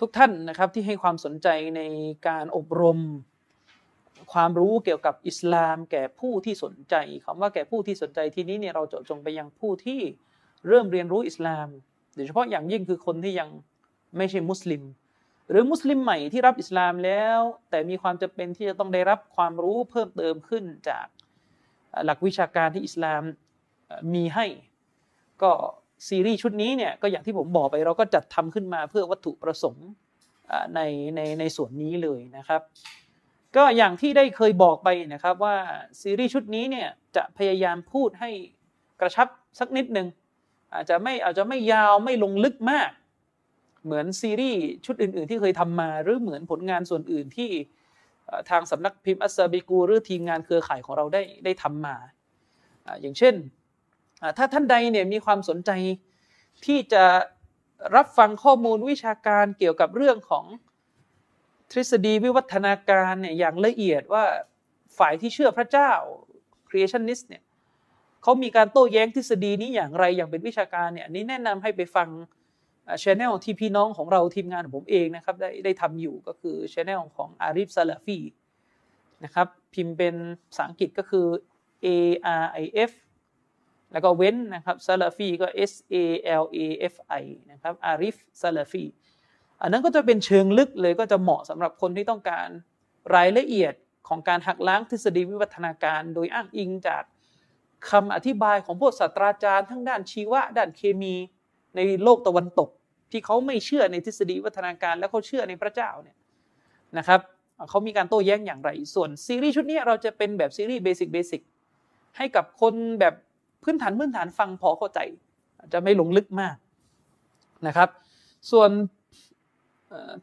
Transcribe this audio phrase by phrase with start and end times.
[0.00, 1.82] ทุกท่านนะครับที่ให้ความสนใจใน
[2.28, 2.98] การอบรม
[4.32, 6.94] ความรู้เกี่ยวกับอิสลาม แก่ผู้ที่สนใจ
[7.24, 10.00] คำว่าแก่ผู้ที่สนใจที่นี้เนี่ยเราเจาะจงไปยังผู้ที่
[10.68, 11.68] เริ่มเรียนรู้อิสลาม
[12.14, 13.48] โดยเฉพาะอย่างยิ่งคือคนที่ยัง
[14.16, 14.82] ไม่ใช่มุสลิม
[15.50, 21.06] หรือมุสลิมใหม่ที่รับอิสลามแล้ว แต่มีความจำเป็นที่จะต้องได้รับความรู้เพิ่มเติมขึ้นจาก
[22.04, 23.22] หลักวิชาการที่อิสลาม
[24.14, 24.46] มีให้
[25.42, 25.52] ก็
[26.08, 29.88] ซีรีส์ชุดนี้เนี่ยก็อย่างที่ผมบอกไปเราก็จัดทำขึ้นมาเพื่อวัตถุประสงค์
[30.74, 30.80] ใน
[31.16, 32.60] ในในส่วนนี้เลยนะครับ
[33.56, 35.56] ก็อย่างที่ได้เคยบอกไปนะครับว่า
[36.00, 38.30] ซีรีส์ชุดนี้เนี่ยจะพยายามพูดให้
[39.00, 40.06] กระชับสักนิดหนึ่ง
[40.74, 42.90] อาจจะไม่อาจจะไม่ยาวไม่ลงลึกมาก
[43.84, 47.50] เหมือนซีรีส์ชุดอื่น ๆ ที่เคยทำมา หรือเหมือนผลงานส่วนอื่นที่
[48.50, 51.96] ทางสำนักพิมพ์อัสซาบิกู หรือทีมงานเครือข่ายของเราได้ได้ทำมา
[53.00, 53.34] อย่างเช่น
[54.36, 55.70] ถ้าท่านใดเนี่ยมีความสนใจ
[56.64, 57.04] ที่จะ
[57.96, 60.44] รับฟังข้อมูลวิชาการเกี่ยวกับเรื่องของ
[61.70, 64.24] ทฤษฎีวิวัฒนาการเนี่ยอย่างละเอียดว่า
[64.98, 65.90] ฝ่ายที่เชื่อพระเจ้า
[66.68, 67.42] creationist เนี่ย
[68.22, 72.08] เขามีการโต้แย้งทฤษฎีนี้อย่างไรอย่างเป็นวิชาการเนี่ยนี้แนะนำให้ไปฟัง
[73.02, 78.18] ชแนลที่พี่น้องของเราทีมงานของผมเองนะครับได้ได้ทำอยู่ก็คือชแนลของอาริฟซาลาฟี
[79.24, 80.14] นะครับพิมพ์เป็น
[80.48, 81.26] ภาษาอังกฤษก็คือ
[81.84, 81.86] A
[82.42, 82.92] R I F
[83.92, 85.94] แล้วก็เว้นนะครับซาลาฟีก็ S A
[86.42, 86.58] L A
[86.92, 88.84] F I นะครับอาริฟซาลาฟี
[89.62, 92.48] อันนั้นก็จะเป็นเชิงลึกเลยก็จะเหมาะสำหรับคนที่ต้องการ
[93.14, 93.74] รายละเอียด
[94.08, 97.02] ของการหักล้างทฤษฎีวิวัฒนาการ โดยอ้างอิงจาก
[97.90, 101.14] คำอธิบายของพวกศาสตราจารย์ทั้งด้านชีวะ ด้านเคมี
[101.76, 102.68] ในโลกตะวันตก
[103.10, 106.16] ที่เขาไม่เชื่อในทฤษฎีวิวัฒนาการ แล้วเขาเชื่อในพระเจ้าเนี่ย
[106.98, 107.20] นะครับ
[107.68, 111.42] เขามีการโต้แย้งอย่างไร ส่วนซีรีส์ชุดนี้เราจะเป็นแบบซีรีส์ basic basic
[112.16, 113.14] ให้กับคนแบบ
[113.62, 115.00] พื้นฐานพื้นฐานฟังพอเข้าใจ
[115.72, 116.56] จะไม่ลงลึกมาก
[117.66, 117.88] นะครับ
[118.50, 118.70] ส่วน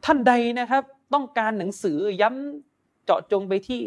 [0.04, 0.82] ท่านใดนะครับ
[1.14, 3.82] ต้องการหนังสือย้ำเจาะจงไปที่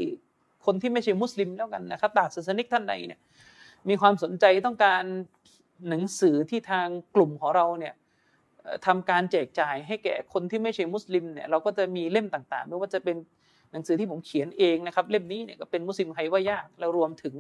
[0.66, 3.20] คนที่ไม่ใช่มุสลิมแล้วกันนะครับต่างศาสนิกท่านใดเนี่ย
[3.90, 5.04] มีความสนใจต้องการ
[5.90, 7.94] หนังสือที่ทางกลุ่มของเราเนี่ย
[8.86, 13.18] ทำการแจกจ่ายให้แก่คนที่ไม่ใช่มุสลิมเนี่ยเราก็จะมีเล่มต่างๆ ไม่ว่าจะเป็น
[13.72, 17.36] หนังสือที่ผมเขียนเองนะครับ เล่มนี้เนี่ยก็เป็นมุสลิมไฮว่ายากแล้วรวมถึง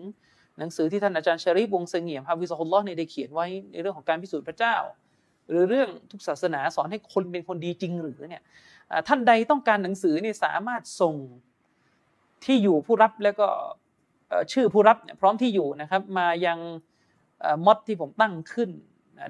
[0.59, 4.75] หนังสือที่ท่านอาจารย์ชริฟวงเสงี่ยมฮาวิซฮุลลอฮ์เนี่ยได้เขียนไว้ในเรื่องของการพิสูจน์พระเจ้า
[5.50, 8.44] หรือเรื่องทุกศาสนาสอนให้คนเป็นคนดีจริงหรือเนี่ย
[9.07, 11.16] ท่านใดต้องการหนังสือเนี่ยสามารถส่ง
[12.45, 13.47] ที่อยู่ผู้รับแล้วก็
[14.53, 16.57] ชื่อผู้รับพร้อมที่อยู่นะครับมายัง
[17.66, 18.69] มอดที่ผมตั้งขึ้น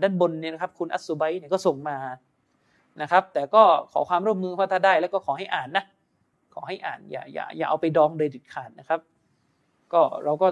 [0.03, 1.97] ด้านบนเนี่ยนะครับคุณอัสซุไบเนี่ยก็ส่งมา
[3.01, 5.85] นะครับ แต่ก็ขอความร่วมมือว่าถ้าได้ แล้วก็ขอให้อ่านนะ
[6.53, 8.99] ขอให้อ่านอย่าอย่าอย่าเอาไปดองโดยด็ดขาดนะครับ
[9.93, 10.47] ก็เราก็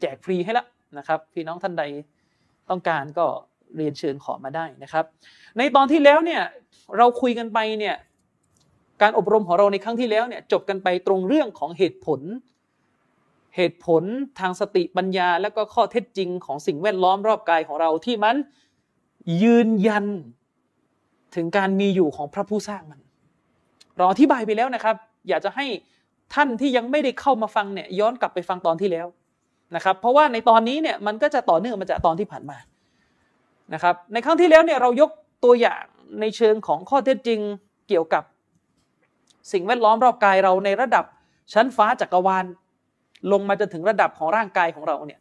[0.00, 0.66] แจกฟรีให้ละ
[0.98, 1.84] นะครับ พี่น้องท่านใด
[2.70, 3.26] ต้องการก็
[3.76, 5.04] เรียนเชิญขอมาได้นะครับ
[5.58, 6.42] ในตอนที่แล้วเนี่ย
[6.96, 7.96] เราคุยกันไปเนี่ย
[9.02, 12.20] การอบรมของเราในครั้งที่แล้วเนี่ยจบกันไปตรงเรื่องของเหตุผล
[13.56, 14.02] เหตุผล
[14.40, 18.36] ทางสติปัญญา และก็ข้อเท็จจริงของสิ่งแวดล้อมรอบกายของเราที่มัน
[19.42, 20.06] ยืนยัน
[21.34, 23.00] ถึงการมีอยู่ของพระผู้สร้างมัน
[23.96, 24.96] เราอธิบายไปแล้วนะครับ
[25.28, 25.66] อยากจะให้
[26.34, 29.06] ท่านที่ยังไม่ได้เข้ามาฟังเนี่ยย้อนกลับไปฟังตอนที่แล้ว
[29.74, 32.58] นะครับเพราะว่าในตอนนี้เนี่ยมันก็จะต่อเนื่องมาจากตอนที่ผ่านมา
[33.74, 35.10] นะครับในครั้งที่แล้วเนี่ยเรายก
[35.44, 35.82] ตัวอย่าง
[36.20, 37.40] ในเชิงของข้อเท็จจริง
[37.88, 38.24] เกี่ยวกับ
[39.52, 41.04] สิ่งแวดล้อมรอบกายเราในระดับ
[41.52, 42.44] ชั้นฟ้าจักรวาล
[43.32, 45.20] ลงมาจนถึงระดับของร่างกายของเราเนี่ย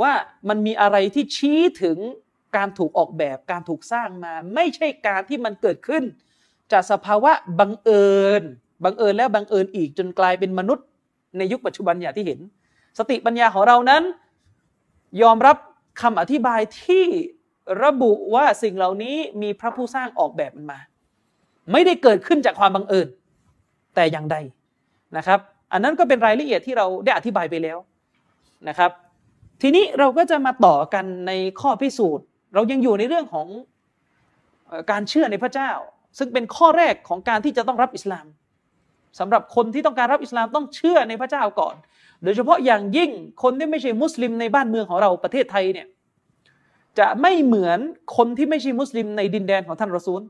[0.00, 0.12] ว่า
[0.48, 1.98] มันมีอะไรที่ชี้ถึง
[2.56, 6.02] การถูกออกแบบการถูกสร้างมา ไม่ใช่การที่มันเกิดขึ้น
[6.72, 8.10] จากสภาวะบังเอิ
[8.40, 8.42] ญ
[8.84, 10.86] บังเอิญแล้วบังเอิญอีกจนกลายเป็นมนุษย์
[11.38, 12.40] ในยุคปัจจุบันอย่างที่เห็น
[12.98, 14.02] สติปัญญาของเรานั้น
[15.22, 15.56] ยอมรับ
[16.02, 17.04] คำอธิบายที่
[17.84, 20.78] ระบุว่าสิ่งเหล่านี้มีพระผู้สร้างออกแบบมันมา
[21.72, 23.08] ไม่ได้เกิดขึ้นจากความบังเอิญ
[23.94, 24.36] แต่อย่างใด
[25.16, 25.40] นะครับ
[25.72, 27.78] อันนั้นก็เป็นรายละเอียดที่เราได้อธิบายไปแล้ว
[28.68, 28.90] นะครับ
[29.62, 33.46] ทีนี้เราก็จะมาต่อกันในข้อพิสูจน์ เรายังอยู่ในเรื่องของ
[34.90, 35.70] การเชื่อในพระเจ้า
[36.18, 38.26] ซึ่งเป็นข้อแรกของการที่จะต้องรับอิสลาม
[39.18, 41.74] สำหรับคนที่ต้องการรับอิสลามต้องเชื่อในพระเจ้าก่อน
[42.22, 43.10] โดยเฉพาะอย่างยิ่ง
[43.42, 45.86] คนที่ไม่ใช่มุสลิมในบ้านเมืองของเราประเทศไทยเนี่ย
[46.98, 47.78] จะไม่เหมือน
[48.16, 50.22] คนที่ไม่ใช่มุสลิมในดินแดนของท่านรอซูล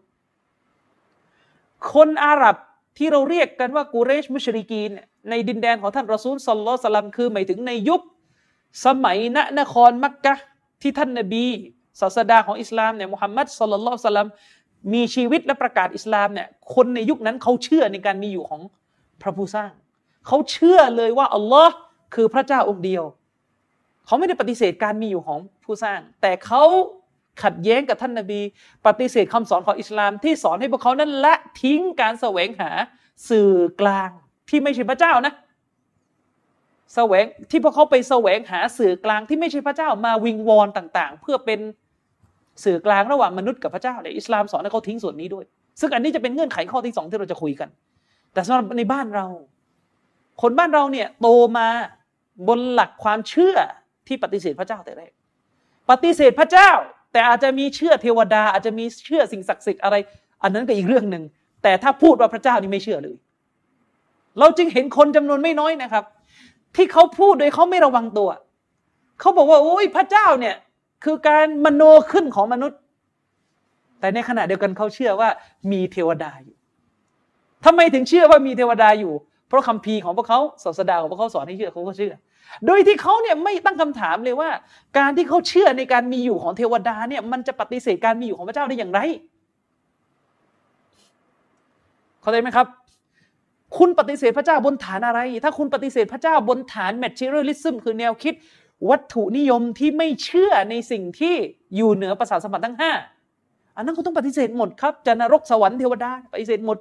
[1.94, 2.56] คนอาหรับ
[2.98, 4.90] ที่เราเรียกกันว่ากูเรชมุชริกีน
[5.30, 8.00] ในดินแดนของท่านรอซูลสัลลัลสลัมคือหมายถึงในยุค
[8.86, 10.34] สมัยณนครมักกะ
[10.82, 11.46] ที่ท่านนบี
[12.00, 14.28] ศาสดาของอิสลามเนี่ยมุฮัมมัดสัลลัลลอฮุสลัม
[14.92, 18.60] มีชีวิตและประกาศอิสลามเนี่ยคนในยุคนั้นเขาเชื่อในการมีอยู่ของ
[19.22, 19.70] พระผู้สร้าง
[20.26, 21.74] เขาเชื่อเลยว่าอัลลอฮ์
[22.14, 23.04] คือพระเจ้าองค์เดียว
[24.06, 26.62] เขาไม่ได้ปฏิเสธการมีอยู่ของผู้สร้าง แต่เขา
[27.42, 28.40] ขัดแย้งกับท่านนาบี
[28.86, 32.70] ปฏิเสธคำสอนของอิสลามที่สอนให้พวกเขานั้นละทิ้งการแสวงหา
[33.28, 34.10] สื่อกลาง
[34.48, 35.32] ที่ไม่ใช่พระเจ้านะ
[36.94, 41.60] แสวงที่พวกเขาไปแสวงหาสื่อกลางที่ไม่ใช่พระเจ้ามาวิงวอนต่าง ๆ เพื่อเป็น
[42.64, 45.44] สื่อกลางระหว่างมนุษย์กับพระเจ้าในอิสลามสอนให้เขาทิ้งส่วนนี้ด้วย
[45.80, 47.68] ซึ่งอันนี้จะเป็นเงื่อนไขข้อที่สองที่เราจะคุยกัน
[48.32, 49.26] แต่สำหรับในบ้านเรา
[50.42, 51.28] คนบ้านเราเนี่ยโต
[51.58, 51.68] มา
[52.48, 53.56] บนหลักความเชื่อ
[54.06, 55.12] ที่ปฏิเสธพระเจ้าแต่แรก
[55.90, 56.70] ปฏิเสธพระเจ้า
[57.12, 59.96] แต่อาจจะมีเชื่อเทวดา อาจจะมีเชื่อสิ่งศักดิ์สิทธิ์อะไร
[60.42, 61.22] อันนั้นก็อีกเรื่องหนึ่ง
[61.62, 63.16] แต่ถ้าพูดว่าพระเจ้านี่ไม่เชื่อเลย
[64.38, 66.04] เราจึงเห็นคนจำนวนไม่น้อยนะครับ
[66.76, 68.28] ที่เขาพูดโดยเขาไม่ระวังตัว
[69.20, 70.54] เขาบอกว่าโอ้ยพระเจ้าเนี่ย
[71.04, 71.82] คือการมโน
[72.12, 72.78] ขึ้นของมนุษย์
[74.00, 75.28] แต่ในขณะเดียวกันเขาเชื่อว่า
[75.72, 76.56] มีเทวดาอยู่
[77.64, 79.12] ทำไมถึงเชื่อว่ามีเทวดาอยู่
[79.48, 82.14] เพราะคัมภีร์ของพวกเขาศาสดาของพวกเขาสอนให้เชื่อเขาก็เชื่อ
[82.66, 84.50] โดยที่เขาเนี่ยไม่ตั้งคำถามเลยว่า
[84.98, 89.00] การที่เขาเชื่อในการมีอยู่ของเทวดาเนี่ยมันจะปฏิเสธการมีอยู่ของพระเจ้าได้อย่างไร
[92.20, 92.66] เข้าใจไหมครับ
[93.78, 98.34] คุณปฏิเสธพระเจ้าบนฐานอะไร ถ้าคุณปฏิเสธพระเจ้าบนฐาน materialism คือแนวคิด
[98.88, 101.34] วัตถุนิยมที่ไม่เชื่อในสิ่งที่
[101.76, 102.92] อยู่เหนือประสาทสมบัติทั้งห้า
[103.76, 106.78] อันนั้นคุณต้องปฏิเสธหมดครับจะนรกสวรรค์เทวดาปฏิเสธหมด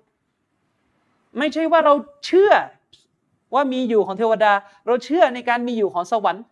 [1.37, 1.93] ไม่ใช่ว่าเรา
[2.25, 2.51] เชื่อ
[3.53, 4.51] ว่ามีอยู่ของเทวดา
[4.87, 6.43] เราเชื่อในการมีอยู่ของสวรรค์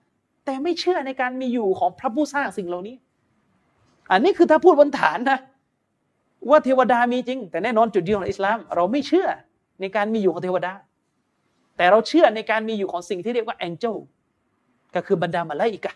[0.45, 2.95] แต่ไม่เชื่อในการมีอยู่ของพระผู้สร้างสิ่งเหล่านี้
[4.11, 5.39] อันนี้คือถ้าพูดบนฐานนะ
[6.49, 9.27] ว่าเทวดามีจริง แต่แน่นอนจุดยืนของอิสลาม เราไม่เชื่อ
[9.81, 10.73] ในการมีอยู่ของเทวดา
[11.77, 13.95] แต่เราเชื่อในการมีอยู่ของสิ่งที่เรียกว่าแองเจิล
[14.97, 15.93] ก็คือบรรดามาลาอิกะ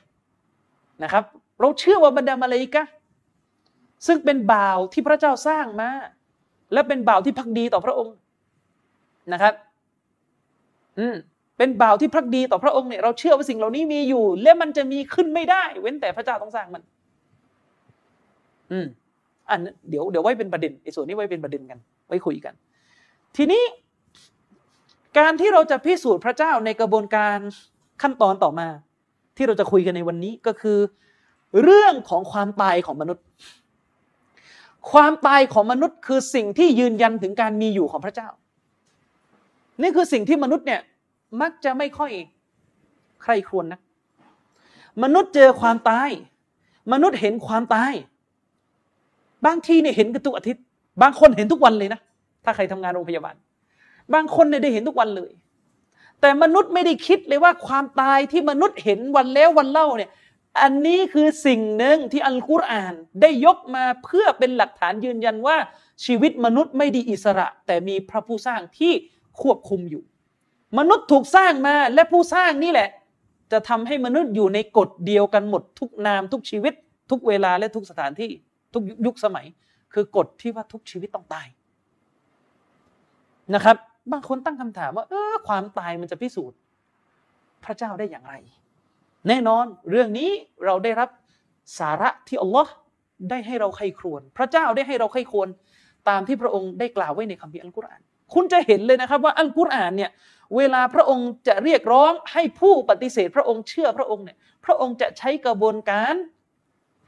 [1.04, 1.24] นะครับ
[1.60, 2.84] เราเชื่อว่าบรรดามาลาอิกะ
[4.08, 5.90] ซึ่งเป็นบ่าวที่พระเจ้าสร้างมา
[6.74, 8.16] และเป็นบ่าวที่พักดีต่อพระองค์
[9.34, 9.54] นะครับ
[11.00, 11.16] อืม
[11.58, 16.82] เป็นบ่าวที่พักดีต่อพระองค์เนี่ยเราเชื่อว่าสิ่งเหล่านี้มีอยู่ และมันจะมีขึ้นไม่ได้ เว้นแต่พระเจ้าต้องสร้างมัน
[18.72, 18.86] อืม
[19.50, 19.60] อัน
[19.90, 22.54] เดี๋ยวเดี๋ยวไว้เป็นประเด็นไอ้ส่วนนี้ไว้เป็นประเด็นกัน ไว้คุยกัน
[23.38, 23.64] ทีนี้
[25.20, 27.38] การที่เราจะพิสูจน์พระเจ้าในกระบวนการ
[28.02, 28.68] ขั้นตอนต่อมา
[29.42, 30.78] ที่เราจะคุยกันในวันนี้ก็คือ
[31.64, 33.24] เรื่องของความตายของมนุษย์
[34.92, 38.30] ความตายของมนุษย์คือสิ่งที่ยืนยันถึงการมีอยู่ของพระเจ้า
[39.82, 40.82] นี่คือสิ่งที่มนุษย์เนี่ย
[41.42, 42.12] มักจะไม่ค่อย
[43.24, 43.80] ใครควรนะ
[45.04, 46.10] มนุษย์เจอความตาย
[46.94, 47.94] มนุษย์เห็นความตาย
[49.46, 50.64] บางทีเนี่ยเห็นกันทุกอาทิตย์
[51.02, 52.00] บางคนเห็นทุกวันเลยนะ
[52.44, 53.36] ถ้าใครทำงานโรงพยาบาล
[54.14, 55.32] บางคนเนี่ยได้เห็นทุกวันเลย
[56.22, 60.12] แต่มนุษย์ไม่ได้คิดเลยว่าความตายที่มนุษย์เห็นวันแล้ววันเล่าเนี่ย
[60.62, 65.58] อันนี้คือสิ่งหนึ่งที่อัลกุรอานได้ยกมาเพื่อเป็นหลักฐานยืนยันว่า
[66.06, 68.94] ชีวิตมนุษย์ไม่ดีอิสระ แต่มีพระผู้สร้างที่
[69.42, 70.04] ควบคุมอยู่
[70.78, 72.90] มนุษย์ถูกสร้างมาและผู้สร้างนี่แหละ
[73.52, 76.74] จะทำให้มนุษย์อยู่ในกฎเดียวกันหมดทุกนามทุกชีวิต
[77.12, 78.32] ทุกเวลาและทุกสถานที่
[78.74, 79.46] ทุกยุคสมัย
[79.94, 81.48] คือกฎที่ว่าทุกชีวิตต้องตาย
[83.56, 83.78] นะครับ
[84.12, 86.58] บางคนตั้งคำถามว่า เออความตายมันจะพิสูจน์
[87.64, 88.34] พระเจ้าได้อย่างไร
[89.28, 90.30] แน่นอนเรื่องนี้
[90.66, 91.10] เราได้รับ
[91.80, 92.72] สาระที่อัลลอฮ์
[93.30, 95.48] ได้ให้เราใครครวญพระเจ้าได้ให้เราใครครวญ
[96.10, 98.02] ตามที่พระองค์ได้กล่าวไว้ในคัมภีร์อัลกุรอาน
[98.34, 100.12] คุณจะเห็นเลยนะครับว่าอัลกุรอานเนี่ย
[100.58, 106.14] เวลาพระองค์จะเรียกร้องให้ผู้ปฏิเสธ พระองค์เชื่อพระองค์เนี่ยพระองค์จะใช้กระบวนการ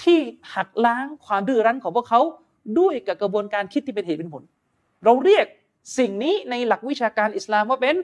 [0.03, 0.19] ที่
[0.55, 2.21] หักล้างความดื้อรั้นของพวกเขา
[2.79, 4.43] ด้วยกับกระบวนการคิดที่เป็นเหตุเป็นผล
[5.05, 5.45] เราเรียก
[5.97, 7.95] สิ่งนี้ในหลักวิชาการอิสลามว่าเป็น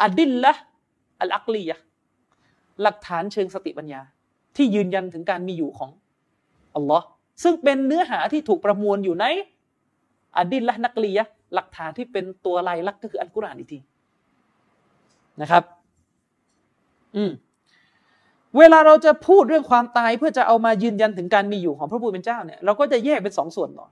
[0.00, 0.52] อดิลละ
[1.20, 1.76] อัลอักลียะ
[2.82, 4.00] หลักฐานเชิงสติปัญญา
[4.56, 5.90] ที่ยืนยันถึงการมีอยู่ของ
[6.74, 7.06] อัลลอฮ์
[7.42, 9.26] ซึ่งเป็นเนื้อหาที่ถูกประมวลอยู่ใน
[10.36, 11.24] อดิลละนักลียะ
[11.54, 13.78] หลักฐานที่เป็นตัวลายลักษณ์ก็คืออัลกุรอานอีกที
[15.40, 15.62] นะครับ
[17.16, 17.32] อืม
[18.58, 23.90] เวลาเราจะพูดเรื่องความตายเพื่อจะเอามายืนยันถึงการมีอยู่ของพระผู้เป็นเจ้าเนี่ยเราก็จะแยกเป็นสองส่วนก่อน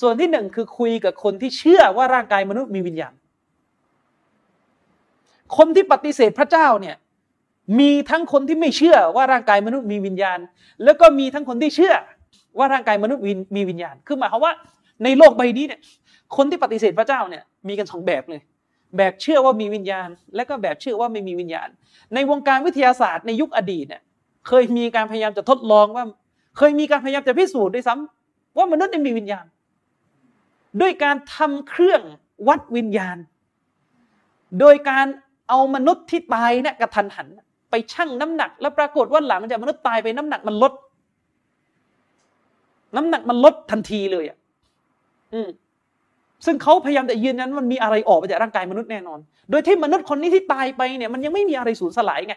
[0.00, 3.14] ส่วนที่หนึ่งคือคุยกับคนที่เชื่อว่าร่างกายมนุษย์มีวิญญาณ
[5.56, 6.96] คนที่ปฏิเสธพระเจ้าเนี่ย
[7.78, 10.38] มีทั้งคนที่ไม่เชื่อว่าร่างกายมนุษย์มีวิญญาณ
[10.84, 11.94] แล้วก็มีทั้งคนที่เชื่อ
[12.58, 13.22] ว่าร่างกายมนุษย์
[13.56, 14.52] มีวิญญาณ คือหมายความว่า
[15.04, 15.80] ในโลกใบนี้เนี่ย
[16.36, 18.40] คนที่ปฏิเสธพระเจ้าเนี่ยมีกันสองแบบเลย
[18.96, 21.68] แบบเชื่อว่ามีวิญญาณ และก็แบบเชื่อว่าไม่มีวิญญาณ
[22.14, 24.02] ในวงการวิทยาศาสตร์ในยุคอดีตเนี่ย
[24.48, 26.04] เคยมีการพยายามจะทดลองว่า
[26.58, 29.44] เคยมีการพยายามจะพิสูจน์ด้วยซ้ำว่ามนุษย์มีวิญญาณ
[30.80, 32.00] ด้วยการทำเครื่อง
[32.48, 33.16] วัดวิญญาณ
[34.60, 35.06] โดยการ
[35.48, 37.26] เอามนุษย์ที่ตายเนี่ยกระทันหัน
[37.70, 40.72] ไปชั่งน้ำหนัก แล้วปรากฏว่าหลังจากมนุษย์ตายไปน้ำหนักมันลด
[42.96, 44.38] น้ำหนักมันลดทันทีเลยอะ
[45.34, 45.48] อืม
[46.44, 49.18] ซึ่งเขาพยายามจะยืนยันมันมีอะไรออกไปจากร่างกายมนุษย์แน่นอน
[49.50, 52.34] โดยที่มนุษย์คนนี้ที่ตายไปเนี่ยมันยังไม่มีอะไรสูญสลายไง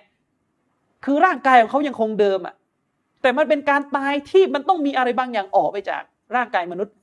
[1.05, 2.55] คือร่างกายของเขายังคงเดิมอะ
[3.21, 6.03] แต่มันเป็นการตายที่มันต้องมีอะไรบางอย่างออกไปจาก
[6.35, 6.93] ร่างกายมนุษย์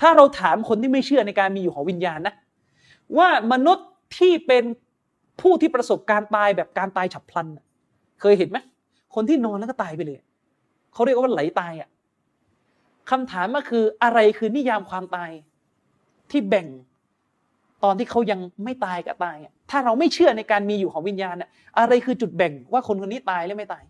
[0.00, 2.34] ถ้าเราถามคนที่ไม่เชื่อในการมีอยู่ของวิญญาณนะ
[3.18, 4.64] ว่ามนุษย์ที่เป็น
[5.40, 7.46] ผู้ที่ประสบการตายแบบการตายฉับพลัน
[8.20, 8.58] เคยเห็นไหม
[9.14, 10.18] คนที่นอนแล้วก็ตายไปเลย
[10.92, 11.88] เขาเรียกว่าไหลตายอะ
[13.10, 15.30] คำถามก็คืออะไรคือนิยามความตาย
[16.30, 16.66] ที่แบ่ง
[17.84, 19.36] ตอนที่เขายังไม่ตายกับตาย
[19.70, 23.84] ถ้าเราไม่เชื่อในการมีอยู่ของวิญญาณน่ะอะไรคือจุดแบ่งว่าคนคนนี้ตายหรือไม่ตาย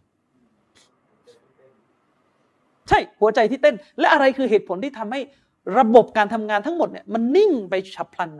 [2.89, 5.21] ใช่หัวใจที่เต้น และอะไรคือเหตุผลที่ทำให้
[5.79, 8.31] ระบบการทำงานทั้งหมดเนี่ยมันนิ่งไปฉับพลัน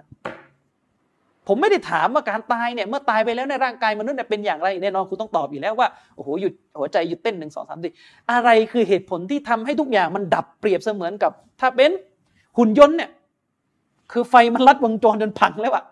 [1.49, 7.93] ผมไม่ได้ถามว่าการตายเนี่ยเมื่อตายไปแล้วในร่างกายมนุษย์เนี่ยเป็นอย่างไรแน่นอนคุณต้องตอบอยู่แล้วว่าโอ้โหหยุดหัวใจหยุดเต้นหนึ่งสองสามสี่
[8.33, 11.91] อะไรคือเหตุผลที่ทำให้ทุกอย่างมันดับเปรียบเสมือนกับ ถ้าเป็น
[12.59, 13.11] หุ่นยนต์เนี่ย
[14.13, 15.85] คือไฟมันลัดวงจรจนพังแล้วอะ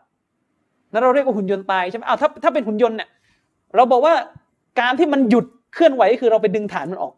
[0.92, 3.08] นั่นเราเรียกว่าหุ่นยนต์ตายใช่ไหมอ้าวถ้าถ้าเป็นหุ่นยนต์เนี่ย
[3.76, 4.14] เราบอกว่า
[4.80, 7.12] การที่มันหยุดเคลื่อนไหวคือเราไปดึงฐานมันออก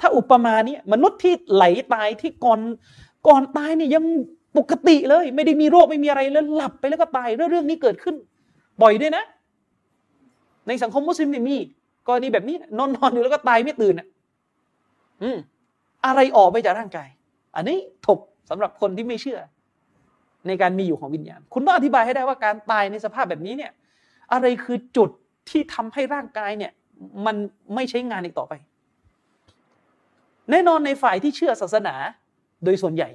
[0.00, 1.64] ถ้าอุปมาเนี้มนุษย์ที่ไหล
[1.94, 2.60] ตายที่ก่อน
[3.28, 4.04] ก่อนตายเนี่ยยัง
[4.58, 8.16] ปกติเลย ไม่ได้มีโรคไม่มีอะไรแล้วหลับไปแล้วก็ตายเรื่องเรื่องนี้เกิดขึ้น
[8.82, 9.24] บ่อยด้วยนะ
[10.66, 11.56] ในสังคมมุสลิมเนี่ยมี
[12.08, 14.08] กรณีแบบนี้นอนนอนอยู่แล้วก็ตายไม่ตื่นอะ
[15.22, 15.38] อืม
[16.06, 17.08] อะไรออกไปจากร่างกาย
[17.56, 19.38] อันนี้ถกสำหรับคนที่ไม่เชื่อ
[20.46, 23.72] ในการมีอยู่ของวิญญาณ คุณต้องอธิบายให้ได้ว่าการตายในสภาพแบบนี้เนี่ย
[24.32, 25.10] อะไรคือจุด
[25.50, 26.72] ที่ทำให้ร่างกายเนี่ย
[27.26, 27.36] มัน
[27.74, 28.54] ไม่ใช้งานอีกต่อไป
[30.50, 31.94] แน่นอนในฝ่ายที่เชื่อศาสนา
[32.64, 33.10] โดยส่วนใหญ่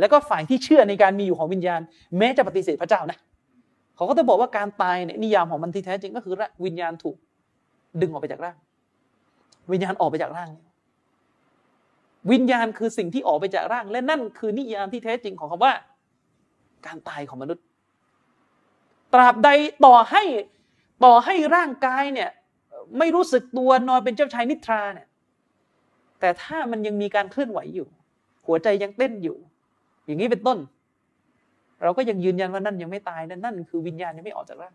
[0.00, 1.80] แล้วก็ฝ่ายที่เชื่อในการมีอยู่ของวิญญาณ
[2.18, 3.18] แม้จะปฏิเสธพระเจ้านะ
[3.96, 7.16] เขาก็จะบอกว่าการตายเนี่ยนิยามของมันที่แท้จริงก็คือวิญญาณถูก
[8.00, 8.56] ดึงออกไปจากร่าง
[9.72, 10.50] วิญญาณออกไปจากร่าง
[12.32, 15.72] วิญญาณคือสิ่งที่ออกไปจากร่าง และนั่นคือนิยามที่แท้จริงของคำว่า
[16.86, 17.64] การตายของมนุษย์
[19.12, 19.48] ตราบใด
[19.84, 20.22] ต่อให้
[21.04, 22.30] ต่อให้ร่างกายเนี่ย
[22.98, 25.06] ไม่รู้สึกตัวนอนเป็นเจ้าชายนิทราเนี่ย
[26.22, 27.86] แต่ถ้ามันยังมีการเคลื่อนไหวอยู่
[28.46, 29.36] หัวใจยังเต้นอยู่
[30.06, 30.58] อย่างนี้เป็นต้น
[31.82, 34.74] เราก็ยังยืนยันว่านั่นยังไม่ตายนั่นนั่นคือวิญญาณยังไม่ออกจากร่าง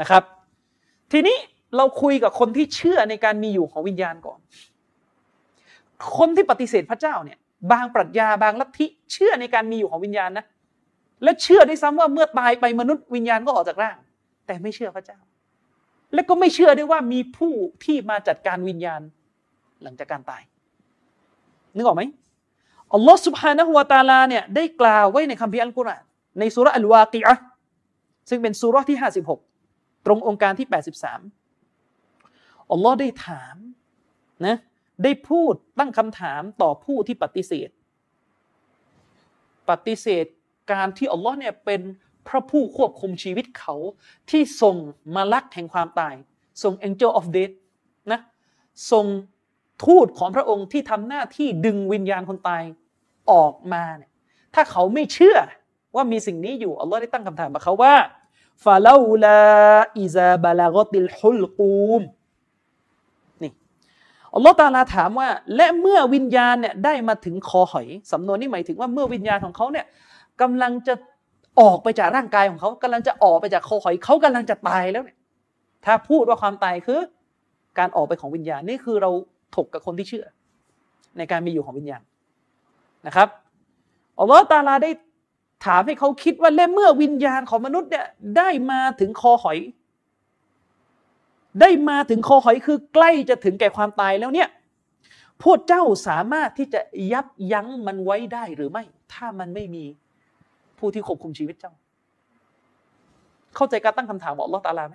[0.00, 0.22] นะครับ
[1.12, 1.36] ทีนี้
[1.76, 4.38] เราคุยกับคนที่เชื่อในการมีอยู่ของวิญญาณก่อน
[6.16, 7.38] คนที่ปฏิเสธพระเจ้าเนี่ย
[7.72, 10.46] บางปรัชญาบางลัทธิเชื่อในการมีอยู่ของวิญญาณนะ
[11.22, 13.96] และเชื่อด้วยซ้ำว่าเมื่อตายไปมนุษย์วิญญาณก็ออกจากร่าง
[14.46, 15.18] แต่ไม่เชื่อพระเจ้า
[16.14, 17.52] และก็ไม่เชื่อด้วยว่ามีผู้
[17.84, 19.00] ที่มาจัดการวิญญาณ
[19.82, 20.42] หลังจากการตาย
[21.76, 22.02] นึกออกไหม
[22.94, 26.04] อัลลอฮ์ سبحانه และ تعالى เนี่ยได้กล่าวไว้ในคัมภีร์อัลกุรอาน
[26.38, 27.34] ในสุรอัลวากีอะ
[28.28, 28.98] ซึ่งเป็นสุรที่
[29.50, 30.68] 56 ตรงองค์การที่
[31.72, 33.56] 83 อัลลอฮ์ได้ถาม
[34.46, 34.56] นะ
[35.02, 37.70] ได้พูดตั้งคำถามต่อผู้ที่ปฏิเสธ
[39.70, 40.26] ปฏิเสธ
[40.72, 41.82] การที่อัลลอฮ์เนี่ยเป็น
[42.28, 43.74] พระผู้ควบคุมชีวิตเขา
[44.30, 44.76] ที่ส่ง
[45.14, 46.14] มาลักแห่งความตาย
[46.62, 47.54] ส่ง angel of death
[48.12, 48.20] นะ
[48.92, 49.06] ส่ง
[49.84, 52.62] ทูตของพระองค์ที่ทำหน้าที่ดึงวิญญาณคนตาย
[53.32, 54.10] ออกมาเนี่ย
[54.54, 55.36] ถ้าเขาไม่เชื่อ
[55.94, 57.94] ว่ามีสิ่งนี้อยู่อัลลอฮ์ได้ตั้งคำถามกับเขาว่า
[58.64, 59.40] ฟาลาลา
[59.98, 62.02] อิซาบาลากติลฮุลกูม
[63.42, 63.52] นี่
[64.34, 69.86] อัลลอฮ์ตาลาถามว่า และเมื่อวิญญาณเนี่ยได้มาถึงคอหอยสำนวนนี้หมายถึงว่าเมื่อวิญญาณของเขาเนี่ย
[70.40, 70.94] กำลังจะ
[71.60, 75.18] ออกไปจากร่างกายของเขากำลังจะออกไปจากคอหอยเขากำลังจะตายแล้วเนี่ย
[75.84, 77.00] ถ้าพูดว่าความตายคือ
[77.78, 79.10] การออกไปของวิญญาณนี่คือเรา
[79.54, 80.26] ถกกับคนที่เชื่อ
[81.18, 82.02] ในการมีอยู่ของวิญญาณ
[83.06, 83.28] นะครับ
[84.18, 84.90] อัลลอฮ์ตาลาได้
[85.66, 89.58] ถามให้เขาคิดว่าและเมื่อวิญญาณของมนุษย์เนี่ยได้มาถึงคอหอย
[91.60, 94.48] ได้มาถึงคอหอยคือใกล้จะถึงแก่ความตายแล้วเนี่ย
[95.42, 96.80] พวกเจ้าสามารถที่จะ
[97.12, 99.84] ยับยั้งมันไว้ได้หรือไม่ ถ้ามันไม่มี
[100.78, 101.72] ผู้ที่ควบคุมชีวิตเจ้า
[103.56, 104.94] เข้าใจการตั้งคำถามบอกลอตาลาไหม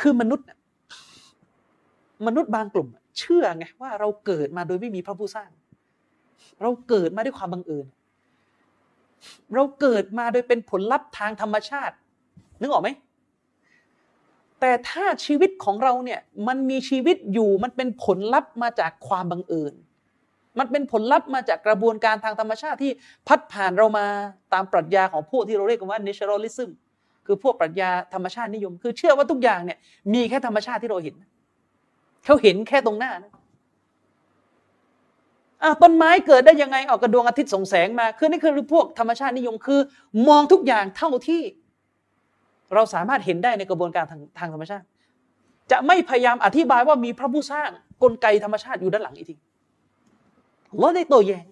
[0.00, 0.46] คือมนุษย์
[2.26, 5.50] มนุษย์บางกลุ่ม เชื่อไงว่าเราเกิดมาโดยไม่มีพระผู้สร้าง
[6.62, 7.86] เราเกิดมาด้วยความบังเอิญ
[9.54, 11.94] เราเกิดมาโดยเป็นผลลัพธ์ทางธรรมชาติ
[12.60, 12.88] นึกออกไหม
[14.60, 19.72] แต่ถ้าชีวิตของเราเนี่ยมันมีชีวิตอยู่มันเป็นผลลัพธ์มาจากความบังเอิญ
[20.58, 22.92] มันเป็นผลลัพธ์มาจากกระบวนการทางธรรมชาติที่
[23.26, 24.06] พัดผ่านเรามา
[24.52, 26.70] ตามปรัชญาของพวกที่เราเรียกกันว่า naturalism
[27.26, 29.78] คือพวกปรัชญาธรรมชาตินิยม คือเชื่อว่าทุกอย่างเนี่ย
[30.14, 31.14] มีแค่ธรรมชาติที่เราเห็น
[32.26, 33.32] เขาเห็นแค่ตรงหน้านะ
[35.82, 39.80] ต้นไม้เกิดได้ยังไงออกกระดวงอาทิตย์ส่งแสงมา คือนี่คือพวกธรรมชาตินิยมคือ
[40.28, 41.42] มองทุกอย่างเท่าที่
[42.74, 44.84] เราสามารถเห็นได้ในกระบวนการทางทางธรรมชาติ
[45.70, 47.70] จะไม่พยายามอธิบายว่ามีพระผู้สร้าง
[48.02, 49.34] กลไกธรรมชาติอยู่ด้านหลังอีกที
[50.78, 51.44] เราได้โตแยง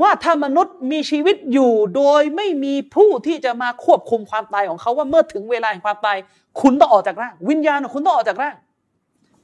[0.00, 6.16] ว่าถ้ามนุษย์มีชีวิตอยู่โดยไม่มีผู้ที่จะมาควบคุมความตายของเขาว่าเมื่อถึงเวลาแห่งความตาย
[6.60, 8.54] คุณต้องออกจากร่าง วิญญาณของคุณต้องออกจากร่าง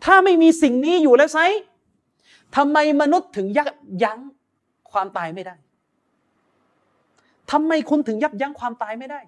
[0.04, 1.38] ถ้าไม่มีสิ่งนี้อยู่แล้วไซ
[2.56, 3.68] ทำไมมนุษย์ถึงยับ
[4.02, 4.18] ยั้ง
[4.90, 5.54] ความตายไม่ได้
[7.50, 9.20] ทำไมคุณถึงยับยั้งความตายไม่ได้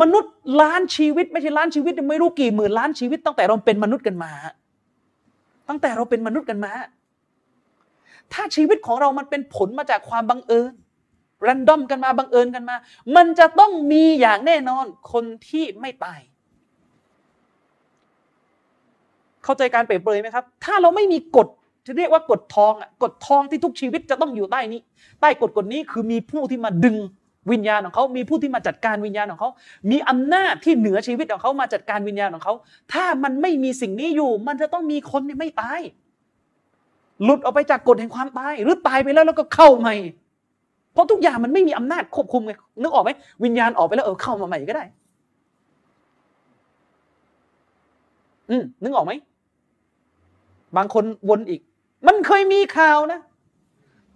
[0.00, 4.32] มนุษย์ล้านชีวิต ไม่ใช่ล้านชีวิตไม่รู้กี่หมื่นล้านชีวิต ตั้งแต่เราเป็นมนุษย์กันมา
[5.68, 6.72] ตั้งแต่เราเป็นมนุษย์กันมา
[8.32, 10.72] ถ้าชีวิตของเรามันเป็นผลมาจากความบังเอิญ
[11.46, 12.76] รันดอมกันมาบังเอิญกันมา
[13.16, 16.20] มันจะต้องมีอย่างแน่นอนคนที่ไม่ตาย
[19.44, 21.48] เข้าใจการเปรียบเปรยไหมครับ ถ้าเราไม่มีกฎ
[21.86, 24.80] จะเรียกว่ากฎทองอะกฎทองที่ทุกชีวิตจะต้องอยู่ใต้นี้
[25.20, 26.96] ใต้กฎกฎนี้คือมีผู้ที่มาดึง
[27.52, 29.50] วิญญาณของเขา มีผู้ที่มาจัดการวิญญาณของเขา
[29.90, 32.54] มีอำนาจที่เหนือชีวิตของเขามาจัดการวิญญาณของเขา
[32.92, 35.80] ถ้ามันไม่มีสิ่งนี้อยู่ มันจะต้องมีคนที่ไม่ตาย
[37.24, 39.94] หลุดออกไปจากกฎแห่งความตาย หรือตายไปแล้วแล้วก็เข้าใหม่
[40.92, 43.10] เพราะทุกอย่างมันไม่มีอำนาจควบคุมไง นึกออกไหม
[43.44, 44.84] วิญญาณออกไปแล้วเออเข้ามาใหม่ก็ได้
[48.50, 49.12] อืมนึกออกไหม
[50.76, 51.60] บางคนวนอีก
[52.06, 53.20] มันเคยมีข่าวนะ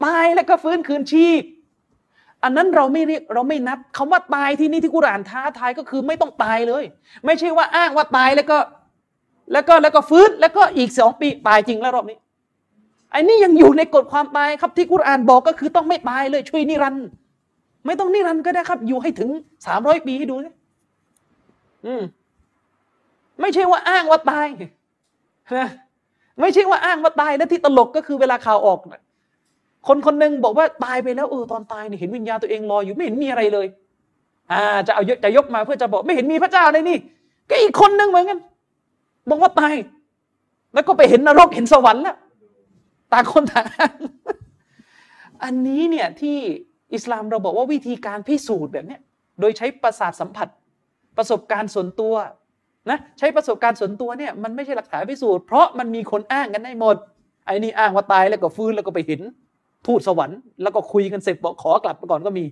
[0.05, 1.43] ตายแล้วก็ฟื้นคืนชีพ
[2.43, 6.85] อันนั้นเราไม่เรียกเราไม่นับคำว่าตายที่นี่ที่กุรานท้าทายก็คือไม่ต้องตายเลย
[7.25, 8.59] ไม่ใช่ว่าอ้างว่าตายแล้วก็
[9.53, 12.19] แล้วก็แล้วก็ฟื้นแล้วก็อีกสองปีตายจริงแล้วรอบนี้
[13.11, 17.07] ไอ้นี่ยังอยู่ในกฎความตายครับที่กุรานบอกก็คือต้องไม่ตายเลย ช่วยนิรันด์
[17.87, 19.31] ไม่ต้องนิรันด์ก็ได้ครับ อยู่ให้ถึง
[19.67, 20.55] สามร้อยปีให้ดูนะ
[21.87, 22.03] อืม
[23.41, 25.69] ไม่ใช่ว่าอ้างว่าตายนะ
[26.41, 28.79] ไม่ใช่ว่าอ้างว่าตายแล้วที่ตลกก็คือเวลาข่าวออก
[29.89, 33.67] คนคนหนึ่งบอกว่าตายไปแล้วเออตอนตายเนี่ยเห็นวิญญาณตัวเองลอยอยู่ไม่เห็นมีอะไรเลย
[34.53, 36.99] อ่า จะเอาจะยกมาเพื่อจะบอกไม่เห็นมีพระเจ้าเลยนี่
[37.49, 38.39] ก็อีกคนหนึ่งเหมือนกัน
[39.31, 39.75] บอกว่าตาย
[40.75, 42.17] แล้วก็ไปเห็นนรกเห็นสวรรค์แล้ว
[43.13, 43.67] ต่างคนต่าง
[45.45, 46.37] อันนี้เนี่ยที่
[46.95, 48.99] อิสลามเราบอกว่าวิธีการพิสูจน์แบบนี้
[49.41, 50.49] โดยใช้ประสาทสัมผัส
[51.17, 52.15] ประสบการณ์ส่วนตัว
[52.91, 56.97] นะใช้ประสบการณ์ส่วนตัวเนี่ยมันไม่ใช่หลักฐานพิสูจน์เพราะมันมีคนอ้างกันได้หมด
[57.47, 59.21] ไอ้นี่อ้างว่าตายแล้วก็ฟื้นแล้วก็ไปเห็น
[59.87, 62.45] ทูตสวรรค์แล้วก็คุยกันเสร็จบอกขอกลับไปก่อนก็มี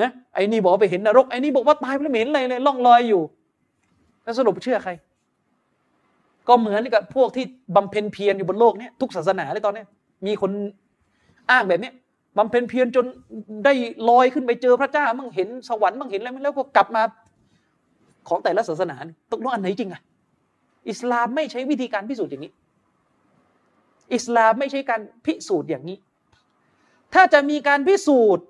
[0.00, 3.22] นะไอ้นี่บอกไปเห็นนรกไอ้นี่บอกว่าตายแล้วเห็นอะไรเลยล่องลอยอยู่
[4.24, 4.92] แล้วสรุปเชื่อใคร
[6.48, 7.44] ก็เหมือนกับพวกที่
[7.76, 9.84] บำเพ็ญเพียรอยู่บนโลกเนี้ทุกศาสนาเลยตอนนี้
[10.26, 10.50] มีคน
[11.50, 11.90] อ้างแบบนี้
[12.38, 13.04] บำเพ็ญเพียรจน
[13.64, 13.72] ได้
[14.08, 17.02] ลอยขึ้นไปเจอพระเจ้ามั่งเห็นสวรรค์มั่งเห็นอะไรแล้วก็กลับมา
[18.28, 18.96] ของแต่ละศาสนา
[19.32, 20.02] ตกลงอันไหนจริงอะ
[20.90, 22.52] อิสลามไม่ใช้วิธีการพิสูจน์อย่างนี้
[24.14, 25.98] อิสลามไม่ใช่การพิสูจน์อย่างนี้
[27.14, 28.44] ถ้าจะมีการพิสูจน์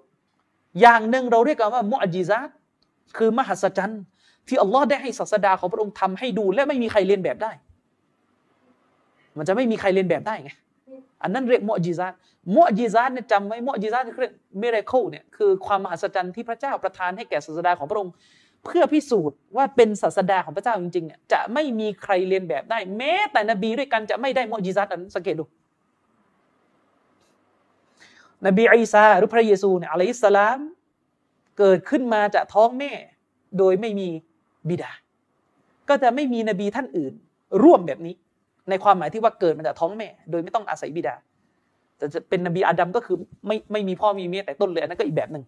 [0.80, 2.48] อย่างหนึ่งเราเรียกกันว่ามุอฺญิซาต
[3.16, 4.02] คือมหัศจรรย์
[4.48, 7.52] ที่อัลลอฮ์ได้ให้ศาสดาของพระองค์ทำให้ดู และไม่มีใครเลียนแบบได้
[9.36, 10.50] มันจะไม่มีใครเลียนแบบได้ไง
[11.22, 12.12] อันนั้นเรียกมุอฺญิซาต
[12.54, 18.12] มุอฺญิซาตเนี่ยจำไว้มุอฺญิซาตเรียก miracle เนี่ยคือความมหัศจรรย์ที่พระเจ้าประทานให้แก่ศาสดาของพระองค์
[18.64, 25.44] เพื่อพิสูจน์ว่าเป็นศาสดาของพระเจ้าจริงๆเนี่ยจะไม่มีใครเลียนแบบได้ แม้แต่นบีด้วยกันจะไม่ได้มุอฺญิซาตนั้นสังเกตดู
[28.46, 30.58] นบีอีสาหรือพระเยซูเนี่ยอะลัยสลาม
[31.58, 32.90] เกิดขึ้นมาจากท้องแม่
[33.58, 34.08] โดยไม่มี
[34.68, 34.92] บิดา
[35.88, 37.12] ก็จะไม่มีนบีท่านอื่น
[37.62, 38.14] ร่วมแบบนี้
[38.70, 41.14] ในความหมายที่ว่าเกิดมาจากท้องแม่ โดยไม่ต้องอาศัยบิดา
[41.96, 45.44] แต่จะเป็นนบีอาดัมก็คือไม่ไม่มีพ่อมีเมียแต่ต้นเลยนั่นก็อีกแบบหนึ่ง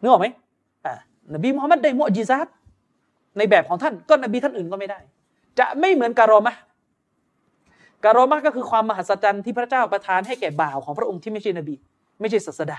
[0.00, 0.26] นึกออกไหม
[0.86, 0.94] อ่า
[1.34, 2.46] นบีมุฮัมมัดได้มุอจิซัต
[3.38, 4.98] ในแบบของท่านก็นบีท่านอื่นก็ไม่ได้
[5.58, 6.54] จะไม่เหมือนการอมะ
[8.04, 11.74] การอมะก็คือความมหัศจรรย์ที่พระเจ้าประทานให้แก่บ่าวของพระองค์ที่ไม่ใช่นบี
[12.20, 12.78] ไม่ใช่ศาสดา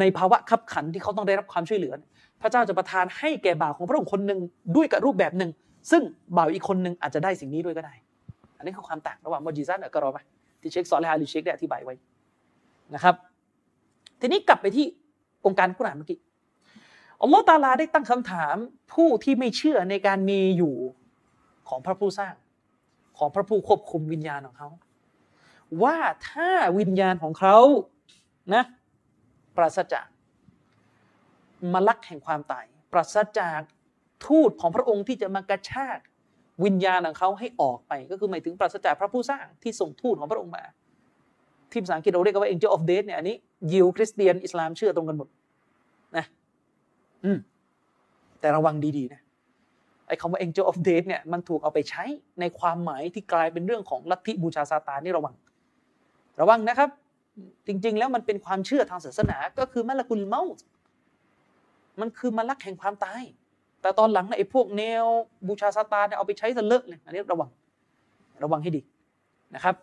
[0.00, 1.94] ในภาวะขับขันที่เขาต้องได้รับความช่วยเหลือ
[2.42, 4.38] พระเจ้าจะประทานให้แก่บ่าวของพระองค์คนหนึ่ง
[4.76, 5.50] ด้วยกับรูปแบบหนึ่ง
[5.90, 6.02] ซึ่ง
[6.36, 7.94] บ่าวอีกคนหนึ่งอาจจะได้สิ่งนี้ด้วยก็ได้
[8.56, 10.24] อันนี้คือความต่างระหว่างมอจิซัตกับกรอมะ
[10.60, 11.94] ที่เชคซอลและฮาลิเชคได้อธิบายไว้
[12.94, 13.14] นะครับ
[14.20, 14.86] ทีนี้กลับไปที่
[15.46, 16.18] องค์การกุรานเมื่อกี้
[17.22, 18.56] อัลลอฮฺตาลาได้ตั้งคำถาม
[18.94, 20.74] ผู้ที่ไม่เชื่อในการมีอยู่
[21.68, 22.34] ของพระผู้สร้าง
[23.18, 24.68] ของพระผู้ควบคุมวิญญาณของเขา
[25.82, 25.98] ว่า
[26.30, 27.56] ถ้าวิญญาณของเขา
[28.54, 28.64] นะ
[29.56, 30.06] ปราศจาก
[31.72, 33.60] มลักแห่งความตาย ปราศจาก
[34.26, 35.98] ทูตของพระองค์ที่จะมากระชาก
[36.64, 40.64] วิญญาณของเขาให้ออกไป ก็คือหมายถึงปราศจากพระผู้สร้างที่ส่งทูตของพระองค์มา
[41.70, 43.36] ที่ภาษาอังกฤษเราเรียกว่า angel of death เนี่ยอันนี้
[43.72, 45.28] ยิวคริสเตียนอิสลามเชื่อตรงกันหมด
[47.24, 47.38] อืม
[48.40, 49.20] แต่ระวังดีๆนะ
[50.06, 52.04] ไอ้คำว่า angel of death เนี่ยมันถูกเอาไปใช้
[52.40, 55.34] ในความหมายที่กลายเป็นเรื่องของลัทธิบูชาซาตานนี่ระวัง
[56.40, 56.90] ระวังนะครับ
[57.66, 60.64] จริง ๆ แล้วมันเป็นความเชื่อทางศาสนาก็คือมลกุลเมาส์
[62.00, 63.22] มันคือมลักแห่งความตาย
[63.80, 65.04] แต่ตอนหลังไอ้พวกแนว
[65.46, 67.50] บูชาซาตานเอาไปใช้ซะเลอะเลยอันนี้ระวัง
[68.42, 68.80] ระวังให้ดี
[69.54, 69.74] นะครับ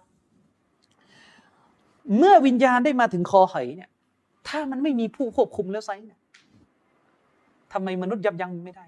[2.18, 3.90] เมื่อวิญญาณได้มาถึงคอหอยเนี่ย
[4.48, 6.19] ถ้ามันไม่มีผู้ควบคุมแล้วไซเนี่ย
[7.74, 8.86] ทำไมมนุษย์ยับยั้งไม่ได้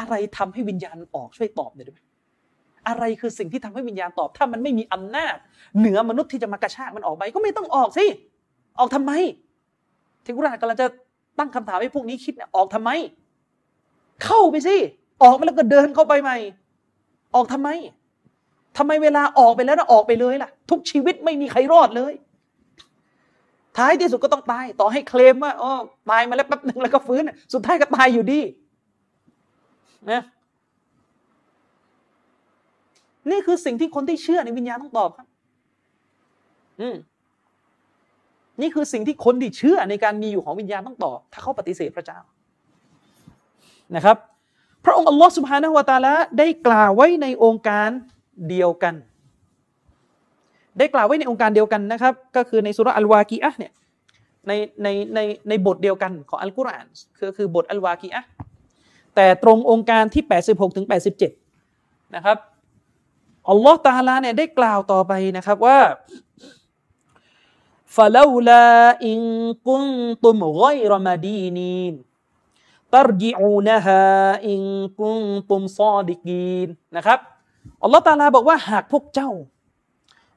[0.00, 2.00] อะไรทำให้วิญญาณออกช่วยตอบหน่อยได้ไหม
[2.88, 5.36] อะไรคือสิ่งที่ทำให้วิญญาณตอบ ถ้ามันไม่มีอำนาจ
[5.78, 8.04] เหนือมนุษย์ที่จะมากระชากมันออกไป ก็ไม่ต้องออกสิ
[8.78, 9.12] ออกทำไม
[10.24, 10.86] ที่กุรานกำลังจะ
[11.38, 12.90] ตั้งคำถามให้พวกนี้คิดเนี่ยออกทำไม
[14.24, 14.76] เข้าไปสิ
[15.22, 16.36] ออกไปแล้วก็เดินเข้าไปใหม่
[17.34, 17.68] ออกทำไม
[18.78, 22.12] ทำไมเวลาออกไปแล้วนะออกไปเลยล่ะ ทุกชีวิตไม่มีใครรอดเลย
[23.78, 25.72] ท้ายที่สุดก็ต้องตาย ต่อให้เคลมว่าอ๋อ
[26.10, 27.22] ตายมาแล้วแป๊บหนึ่งแล้วก็ฟื้น
[27.54, 28.40] สุดท้ายก็ตายอยู่ดี
[30.10, 30.22] นะ
[33.30, 35.26] นี่คือสิ่งที่คนที่เชื่อในวิญญาณต้องตอบครับ
[36.80, 36.96] อืม
[38.60, 42.18] นี่คือสิ่งที่คนที่เชื่อในการมีอยู่ของวิญญาณต้องตอบ ถ้าเขาปฏิเสธพระเจ้า
[43.96, 44.16] นะครับ
[44.84, 47.88] พระองค์อัลลอฮฺสุบฮานะฮุวาตาละได้กล่าวไว้ในองค์การ
[48.48, 48.94] เดียวกัน
[50.78, 53.72] ได้กล่าวไว้ในองค์การเดียวกันนะครับ ก็คือในสุรอัลวากีอะเนี่ย
[54.46, 56.86] ในในในในบทเดียวกันของอัลกุรอาน
[57.18, 58.22] คือคือบทอัลวากีอะ
[59.14, 60.86] แต่ตรงองค์การที่ 86ถึง
[61.50, 62.38] 87 นะครับ
[63.50, 65.78] อัลลอฮ์ตาลาเนี่ยได้กล่าวต่อไปนะครับว่า
[67.96, 68.66] ฟาลาลา
[69.06, 69.20] อิน
[69.68, 69.84] กุน
[70.24, 71.94] ตุมไกรมาดีนีน
[72.94, 74.00] ตรจิอูนะฮา
[74.48, 74.62] อิน
[75.00, 77.18] กุนตุมซอดิกีนนะครับ
[77.82, 79.30] อัลลอฮ์ตาลาบอกว่าหากพวกเจ้า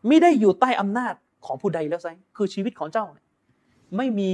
[0.07, 1.13] ไม่ได้อยู่ใต้อำนาจ
[1.45, 2.07] ของผู้ใดแล้วไซ
[2.37, 3.05] คือชีวิตของเจ้า
[3.97, 4.29] ไม่มี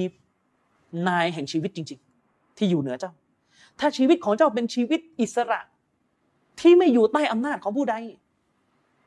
[1.07, 3.11] นายแห่งชีวิตจริง ๆ ที่อยู่เหนือเจ้า
[3.79, 5.59] ถ้าชีวิตของเจ้าเป็นชีวิตอิสระ
[6.59, 7.95] ที่ไม่อยู่ใต้อำนาจของผู้ใด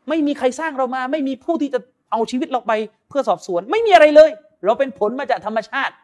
[0.08, 2.72] ไม่มีใครสร้างเรามา ไม่มีผู้ที่จะเอาชีวิตเราไป
[3.08, 4.30] เพื่อสอบสวน ไม่มีอะไรเลย
[4.64, 5.94] เราเป็นผลมาจากธรรมชาติ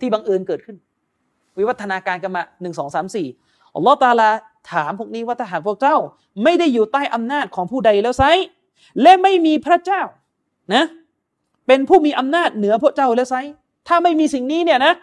[0.00, 0.76] ที่บังเอิญเกิดขึ้น
[1.58, 3.26] วิวัฒนาการกันมาหนึ่งสองสามสี่
[3.74, 4.30] อัลลอฮฺตาลา
[4.72, 5.96] ถามพวกนี้ว่าถ้าหากพวกเจ้า
[6.44, 8.22] ไม่ได้อยู่ใต้อำนาจของผู้ใดแล้วไซ
[9.02, 10.02] และไม่มีพระเจ้า
[10.74, 10.84] นะ
[11.66, 13.34] เป็นผู้มีอำนาจเหนือพวกเจ้าแล้วไซ
[13.88, 14.94] ถ้าไม่มีสิ่งนี้เนี่ยนะ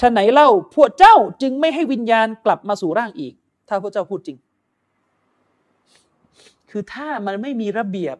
[0.00, 3.32] ฉะไหนเล่าพวกเจ้าจึงไม่ให้วิญญาณกลับมาสู่ร่างอีก
[3.68, 4.38] ถ้าพวกเจ้าพูดจริง
[6.70, 8.16] คือถ้ามันไม่มีระเบียบ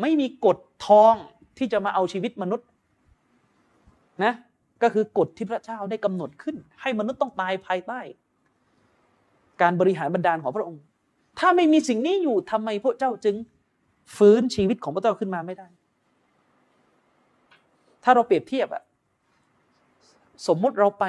[0.00, 1.14] ไม่มีกฎทอง
[1.58, 2.66] ที่จะมาเอาชีวิตมนุษย์
[4.24, 4.32] นะ
[4.82, 8.00] ก็คือกฎที่พระเจ้าได้กำหนดขึ้น ให้มนุษย์ต้องตายภายใต้
[9.60, 10.82] การบริหารบรรดาลของพระองค์
[11.38, 13.36] ถ้าไม่มีสิ่งนี้อยู่ทำไมพระเจ้าจึง
[14.16, 15.68] ฟื้นชีวิตของพระเจ้าขึ้นมาไม่ได้
[18.04, 18.82] ถ้าเราเปรียบเทียบอะ
[20.46, 21.04] สมมุติเราไป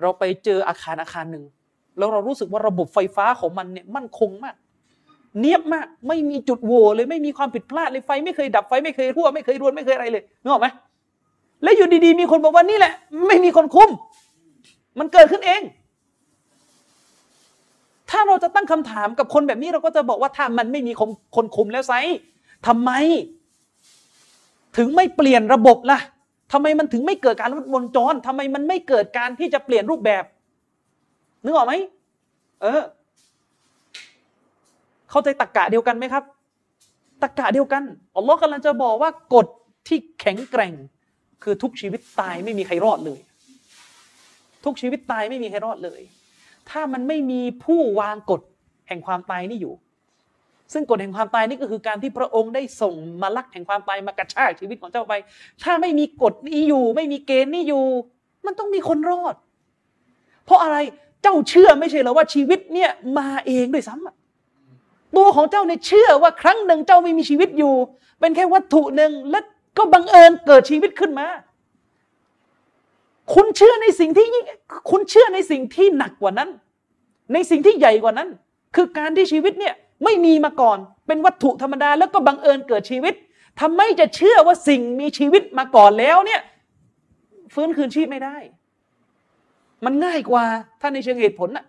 [0.00, 1.44] เราไปเจออาคารอาคารหนึ่ง
[1.98, 4.56] แล้วเรารู้สึกว่าระบบไฟฟ้าของมันเนี่ยมั่นคงมาก
[5.40, 10.68] เนียบมาก ไม่มีจุดโหว่เลย ไม่มีความผิดพลาดเลยไฟ ไม่เคยดับไฟไม่เคยรั่วไม่เคยรวนไม่เคยอะไรเลยนึกออกไหม
[11.62, 12.92] แล้วอยู่ดีๆ มีคนบอกว่านี่แหละ
[13.26, 13.90] ไม่มีคนคุม
[14.98, 15.62] มันเกิดขึ้นเอง
[18.10, 21.92] ถ้าเราจะตั้งคำถามกับคนแบบนี้เราก็จะบอกว่าถ้ามันไม่มีคนคนคุมแล้วไซ
[22.66, 22.90] ทำไม
[24.76, 25.98] ถึงไม่เปลี่ยนระบบล่ะ
[26.52, 30.24] ทำไมมันถึงไม่เกิดการวงจรทำไมมันไม่เกิดการที่จะเปลี่ยนรูปแบบ
[31.44, 31.74] นึกออกไหม
[32.62, 32.82] เออ
[35.10, 36.24] เข้าใจตรกกะเดียวกันไหมครับ
[37.22, 37.82] ตรกกะเดียวกัน
[38.16, 39.46] อัลลอฮ์กำลังจะบอกว่ากฎ
[39.88, 40.74] ที่แข็งแกร่ง
[41.42, 43.20] คือทุกชีวิตตายไม่มีใครรอดเลย
[44.64, 46.00] ทุกชีวิตตายไม่มีใครรอดเลย
[46.70, 48.40] ถ้ามันไม่มีผู้วางกฎ
[48.88, 49.74] แห่งความตายนี่อยู่
[50.72, 55.14] ซึ่งกฎแห่งความตายนี่ก็คือการที่พระองค์ได้ส่งมาลักแห่งความตายมากระชากชีวิตของเจ้าไป
[55.62, 57.84] ถ้าไม่มีกฎนี้อยู่ ไม่มีเกณฑ์นี้อยู่
[58.46, 59.34] มันต้องมีคนรอด
[60.44, 60.76] เพราะอะไร
[61.22, 67.74] เจ้าเชื่อไม่ใช่หรอว่าชีวิตเนี่ยมาเองด้วยซ้ำตัวของเจ้าเนี่ยเชื่อว่าครั้งหนึ่งเจ้าไม่มีชีวิตอยู่
[68.20, 69.40] เป็นแค่วัตถุหนึ่งและ
[69.78, 71.26] ก็บังเอิญเกิดชีวิตขึ้นมา
[73.34, 74.44] คุณเชื่อในสิ่งที่ยิ่ง
[74.90, 76.48] คุณเชื่อในสิ่งที่หนักกว่านั้น
[77.32, 78.28] ในสิ่งที่ใหญ่กว่านั้น
[78.76, 83.14] คือการที่ชีวิตเนี่ยไม่มีมาก่อนเป็นวัตถุธรรมดาแล้วก็บังเอิญเกิดชีวิต
[83.60, 86.40] ทำไมจะเชื่อว่าสิ่งมีชีวิตมาก่อนแล้วเนี่ย
[87.54, 88.36] ฟื้นคืนชีพไม่ได้
[89.84, 90.44] มันง่ายกว่า
[90.80, 91.64] ถ้าในเชิงเหตุผลน่ะ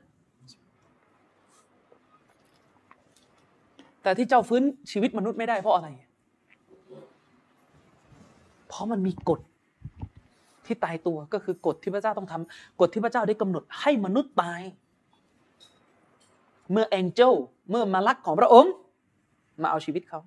[4.03, 5.87] แต่ที่เจ้าฟื้นชีวิตมนุษย์ไม่ได้เพราะอะไร
[8.67, 9.39] เพราะมันมีกฎ
[10.69, 14.61] ที่ตายตัวก็คือกฎที่พระเจ้าต้องทำกฎที่พระเจ้าได้กำหนดให้มนุษย์ตาย
[16.71, 17.33] เมื่อแองเจล
[17.69, 18.73] เมื่อมาลักของพระองค์
[19.61, 20.19] มาเอาชีวิตเขา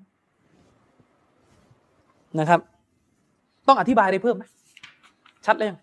[2.38, 2.60] นะครับ
[3.66, 4.44] ต้องอธิบายอะไรเพิ่มไหม
[5.46, 5.78] ชัดเลยยัง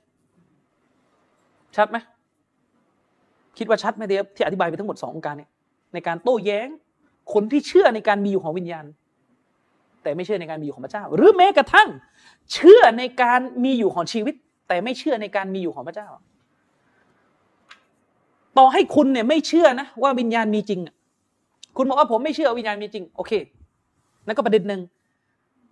[1.76, 1.98] ชัดไหม
[3.58, 5.50] คิดว่าชัดไหมเดียที่อธิบายไปทั้งหมดสององค์การเนี่ย
[5.94, 6.68] ในการโต้แย้ง
[7.34, 8.86] คนที่เชื่อในการมีอยู่ของวิญญาณ
[10.04, 11.90] แต่ไม่เชื่อในการมีอยู่ของพระเจ้า หรือแม้กระทั่ง
[12.54, 14.36] เชื่อในการมีอยู่ของชีวิต
[14.70, 16.08] แต่ไม่เชื่อในการมีอยู่ของพระเจ้า
[18.58, 20.80] ต่อให้คุณเนี่ยไม่เชื่อนะว่าวิญญาณมีจริง
[21.78, 23.32] คุณบอกว่าผมไม่เชื่อวิญญาณมีจริง โอเค
[24.28, 24.82] นั่นก็ประเด็นหนึ่ง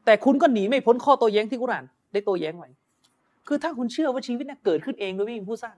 [0.05, 2.69] แต่คุณก็หนีไม่พ้นข้อโต้แย้งที่กุรานได้โต้แย้งไว้
[3.47, 5.75] คือถ้าคุณเชื่อว่าชีวิตเนี่ยเกิดขึ้นเองโดยไม่มีผู้สร้าง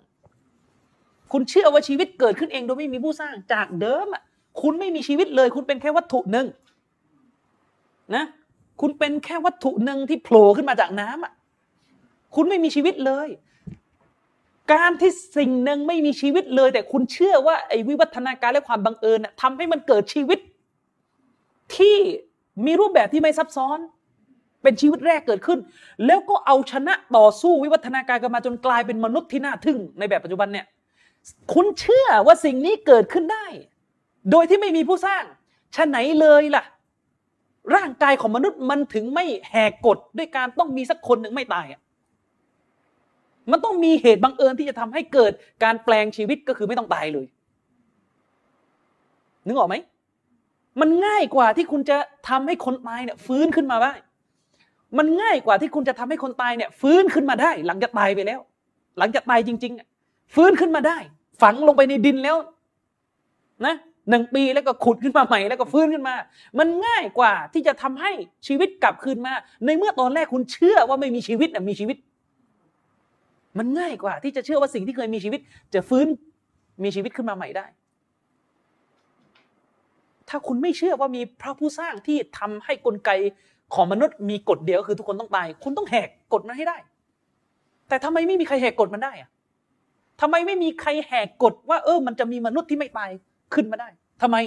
[1.31, 4.23] คุณเชื่อว่าชีวิตเกิดขึ้นเองโดยไม่มีผู้สร้าง จากเดิมอะ
[4.61, 6.47] คุณไม่มีชีวิตเลย คุณเป็นแค่วัตถุหนึ่ง
[8.15, 8.25] นะ
[8.81, 11.33] คุณเป็นแค่วัตถุหนึ่งที่โผล่ขึ้นมาจากน้ำอะ
[12.35, 13.27] คุณไม่มีชีวิตเลย
[14.73, 20.39] การที่สิ่งหนึ่งไม่มีชีวิตเลย แต่คุณเชื่อว่าไอ้วิวัฒนาการและความบังเอิญทำให้มันเกิดชีวิต
[21.75, 21.97] ที่
[22.65, 23.79] มีรูปแบบที่ไม่ซับซ้อน
[24.63, 25.59] เป็นชีวิตแรกเกิดขึ้น
[26.05, 30.65] แล้วก็เอาชนะต่อสู้วิวัฒนาการกันมาจนกลายเป็นมนุษย์ที่น่าทึ่งในแบบปัจจุบันเนี่ย
[31.53, 33.45] คุณเชื่อว่าสิ่งนี้เกิดขึ้นได้
[34.31, 35.23] โดยที่ไม่มีผู้สร้าง
[35.75, 36.63] ชะไหนเลยล่ะ
[37.75, 41.81] ร่างกายของมนุษย์มันถึงไม่แหกกฎด้วยการต้องมีสักคนหนึ่งไม่ตายอะ
[43.51, 45.31] มันต้องมีเหตุบังเอิญที่จะทำให้เกิด
[45.63, 47.25] การแปลงชีวิตก็คือไม่ต้องตายเลย
[49.45, 49.75] นึกออกไหม
[50.81, 51.97] มันง่ายกว่าที่คุณจะ
[52.29, 53.93] ทำให้คนตายเนี่ยฟื้นขึ้นมาได้
[54.97, 58.39] มันง่ายกว่าที่คุณจะทำให้คนตายเนี่ย ฟื้นขึ้นมาได้ หลังจากตายไปแล้ว
[58.97, 60.97] หลังจากตายจริง ๆ ฟื้นขึ้นมาได้
[61.41, 62.37] ฝังลงไปในดินแล้ว
[63.65, 63.75] นะ
[64.09, 66.15] หนึ่งปีแล้วก็ขุดขึ้นมาใหม่แล้วก็ฟื้นขึ้นมา
[66.59, 68.11] มันง่ายกว่าที่จะทำให้
[68.47, 69.33] ชีวิตกลับคืนมา
[69.65, 71.97] ในเมื่อตอนแรกคุณเชื่อว่าไม่มีชีวิตนะมีชีวิต
[73.59, 75.39] มันง่ายกว่า ที่จะเชื่อว่าสิ่งที่เคยมีชีวิต
[75.73, 76.07] จะฟื้น
[76.83, 77.65] มีชีวิตขึ้นมาใหม่ได้
[80.29, 83.09] ถ้าคุณไม่เชื่อว่ามีพระผู้สร้างที่ทำให้กลไก
[83.73, 86.77] ของมนุษย์มีกฎเดียวคือทุกคนต้องตาย คุณต้องแหกกฎนั้นให้ได้
[87.87, 89.29] แต่ทำไมไม่มีใครแหกกฎมันได้อะ
[90.21, 93.09] ทำไมไม่มีใครแหกกฎว่า เออ มันจะมีมนุษย์ที่ไม่ตาย
[93.53, 93.89] ขึ้นมาได้
[94.21, 94.37] ทำไม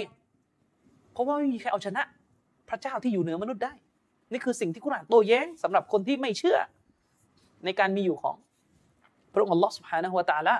[1.13, 2.03] เพราะว่าไม่มีใครเอาชนะ
[2.69, 3.73] พระเจ้าที่อยู่เหนือมนุษย์ได้
[4.31, 6.57] นี่คือสิ่งที่กุรอานโต้แย้งสำหรับคนที่ไม่เชื่อ
[7.65, 8.35] ในการมีอยู่ของ
[9.33, 10.55] พระองค์ Allah سبحانه และ تعالى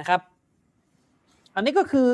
[0.00, 0.20] นะครับ
[1.54, 2.08] อันนี้ก็คือ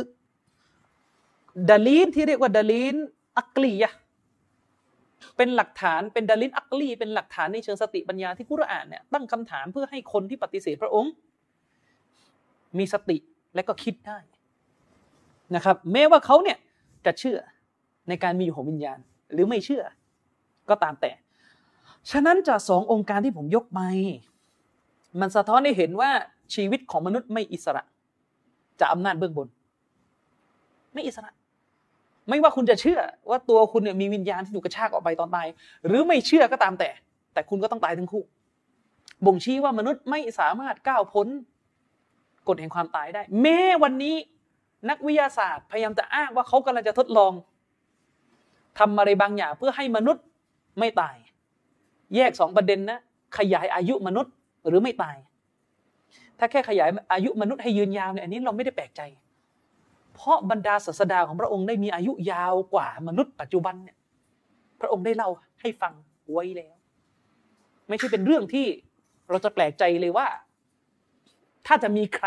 [1.71, 2.97] ดาลีนที่เรียกว่าดาลีน
[3.39, 3.93] อักลียะ
[5.37, 11.13] เป็นหลักฐานเป็นดาลินอักลีเป็นหลักฐานในเชิงสติปัญญาที่กุรอานเนี่ยตั้งคำถามเพื่อให้คนที่ปฏิเสธพระองค์
[12.79, 13.17] มีสติ
[13.55, 14.19] และก็คิดได้
[15.55, 16.59] นะครับ แม้ว่าเขาเนี่ย
[17.07, 17.39] จะเชื่อ
[18.09, 18.99] ในการมีอยู่ของวิญญาณ
[19.33, 19.83] หรือไม่เชื่อ
[20.71, 21.13] ก็ตามแต่
[22.11, 23.81] ฉะนั้นจากสององค์การที่ผมยกไป
[25.21, 26.11] มันสะท้อนให้เห็นว่า
[26.55, 27.83] ชีวิตของมนุษย์ไม่อิสระ
[28.81, 29.49] จากอำนาจเบื้องบน
[30.95, 31.31] ไม่อิสระ
[32.29, 35.47] ไม่ว่าคุณจะเชื่อว่าตัวคุณเนี่ยมีวิญญาณที่ถูกกระชากออกไปตอนตาย
[35.87, 36.91] หรือไม่เชื่อก็ตามแต่
[37.33, 38.23] แต่คุณก็ต้องตายทั้งคู่
[39.27, 41.27] บ่งชี้ว่ามนุษย์ไม่สามารถก้าวพ้น
[42.49, 44.17] กฎแห่งความตายได้ แม้วันนี้
[44.91, 47.33] นักวิทยาศาสตร์พยายามจะอ้างว่าเขากำลังจะทดลอง
[48.79, 50.25] ทำอะไรบางอย่างเพื่อให้มนุษย์
[50.79, 51.17] ไม่ตาย
[52.17, 53.01] แยกสองประเด็นนะ
[53.39, 54.33] ขยายอายุมนุษย์
[54.69, 55.17] หรือไม่ตาย
[56.39, 59.03] ถ้าแค่ขยายอายุมนุษย์ให้ยืนยาวเนี่ยอันนี้เราไม่ได้แปลกใจ
[60.15, 63.97] เพราะบรรดาศาสดาของพระองค์ได้มีอายุยาวกว่ามนุษย์ปัจจุบันเนี่ย
[64.81, 65.29] พระองค์ได้เล่า
[65.61, 65.93] ให้ฟัง
[66.33, 66.77] ไว้แล้ว
[67.89, 68.67] ไม่ใช่เป็นเรื่องที่
[69.31, 70.27] เราจะแปลกใจเลยว่า
[71.67, 72.27] ถ้าจะมีใคร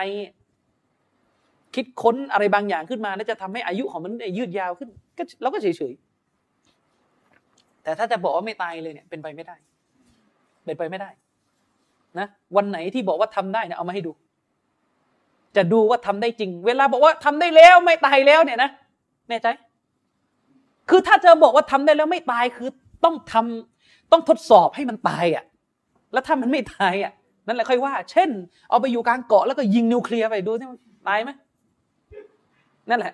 [1.76, 9.56] คิดค้นอะไรบางอย่างขึ้นมาแล้วจะทำให้อายุของมันยืดยาวขึ้นก็เราก็เฉยๆแต่ถ้าจะบอกว่าไม่ตายเลยเนี่ยเป็นไปไม่ได้
[10.66, 11.10] เป็นไปไม่ได้
[12.20, 14.12] นะวันไหนที่บอกว่าทำได้เนี่ยเอามาให้ดู
[15.56, 18.70] จะดูว่าทำได้จริง เวลาบอกว่าทำได้แล้วไม่ตายแล้วเนี่ยนะ
[19.30, 19.48] แน่ใจ
[20.90, 22.70] คือถ้าเจะบอกว่าทำได้แล้วไม่ตายคือ
[23.04, 25.44] ต้องทำต้องทดสอบให้มันตายอะ
[26.14, 27.12] แล้วถ้ามันไม่ตายอะ
[27.48, 28.30] นั่นแหละค่อยว่า เช่น
[28.70, 30.68] เอาไปอยู่กลางเกาะแล้วก็ยิงนิวเคลียร์ไปดูนี่
[31.08, 31.32] ตายไหม
[32.90, 33.14] นั่นแหละ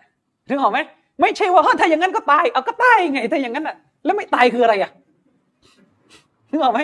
[0.49, 0.79] ถึงหรอไหม
[1.21, 4.91] ไม่ใช่ว่าถ้าอย่างนั้นก็ตาย เอาก็ตายไงถ้าอย่างนั้นอะ แล้วไม่ตายคืออะไรอะ
[6.49, 6.79] ถึงหรอไหม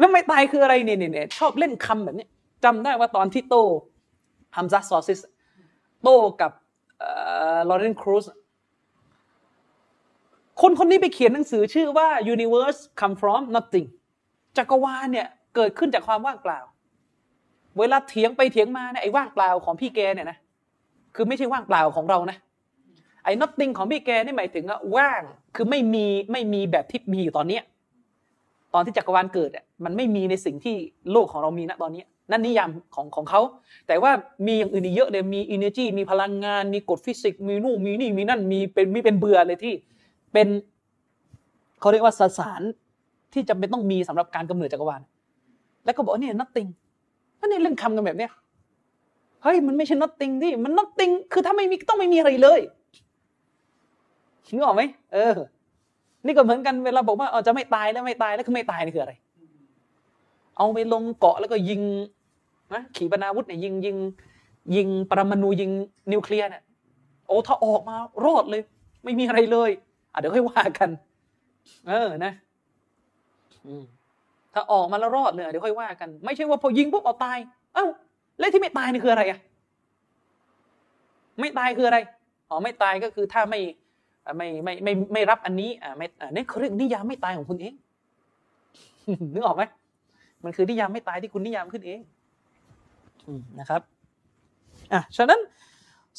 [0.00, 2.26] แล้วไม่ตายคืออะไรเนี่ยเนี่ยชอบเล่นคำแบบนี้
[2.64, 3.56] จำได้ว่าตอนที่โต
[4.56, 5.20] ฮัมซัสซอซิส
[6.02, 6.08] โต
[6.40, 6.52] กับ
[7.68, 8.24] ลอเรนครูซ
[10.60, 13.88] คนคนนี้ไปเขียนหนังสือชื่อว่า universe come from nothing
[14.56, 16.60] จักรวาลเนี่ยเกิดขึ้นจากความว่างเปล่า
[17.78, 20.38] เวลาเถียงไปเถียงมาเนี่ยไอ้ว่างเปล่าของพี่แกเนี่ยนะ
[21.14, 22.36] คือไม่ใช่ว่างเปล่าของเรานะ
[23.24, 25.22] ไอ้ nothing ของพี่แกนี่หมายถึงว่าว่าง
[25.54, 27.62] คือไม่มีไม่มีแบบที่มีอยู่ตอนเนี้ย
[28.74, 30.76] ตอนที่จักรวาลเกิดอะมันไม่มีในสิ่งที่
[31.12, 33.40] โลกของเรามีณตอนนี้ นั่นนิยามของของเขา
[33.86, 34.12] แต่ว่า
[34.46, 39.74] มีอย่างอื่นเยอะเลยมี energy มีพลังงาน มีกฎฟิสิกส์มีนู่นมีนี่มีนั่นมีเป็นมีเป็นเบื่อเลยที่
[40.32, 40.48] เป็น
[41.80, 42.62] เขาเรียกว่าสสาร
[43.32, 45.00] ที่จำเป็นต้องมีสำหรับการกำเนิดจักรวาล
[45.84, 46.68] แล้วก็บอกเนี่ย nothing
[47.38, 48.32] ก็เนี่ยเล่นคำกันแบบเนี้ย
[49.42, 52.60] เฮ้ยมันไม่ใช่ nothing ที่มัน nothing คือถ้าไม่มีต้องไม่มีอะไรเลย
[54.54, 55.34] นึกออกไหมเออ
[56.26, 59.12] นี่ก็เหมือนกันเวลาบอกว่าเอาจะไม่ตายแล้วไม่ตายแล้วคือไม่ตายนี่คืออะไร
[60.56, 61.82] เอาไปลงเกาะแล้วก็ยิง
[62.74, 63.96] นะขีปนาวุธเนี่ยยิงยิง
[64.76, 65.70] ยิงปรมาณูยิง
[66.12, 66.62] นิวเคลียร์เนี่ย
[67.26, 68.62] โอ้ถ้าออกมารอดเลย
[69.04, 69.70] ไม่มีอะไรเลย
[70.12, 70.90] อะเดี๋ยวค่อยว่ากัน
[71.88, 72.32] เออนะ
[74.54, 77.38] ถ้าออกมาแล้วรอดเลยเดี๋ยวค่อยว่ากัน ไม่ใช่ว่าพอยิงปุ๊บเอาตาย
[77.74, 77.86] เอ้า
[78.38, 79.38] แล้วที่ไม่ตายนี่คืออะไรอะ
[81.40, 81.98] ไม่ตายคืออะไร
[82.48, 83.60] อ๋อไม่ตายก็คือถ้าไม่
[84.36, 87.74] ไม่ไม่ไม่ไม่รับอันนี้อ่าไม่นี่เขาเรียกนิยามไม่ตายของคุณเอง
[89.34, 89.62] นึกออกไหม
[90.44, 92.00] มันคือนิยามไม่ตายที่คุณนิยามขึ้นเอง
[93.60, 93.82] นะครับ
[94.92, 95.40] อะฉะนั้น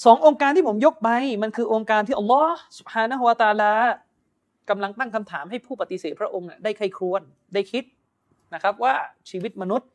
[0.04, 1.10] สององค์การที่ผมยกไป
[1.44, 3.74] มันคือองค์การที่อัลลอฮ์สุฮานะฮุวาตาลา
[4.70, 7.22] กำลังตั้งคำถามให้ผู้ปฏิเสธพระองค์ได้ใครครวญ
[7.54, 7.84] ได้คิด
[8.54, 8.94] นะครับ ว่า
[9.30, 9.90] ชีวิตมนุษย์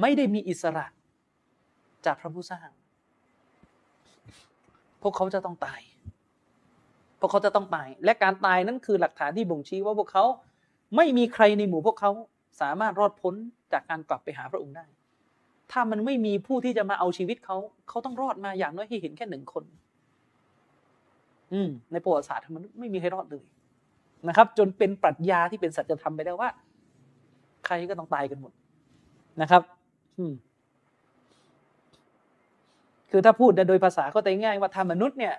[0.00, 0.86] ไม่ได้มีอิสระ
[2.06, 2.68] จากพระผู้สร้าง
[5.02, 5.80] พวกเขาจะต้องตาย
[7.20, 10.24] พวกเขาจะต้องตาย และการตายนั้นคือหลักฐานที่บ่งชี้ว่าพวกเขา
[10.96, 12.10] ไม่มีใครในหมู่พวกเขา
[12.60, 13.34] สามารถรอดพ้น
[13.72, 14.84] จากการกลับไปหาพระองค์ได้
[15.72, 17.56] ถ้ามันไม่มีผู้ที่จะมาเอาชีวิตเขา
[17.88, 19.64] เขาต้องรอดมาอย่างน้อยให้เห็นแค่หนึ่งคน
[21.52, 23.44] อืม ในประวัติศาสตร์มันไม่มีใครรอดเลย
[24.28, 26.50] นะครับ จนเป็นปรัชญาที่เป็นสัจธรรมไปแล้วว่า
[27.66, 28.52] ใครก็ต้องตายกันหมด
[29.42, 29.62] นะครับ
[30.18, 30.32] อืม
[33.10, 35.34] คือถ้าพูดโดยภาษาก็จะง่ายว่าธรรมนุษย์เนี่ย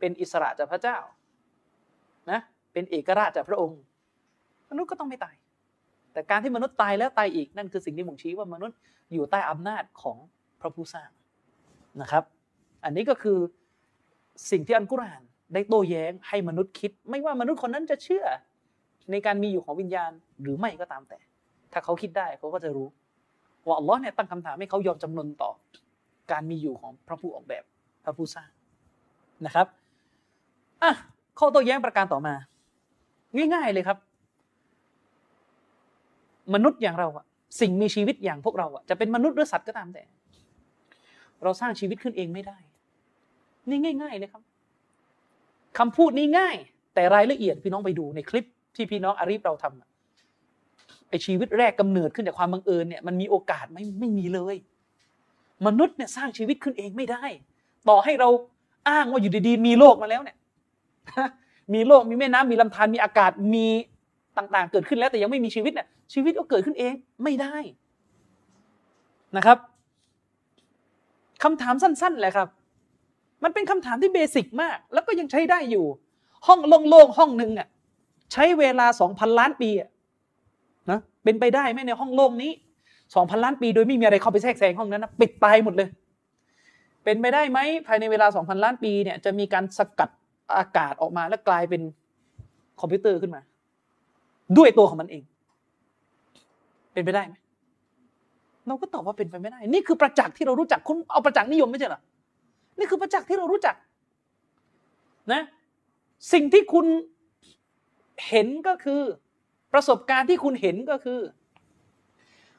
[0.00, 0.98] เป็นอิสระจากพระเจ้า
[2.30, 2.40] นะ
[2.72, 3.80] เป็นเอกราชจากพระองค์
[4.70, 5.36] มนุษย์ก็ต้องไม่ตาย
[6.12, 8.76] แต่การที่มนุษย์ตายแล้วตายอีกนั่นคือสิ่งที่บ่งชี้ว่ามนุษย์
[9.12, 10.16] อยู่ใต้อำนาจของ
[10.60, 11.10] พระผู้สร้าง
[12.00, 12.24] นะครับ
[12.84, 13.38] อันนี้ก็คือ
[14.50, 15.22] สิ่งที่อันกุรอาน
[15.54, 18.24] ได้โต้แย้งให้มนุษย์คิด ไม่ว่ามนุษย์คนนั้นจะเชื่อ
[19.10, 20.10] ในการมีอยู่ของวิญญาณ
[20.42, 21.18] หรือไม่ก็ตามแต่
[21.72, 22.88] ถ้าเขาคิดได้เขาก็จะรู้
[23.66, 25.52] ว่าอัลลอฮ์เนี่ยตั้งคำถามให้เขายอมจำนนต่อ
[26.32, 27.64] การมีอยู่ของพระผู้ออกแบบ
[28.04, 28.50] พระผู้สร้าง
[29.46, 29.66] นะครับ
[30.82, 30.92] อะ
[31.38, 32.34] ข้อโต้แย้งประการต่อมา
[33.54, 33.98] ง่ายๆเลยครับ
[36.54, 37.24] มนุษย์อย่างเราอะ
[37.60, 40.02] สิ่งมีชีวิตอย่างพวกเราอะจะเป็นมนุษย์หรือสัตว์ก็ตามแต่
[41.42, 42.58] เราสร้างชีวิตขึ้นเองไม่ได้
[43.68, 44.42] นี่ง่าย ๆ เลยครับ
[45.78, 46.56] คำพูดนี้ง่าย
[46.94, 48.44] แต่รายละเอียดพี่น้องไปดูในคลิป
[48.76, 54.56] ที่พี่น้องอารีฟเราทำไอชีวิตแรกกำเนิดขึ้นจากความบังเอิญเนี่ยมันมีโอกาสไม่ไม่มีเลย
[55.66, 57.24] มนุษย์เนี่ยสร้างชีวิตขึ้นเองไม่ได้
[57.88, 58.28] ต่อให้เรา
[58.88, 60.36] อ้างว่าอยู่ดีๆมีโลกมาแล้วเนี่ย
[61.74, 63.66] มีโลกมีแม่น้ำมีลำธารมีอากาศมี
[64.36, 67.56] ต่างๆ เกิดขึ้นแล้วแต่ยังไม่มีชีวิตเนี่ยชีวิตก็เกิดขึ้นเองไม่ได้
[69.36, 69.58] นะครับ
[71.42, 72.48] คำถามสั้นๆแหละครับ
[73.44, 75.86] มันเป็นคำถามที่เบสิกมาก แล้วก็ยังใช้ได้อยู่
[76.46, 77.68] ห้องโล่งๆห้องหนึ่งอะ
[78.32, 79.88] ใช้เวลาสองพันล้านปีอะ
[80.90, 82.52] นะเป็นไปได้ไหมในห้องโล่งนี้
[83.14, 85.88] สองพันล้านปี โดยไม่มีอะไรเข้าไปแทรกแซงห้องนั้นนะปิดตายหมดเลย
[87.04, 90.10] เป็นไปได้ไหมภายในเวลาสองพันล้านปีเนี่ยจะมีการสกัด
[90.56, 91.82] อากาศออกมาแล้วกลายเป็น
[92.80, 93.40] คอมพิวเตอร์ขึ้นมา
[94.56, 95.22] ด้วยตัวของมันเอง
[96.92, 97.34] เป็นไปได้ไหม
[98.66, 102.00] เราก็ตอบว่าเป็นไปไม่ได้ นี่คือประจักษ์ที่เรารู้จักคุณเอาประจักษ์นิยมไม่ใช่เหรอ
[102.78, 103.74] นี่คือประจักษ์ที่เรารู้จัก
[105.32, 105.42] นะ
[106.32, 106.86] สิ่งที่คุณ
[108.28, 109.02] เห็นก็คือ
[109.72, 111.20] ประสบการณ์ที่คุณเห็นก็คือ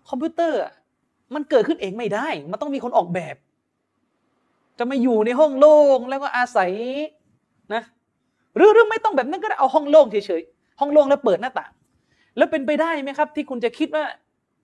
[0.10, 0.60] คอมพิวเตอร์
[1.34, 3.36] มันเกิดขึ้นเองไม่ได้ มันต้องมีคนออกแบบ
[4.78, 6.72] จะมาอยู่ในห้องโล่งแล้วก็อาศัย
[7.76, 7.84] นะ
[8.56, 11.72] หรือเรื่องไม่ต้องแบบนั้นก็ได้เอาห้องโล่งเฉยๆห้องโล่งแล้วเปิดหน้าต่าง
[12.38, 14.04] แล้วเป็นไปได้ไหมครับ ที่คุณจะคิดว่า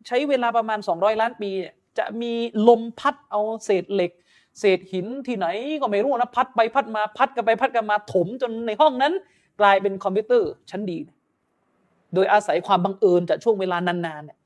[0.07, 1.49] ใช้เวลาประมาณ 200 ล้านปี
[1.97, 2.33] จะมี
[2.67, 4.11] ลมพัดเอาเศษเหล็ก
[4.59, 5.47] เศษหินที่ไหน
[5.81, 9.13] ก็ไม่รู้นะพัดไปพัดมาพัดกันไปพัดกันมาถมจนในห้องนั้น
[9.61, 10.97] กลายเป็นคอมพิวเตอร์ชั้นดี
[12.13, 14.37] โดยอาศัยความบังเอิญจากช่วงเวลานานๆเนี่ย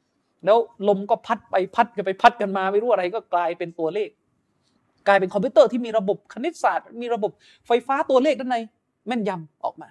[0.45, 4.09] แล้วลมก็พัดไปพัดกันไปพัดกันมาไม่รู้อะไรก็กลายเป็นตัวเลข
[5.07, 7.31] กลายเป็นคอมพิวเตอร์ที่มีระบบคณิตศาสตร์ มีระบบ
[7.67, 8.57] ไฟฟ้าตัวเลขด้านใน
[9.07, 9.89] แม่นยำออกมา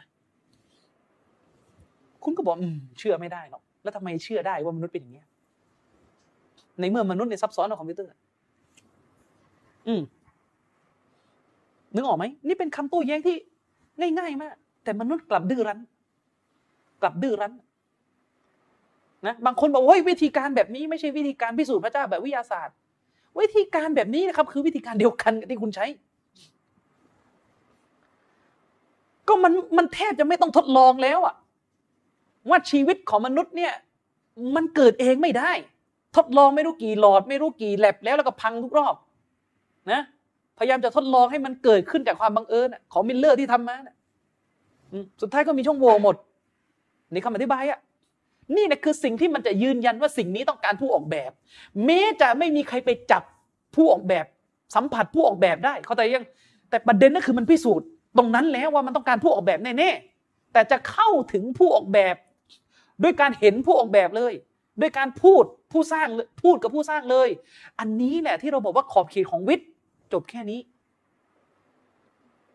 [2.25, 5.23] คุณก็บอกอืมเชื่อไม่ได้หรอก แล้วทำไมเชื่อได้ว่ามนุษย์เป็นอย่างนี้
[6.81, 8.11] ในเมื่อมนุษย์เนี่ยซับซ้อนกว่าคอมพิวเตอร์
[9.89, 10.03] อืม
[11.95, 13.37] นึกออกไหมนี่เป็นคำโต้แย้งที่
[14.19, 14.55] ง่ายๆมาก
[14.85, 15.81] แต่มนุษย์กลับดื้อรั้น
[17.03, 17.53] กลับดื้อรั้น
[19.27, 22.77] นะบางคนบอกว่าวิธีการแบบนี้ไม่ใช่วิธีการพิสูจน์พระเจ้าแบบวิทยาศาสตร์
[23.39, 25.87] วิธีการแบบนี้นะครับ คือวิธีการเดียวกันที่คุณใช้
[29.29, 31.35] ก็มันมันแทบจะไม่ต้องทดลองแล้วอะ
[32.49, 33.73] ว่าชีวิตของมนุษย์เนี่ย
[34.57, 35.53] มันเกิดเองไม่ได้
[36.17, 38.95] ทดลองไม่รู้กี่หลอด ไม่รู้กี่แล็บแล้วแล้วก็พังทุกรอบ
[39.91, 40.01] นะ
[40.59, 43.77] พยายามจะทดลองให้มันเกิดขึ้นจากความบังเอิญของมิลเลอร์ที่ทำมา
[45.23, 46.17] สุดท้ายก็มีช่องโหว่หมด
[47.13, 47.79] นี่คำอธิบายอะ
[48.57, 51.31] นี่นะคือสิ่งที่มันจะยืนยันว่าสิ่งนี้ต้องการผู้ออกแบบ
[51.85, 53.23] แม้จะไม่มีใครไปจับ
[53.75, 54.27] ผู้ออกแบบ
[54.75, 56.25] สัมผัสผู้ออกแบบได้ เขาแต่ยัง
[56.71, 57.87] แต่ประเด็นนั่นคือมันพิสูจน์
[58.19, 59.91] ตรงนั้นแล้วว่ามันต้องการผู้ออกแบบแน่
[60.53, 62.17] แต่จะเข้าถึงผู้ออกแบบ
[63.03, 64.33] ด้วยการเห็นผู้ออกแบบเลย
[64.81, 66.09] ด้วยการพูดผู้สร้าง
[66.43, 67.29] พูดกับผู้สร้างเลย
[67.79, 69.69] อันนี้แหละที่เราบอกว่าขอบเขตของวิทย์
[70.13, 70.61] จบแค่นี้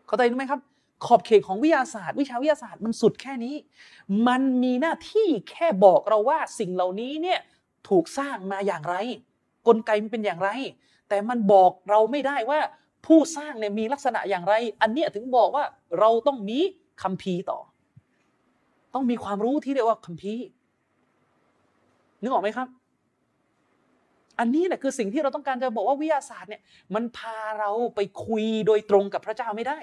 [0.06, 0.60] เข้าใจไหมครับ
[1.04, 3.54] ขอบเขตของวิทยาศาสตร์ วิชาวิทยาศาสตร์มันสุดแค่นี้
[4.28, 7.40] มันมีหน้าที่แค่บอกเราว่าสิ่งเหล่านี้เนี่ย
[7.88, 8.94] ถูกสร้างมาอย่างไร
[9.66, 10.50] กลไกมันเป็นอย่างไร
[11.08, 12.60] แต่มันบอกเราไม่ได้ว่า
[13.06, 15.64] ผู้สร้างเนี่ยมีลักษณะอย่างไร อันเนี้ยถึงบอกว่า
[15.98, 16.58] เราต้องมี
[17.02, 17.58] คัมภีร์ต่อ
[18.94, 20.44] ต้องมีความรู้ที่เรียกว่าคัมภีร์
[22.22, 22.68] นึกออกไหมครับ
[24.38, 26.62] อันนี้แหละคือสิ่งที่เราต้องการจะบอกว่าวิทยาศาสตร์เนี่ย
[26.94, 29.78] มันพาเราไปคุยโดยตรงกับพระเจ้าไม่ได้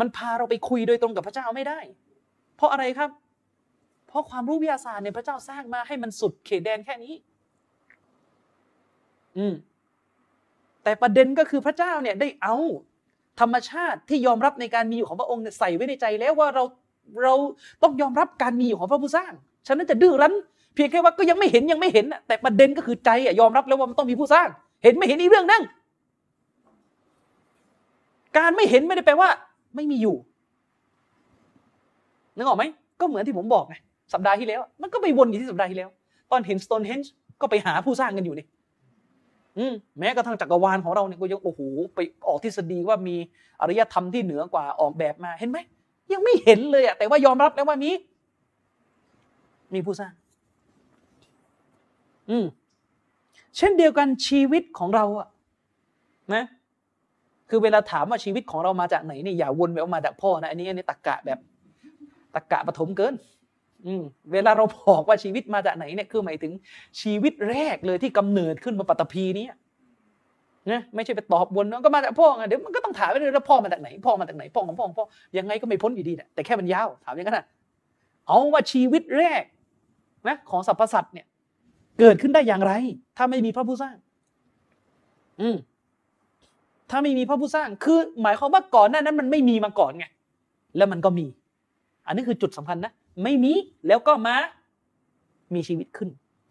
[0.00, 1.78] มันพาเราไปคุยโดยตรงกับพระเจ้าไม่ได้
[2.56, 3.10] เพราะอะไรครับ
[4.08, 7.14] เพราะความรู้วิทยาศาสตร์เนี่ยพระเจ้าสร้างมาให้มันสุดเขตแดนแค่นี้
[9.38, 9.54] อืม
[10.82, 12.56] แต่ประเด็นก็คือพระเจ้าเนี่ยได้เอา
[13.40, 16.64] ธรรมชาติที่ยอมรับในการมีอยู่ของพระองค์ใส่ไว้ในใจแล้วว่าเรา
[17.22, 17.34] เรา
[17.82, 19.32] ต้องยอมรับการมีอยู่ของพระผู้สร้าง
[19.66, 20.34] ฉะนั้นจะดื้อรั้น
[20.74, 24.48] เพียงแค่ว่าก็ยังไม่เห็นยังไม่เห็นแต่ประเด็นก็คือใจอะยอมรับแล้วว่ามันต้องมีผู้สร้าง
[24.82, 25.62] เห็นไม่เห็นอีกเรื่องนั่ง
[28.38, 29.30] การไม่เห็นไม่ได้แปลว่า
[29.78, 30.16] ไม่มีอยู่
[32.36, 32.64] นึกออกไหม
[33.00, 33.74] ก็เหมือนที่ผมบอกไง
[34.12, 35.90] สัปดาห์ที่แล้ว มันก็ไปวนอยู่ที่สัปดาห์ที่แล้ว
[36.30, 38.46] ตอนเห็นสโตนเฮนจ์ก็ไปหาผู้สร้างกันอยู่นี่
[39.58, 41.60] อืมแม้กระทั่งจักรวาลของเราเนี่ยก็ยังโอ้โห
[41.94, 43.16] ไปออกทฤษฎีว่ามี
[43.60, 45.58] อารยธรรมที่เหนือกว่าออกแบบมาเห็นไหม
[46.12, 47.90] ยังไม่เห็นเลยอะแต่ว่ายอมรับแล้วว่ามี
[49.74, 50.12] มีผู้สร้าง
[52.30, 52.44] อืม
[53.56, 55.28] เช่นเดียวกันชีวิตของเราอะ
[56.34, 56.44] นะ
[57.50, 61.38] คือเวลาถามว่าชีวิตของเรามาจากไหนเนี่ยอย่าวนไปว่ามาจากพ่อนะอันนี้อันนี้ตะกกะแบบ
[62.34, 63.14] ตะกกะปฐมเกิน
[63.86, 66.52] อืมเวลาเราบอกว่าชีวิตมาจากไหนเนี่ยคือหมายถึง
[67.00, 69.46] ชีวิตแรกเลยที่กำเนิดขึ้นมาปัตตภีนี้
[70.70, 75.06] นะไม่ใช่ไปตอบวนก็มาจากพ่อไงเดี๋ยวมันก็ต้องถามไปเลยว่าพ่อมาจากไหน พ่อมาจากไหนพ่อของพ่อของพ่อ
[75.38, 77.46] ยังไงก็ไม่พ้นอยู่ดีแต่แค่มันยาวถามอย่างนั้นนะ
[78.26, 79.42] เอาว่าชีวิตแรก
[80.28, 81.26] นะของสรรพสัตว์เนี่ย
[82.00, 82.72] เกิดขึ้นได้อย่างไร
[83.16, 83.96] ถ้าไม่มีพระผู้สร้าง
[85.40, 85.56] อืม
[86.90, 90.06] ถ้าไม่มีพระผู้สร้างคือ หมายความว่าก่อนหน้านั้นมันไม่มีมาก่อนไง
[90.76, 91.26] แล้วมันก็มี
[92.06, 92.92] อันนี้คือจุดสำคัญนะ
[93.24, 93.52] ไม่มี
[93.88, 94.36] แล้วก็มา
[95.54, 96.08] มีชีวิตขึ้น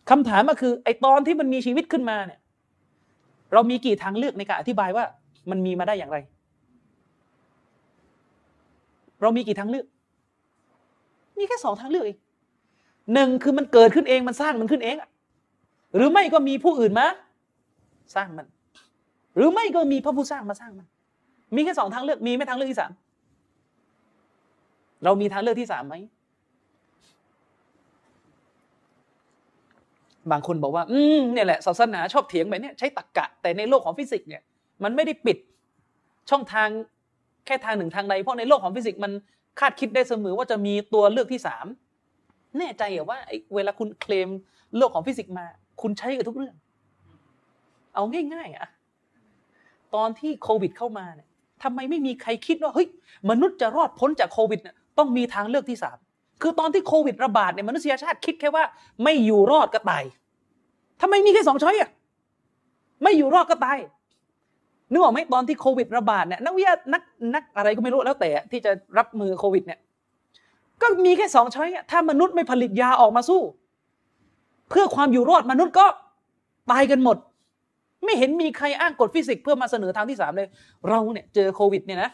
[0.10, 2.40] คำถามก็คือ ไอตอนที่มันมีชีวิตขึ้นมาเนี่ย
[3.54, 5.06] เรามีกี่ทางเลือกในการอธิบายว่า
[5.50, 6.18] มันมีมาได้อย่างไร
[9.22, 9.86] เรามีกี่ทางเลือก
[11.38, 12.18] มีแค่สองทางเลือกเอง
[13.14, 14.96] หนึ่งคือมันเกิดขึ้นเองมันสร้างมันขึ้นเอง
[15.96, 17.08] หรือไม่ก็มีผู้อื่นมา
[18.16, 18.48] สร้างมัน
[19.38, 20.88] หรือไม่ก็มีพระผู้สร้างมาสร้างมัน
[21.56, 22.92] มีแค่สองทางเลือกมีไม่ทางเลือกที่สาม
[25.04, 25.96] เรามีทางเลือกที่สามไหม
[30.32, 34.42] บางคนบอกว่า อืมเนี่ยแหละศาสนาชอบเถียงแบบนี้ใช้ตรรกกะ แต่ในโลกของฟิสิกส์เนี่ย
[34.84, 35.38] มันไม่ได้ปิด
[36.30, 36.70] ช่องทาง
[37.46, 39.12] แค่ทางหนึ่งทางใดเพราะในโลกของฟิสิกส์มัน
[39.60, 41.66] คาดคิดได้เสมอว่าจะมีตัวเลือกที่สาม
[42.58, 43.18] แน่ใจเหรอว่า
[43.56, 44.30] เวลาคุณเคลม
[44.78, 45.46] โลกของฟิสิกส์มา
[45.82, 46.56] คุณใช้กับทุกเรื่อง
[47.94, 48.68] เอาง่ายๆอะ
[49.96, 51.28] ตอนที่โควิดเข้ามาเนี่ย
[51.64, 52.88] ทำไมไม่มีใครคิดว่าเฮ้ย
[53.30, 55.98] มนุษย์จะรอดพ้นจากโควิดเนี่ยต้องมีทางเลือกที่สาม
[56.42, 58.64] คือตอนที่โควิดระบาดเนี่ยมนุษยชาติคิดแค่ว่า
[59.04, 60.04] ไม่อยู่รอดก็ตาย
[61.02, 61.90] ทำไมมีแค่สอง choice อะ
[63.04, 63.78] ไม่อยู่รอดก็ตาย
[64.92, 67.02] นึกออกไหมตอนที่โควิดระบาดเนี่ยนักวิทยานัก
[67.34, 69.80] นักอะไรก็ไม่รู้แล้วแต่ที่จะรับมือโควิดเนี่ย
[70.82, 73.42] ก็มีแค่สอง choice ถ้ามนุษย์ไม่ผลิตยาออกมาสู้
[74.70, 75.86] เพื่อความอยู่รอดมนุษย์ก็
[76.72, 77.18] ตายกันหมด
[78.04, 80.50] ไม่เห็นมีใครอ้างกฎฟิสิกส์เพื่อมาเสนอทางที่สามเลย
[80.90, 82.12] เราเนี่ยเจอโควิดเนี่ยนะ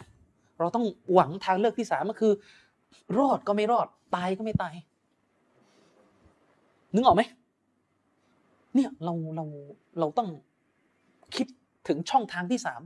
[0.60, 2.34] เราต้องหวังทางเลือกที่สามก็คือ
[3.18, 4.74] รอดก็ไม่รอด ตายก็ไม่ตาย
[6.94, 7.24] นึกออกไหม
[8.76, 9.46] เนี่ยเราเรา
[10.00, 10.28] เราต้อง
[11.36, 11.48] คิด
[11.88, 12.82] ถึงช่องทางที่สาม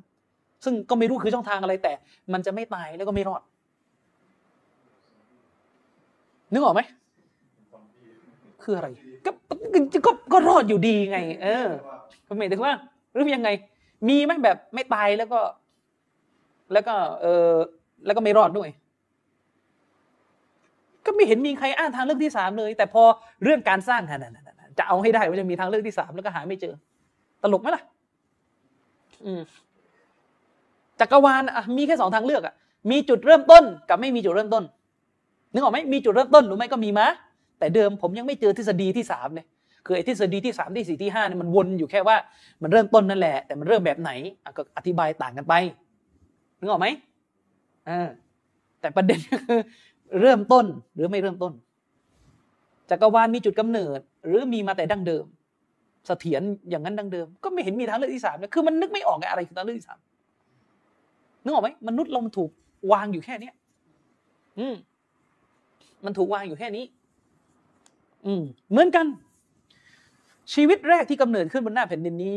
[0.63, 1.93] ซึ่งก็ไม่รู้คือช่องทางอะไรแต่
[2.33, 3.41] มันจะไม่ตายแล้วก็ไม่รอด
[6.53, 6.81] นึกออกไหม
[8.63, 8.87] คืออะไร
[9.25, 9.31] ก็
[10.05, 11.67] ก็ก็รอดอยู่ดีไง เออ
[12.39, 12.73] หมายถึงว่า
[13.13, 13.49] หรือยังไง
[14.09, 15.39] มีไหมแบบไม่ตายแล้วก็
[16.73, 17.53] แล้วก็ เออ
[18.05, 18.69] แล้วก็ไม่รอดด้วย
[21.05, 23.03] ก็ไม่เห็นมีใครอ้างทางเลือกที่สามเลย แต่พอ
[23.43, 24.01] เรื่องการสร้าง
[24.77, 26.73] จะเอาให้ได้ว่าจะมีทางเลือกที่สามแล้วก็หาไม่เจอ
[27.43, 27.83] ตลกไหมล่ะ
[29.25, 29.41] อืม
[30.99, 31.43] จักรวาล
[31.77, 32.53] มีแค่สองทางเลือกอะ
[32.91, 34.63] มีจุดเริ่มต้นกับไม่มีจุดเริ่มต้น
[35.53, 37.07] นึกออกไหมมีจุดเริ่มต้นหรือไม่ก็มีมะ
[37.59, 39.45] แต่เดิมผมยังไม่เจอทฤษฎีที่สามเลย
[39.87, 42.17] คือไอ้ทฤษฎีที่สามที่สี่ที่ห้าเนี่ยมันวนอยู่แค่ว่า
[42.61, 44.11] มันเริ่มต้นนั่นแหละ แต่มันเริ่มแบบไหน
[44.57, 45.53] ก็อธิบายต่างกันไป
[46.59, 46.87] นึกออกไหม
[47.89, 48.07] อ่า
[48.81, 49.59] แต่ประเด็นคือ
[50.21, 50.65] เริ่มต้น
[50.95, 51.53] หรือไม่เริ่มต้น
[52.89, 55.25] จักรวาลมีจุดกำเนิด หรือมีมาแต่ดั้งเดิม
[56.07, 59.99] เสถียรอย่างนั้นดั้งเดิม ก็ไม่เห็นมีทางเลือกที่สามเลยคือมันนึกไม่ออกไงอะไรคือทางเลือกที่สาม
[61.43, 62.49] นึกออกไหมมนุษย์เรามันถูก
[62.91, 63.53] วางอยู่แค่เนี้ย
[64.59, 64.75] อืม
[66.05, 66.85] มันถูกวางอยู่แค่นี้
[68.25, 69.05] อืมเหมือนกัน
[70.53, 72.35] ชีวิตแรกที่กำเนิดขึ้นบนหน้าแผ่นดินนี้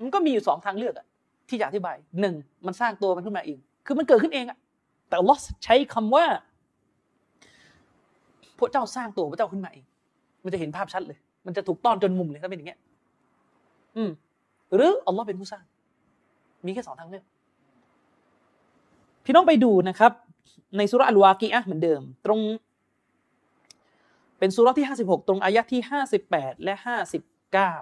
[0.00, 1.06] มันก็มีอยู่สองทางเลือกอะ
[1.48, 2.34] ที่จะอธิบายหนึ่ง
[2.66, 4.58] มันสร้างตัวมันขึ้นมาเอง คือมันเกิดขึ้นเองอะ
[5.08, 6.24] แต่ลอสใช้คำว่า
[8.58, 9.84] พระเจ้าสร้างตัวพระเจ้าขึ้นมาเอง
[10.44, 12.78] มันจะเห็นภาพชัดเลย มันจะถูกต้อนจนมุมเลยถ้าเป็นอย่างเงี้ย
[13.96, 14.10] อืม
[14.74, 15.64] หรืออัลลอฮ์เป็นผู้สร้าง
[16.66, 17.24] มีแค่สองทางเลือก
[19.24, 20.12] พี่น้องไปดูนะครับ
[20.76, 22.40] ในสุรอัลวากีอะเหมือนเดิม ตรง
[24.38, 27.22] เป็นสุรที่ห้าสิบหกตรงอายะที่ห้าสิบแปดและห้าสิบ
[27.52, 27.74] เก้า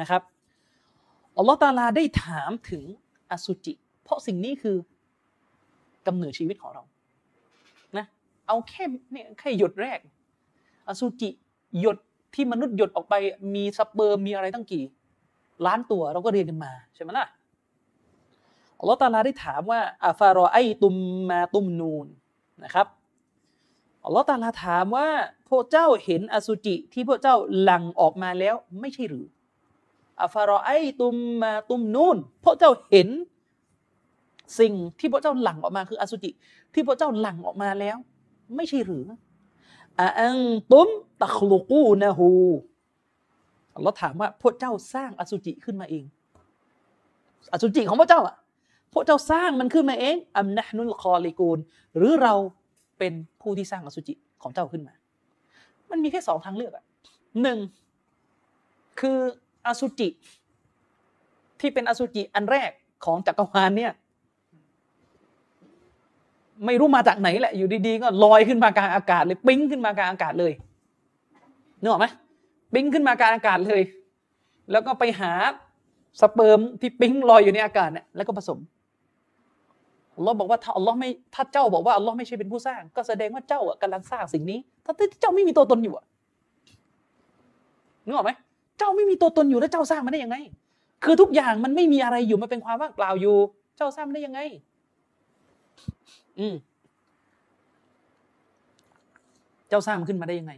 [0.00, 0.22] นะครับ
[1.36, 2.82] อัลลอฮ์ตาลาได้ถามถึง
[3.30, 4.76] อสุจิ เพราะสิ่งนี้คือ
[6.06, 6.82] กำเนิดชีวิตของเรา
[7.96, 8.06] นะ
[8.46, 9.98] เอาแค่เนี่ยแค่หยดแรก
[10.88, 11.30] อสุจิ
[11.80, 11.98] หยด
[12.34, 13.14] ที่มนุษย์หยดออกไป
[13.54, 14.84] มีสเปิร์มมีอะไรตั้งกี่
[15.66, 17.26] ล้านตัวเราก็เรียนกันมาใช่ไหมล่ะ
[18.78, 20.94] อัลลอฮ์ตาลาได้ถามว่าอาฟารอไอตุม
[21.30, 22.06] มาตุมนูน
[22.64, 22.86] นะครับ
[24.04, 25.08] อัลลอฮ์ตาลาถามว่า
[25.50, 29.26] พวกเจ้าเห็นอสุจิที่พวกเจ้าหลั่งออกมาแล้วไม่ใช่หรือ
[30.20, 30.70] อาฟารอไอ
[31.00, 33.08] ตุมมาตุมนูนพวกเจ้าเห็น
[34.58, 36.30] สิ่งที่พวกเจ้าหลั่งออกมาคืออสุจิ
[36.74, 37.96] ที่พวกเจ้าหลั่งออกมาแล้ว
[38.56, 39.04] ไม่ใช่หรือ
[40.20, 40.38] อัง
[40.72, 40.88] ตุม
[41.20, 42.30] ตะคลุกูนะฮู
[43.82, 46.04] เราถามว่าพวกเจ้าสร้างอสุจิขึ้นมาเอง
[47.52, 48.36] อสุจิของพวกเจ้าอะ
[48.92, 51.58] พวกเจ้าสร้างมันขึ้นมาเองอัมนะนุลคอลิกูล
[51.96, 52.34] หรือเรา
[52.98, 54.94] เป็นผู้ที่สร้างอสุจิของเจ้าขึ้นมา
[55.90, 56.84] มันมีแค่สองทางเลือกอะ
[57.42, 57.58] หนึ่ง
[59.00, 59.18] คือ
[59.66, 60.08] อสุจิ
[61.60, 62.70] ที่เป็นอสุจิอันแรก
[63.04, 63.92] ของจักรวาลเนี่ย
[66.66, 70.52] ไม่รู้มาจากไหนแหละ อยู่ดีๆ ก็ลอยขึ้นมากลางอากาศเลย ปิ้งขึ้นมากลางอากาศเลย
[71.80, 72.06] นึกออกไหม
[72.74, 73.82] ปิ้งขึ้นมากลางอากาศเลย
[74.70, 75.32] แล้วก็ไปหา
[76.20, 78.58] สเปิร์มที่ปิ้งลอยอยู่ในอากาศเนี่ยแล้วก็ผสม
[80.16, 84.58] อัลลอฮ์บอกว่าถ้าอัลลอฮ์ไม่ถ้าเจ้าบอกว่าอัลลอฮ์ไม่ใช่เป็นผู้สร้าง ก็แสดงว่าเจ้าอะกำลังสร้างสิ่งนี้
[84.98, 86.04] ถ้าเจ้าไม่มีตัวตนอยู่อะ
[88.04, 88.30] นึกออกไหม
[88.78, 90.36] เจ้าไม่มีตัวตนอยู่แล้วเจ้าสร้างมันได้ยังไง
[91.04, 93.36] คือทุกอย่างมันไม่มีอะไรอยู่มันเป็นความว่างเปล่าอยู่
[93.76, 94.40] เจ้าสร้างมันได้ยังไง
[96.38, 96.54] อืม
[99.68, 100.52] เจ้าสร้างมันขึ้นมาได้ยังไง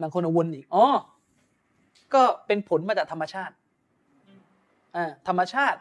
[0.00, 0.84] บางคนอวนอีกอ๋อ
[2.14, 3.54] ก็เป็นผลมาจากธรรมชาติ
[4.96, 5.78] อ่าธรรมชาติ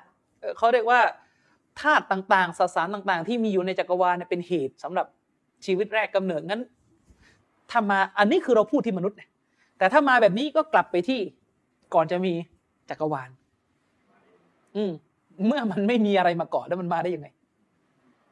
[0.58, 1.02] เขาเรียกว่า
[1.82, 5.06] ธาตุต่างๆสสารต่าง ๆ ที่มีอยู่ในจักรวาลเนี่ยเป็นเหตุสำหรับ
[5.66, 6.62] ชีวิตแรกกำเนิดงั้น
[7.72, 9.18] ถ้ามาอันนี้คือเราพูดที่มนุษย์
[9.78, 11.20] แต่ถ้ามาแบบนี้ก็กลับไปที่
[11.94, 12.34] ก่อนจะมี
[12.90, 13.30] จักรวาล
[14.76, 14.92] อืม
[15.48, 17.28] เมื่อมันไม่มีอะไรมาก่อนแล้วมันมาได้ยังไง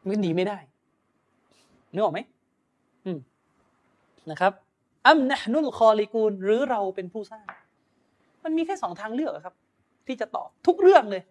[0.07, 0.57] มันหนีไม่ได้
[1.93, 2.19] นึกออกไหม
[3.05, 3.19] อืม
[4.31, 4.51] นะครับ
[5.07, 7.45] อัมนะนุลคอลิกูลหรือเราเป็นผู้สร้าง
[8.43, 9.55] มันมีแค่สองทางเลือกครับ
[10.07, 11.21] ที่จะตอบทุกเรื่องเลย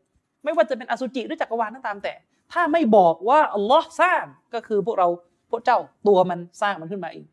[0.44, 2.14] ไม่ว่าจะเป็นอสุจิหรือจักรวาลนั่นตามแต่
[2.52, 4.24] ถ้าไม่บอกว่าอัลลอฮ์สร้าง
[4.54, 5.08] ก็คือพวกเรา
[5.54, 7.26] พวกเจ้าตัวมันสร้างมันขึ้นมาเอง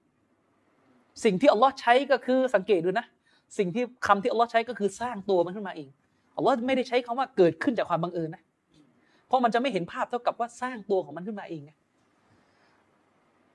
[1.23, 3.05] สิ่งที่อัลลอฮ์ใช้ก็คือสังเกตดูนะ
[3.57, 5.89] สิ่งที่คำที่อัลลอฮ์ใช้ก็คือสร้างตัวมันขึ้นมาเอง
[6.37, 8.43] อัลลอฮ์ไม่ได้ใช้คำว่าเกิดขึ้นจากความบังเอิญนะ
[9.27, 11.61] เพราะมันจะไม่เห็นภาพเท่ากับว่าสร้างตัวของมันขึ้นมาเอง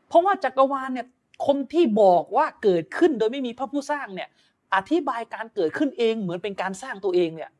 [0.08, 1.06] เพราะว่าจักรวาลเนี่ย
[1.46, 4.28] คนที่บอกว่าเกิดขึ้นโดยไม่มีพระผู้สร้างเนี่ย
[4.74, 7.50] อธิบายการเกิดขึ้นเองเหมือนเป็นการสร้างตัวเองเนี่ย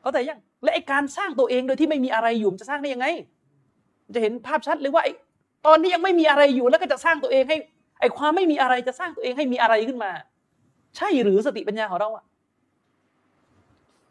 [0.00, 3.06] เขาแต่ยังและไอการสร้างตัวเองโดยที่ไม่มีอะไรอยู่จะสร้างได้ยังไง
[4.14, 5.08] จะเห็นภาพชัดเลยว่าไอ
[5.66, 7.56] ตอนนี้ยังไม่มีอะไรอยู่แล้วก็จะสร้างตัวเองให้
[8.00, 10.10] ไอความไม่มีอะไรจะสร้างตัวเองให้มีอะไรขึ้นมา
[10.96, 12.24] ใช่หรือสติปัญญาของเราอะ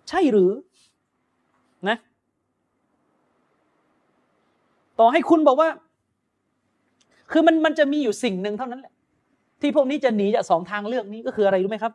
[0.09, 0.51] ใช่หรือ
[1.89, 1.97] นะ
[4.99, 5.69] ต่อให้คุณบอกว่า
[7.31, 8.93] คือมันมันจะมีอยู่สิ่งหนึ่งเท่านั้นแหละ
[9.61, 11.93] ที่พวกนี้จะหนีจากสองทางเลือกนี้ก็คืออะไรรู้ไหมครับ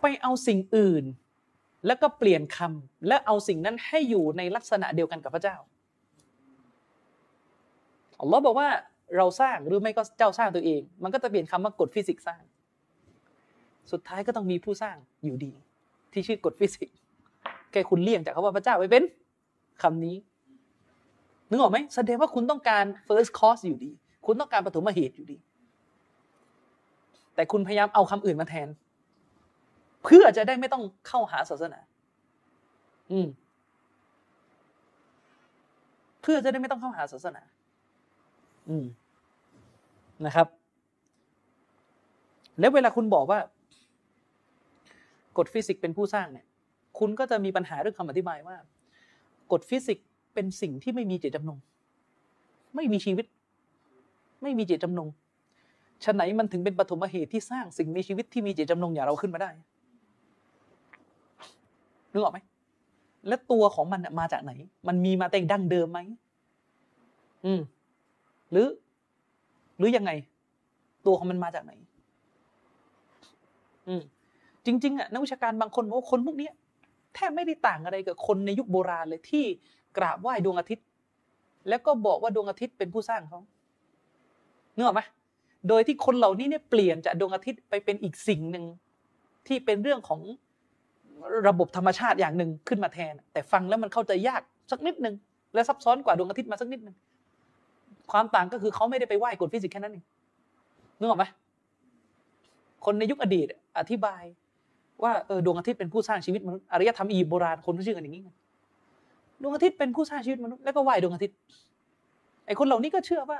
[0.00, 1.04] ไปเอาสิ่งอื่น
[1.86, 5.56] แล้วก็เปลี่ยนคำและเอาสิ่งนั้นให้อยู่ในลักษณะเดียวกันกับพระเจ้า
[8.20, 8.68] อัลลอฮ์บอกว่า
[9.16, 12.42] เราสร้างหรือไม่ก็เจ้าสร้างตัวเอง มันก็จะเปลี่ยนคำว่ากฎฟิสิกส์สร้าง
[13.92, 15.52] สุดท้ายก็ต้องมีผู้สร้างอยู่ดี
[16.12, 16.96] ที่ชื่อกฎฟิสิกส์
[17.70, 19.04] แค่คุณเลี่ยงจากคำว่าพระเจ้าไปเป็น
[19.82, 20.16] คำนี้
[21.48, 23.90] นึกออกไหมแสดงว่าคุณต้องการ first cause อยู่ดี
[24.26, 25.38] คุณต้องการปฐมเหตุอยู่ดี
[27.34, 28.68] แต่คุณพยายามเอาคำอื่นมาแทน
[30.04, 31.80] เพื่อจะได้ไม่ต้องเข้าหาศาสนา
[33.12, 33.28] อืม
[36.22, 37.42] เพื่อจะได้ไม่ต้องเข้าหาศาสนา
[40.26, 40.48] นะครับ
[42.60, 43.38] แล้วเวลาคุณบอกว่า
[45.38, 46.46] กฎฟิสิกส์เป็นผู้สร้างเนี่ย
[46.98, 48.56] คุณก็จะมีปัญหาเรื่องคำอธิบายว่า
[49.52, 51.58] กฎฟิสิกส์เป็นสิ่งที่ไม่มีเจตจำนง
[52.74, 53.26] ไม่มีชีวิต
[54.42, 55.08] ไม่มีเจตจำนง
[56.04, 59.50] ฉะไหนมันถึงเป็นปฐมเหตุที่สร้างสิ่งมีชีวิตที่มีเจตจำนงอย่างเราขึ้นมาได้
[62.12, 62.38] นึกออกไหม
[63.28, 64.52] และตัวของมันมาจากไหน
[64.88, 65.98] มันมีมาแต่ดั้งเดิมไหม
[67.44, 67.60] อืม
[68.50, 68.68] หรือ
[69.78, 70.10] หรือยังไง
[71.06, 71.72] ตัวของมันมาจากไหน
[73.88, 74.02] อืม
[74.66, 76.50] จริงๆอะนักวิชาการบางคนบอกว่าคนพวกนี้
[77.14, 79.44] แทบไม่ได้ต่างอะไรกับคนในยุคโบราณเลยที่
[79.96, 80.86] กราบไหว้ดวงอาทิตย์
[81.68, 83.40] แล้วก็บอกว่าดวงอาทิตย์เป็นผู้สร้างเขา
[84.74, 85.02] เนื้อไหม
[85.68, 88.64] โดยที่คนเหล่านี้เนี่ยเปลี่ยนจากดวงอาทิตย์ไปเป็นอีกสิ่งหนึ่ง
[89.46, 90.20] ที่เป็นเรื่องของ
[91.48, 95.14] ระบบธรรมชาติอย่างหนึ่งขึ้นมาแทน แต่ฟังแล้วมันเข้าใจยากสักนิดหนึ่ง
[95.54, 96.96] และซับซ้อนกว่าดวงอาทิตย์มาสักนิดหนึ่ง
[98.12, 100.04] ความต่างก็คือเขาไม่ได้ไปไหว้กฎฟิสิกส์แค่นั้นเอง
[100.98, 101.24] นึกออกไหม
[102.84, 103.46] คนในยุคอดีต
[103.78, 104.22] อธิบาย
[105.02, 108.22] ว่าเออดวงอาทิตย์เป็นผู้สร้างชีวิตมนุษย์อารยธรรมอียิปต์โบราณคนเขาเชื่อกันอย่างนี้
[109.42, 111.36] ดวงอาทิตย์เป็นผู้สร้างชีวิตมนุษย์แล้วก็ไหว้ดวงอาทิตย์
[112.46, 113.38] ไอ้คนเหล่านี้ก็เชื่อว่า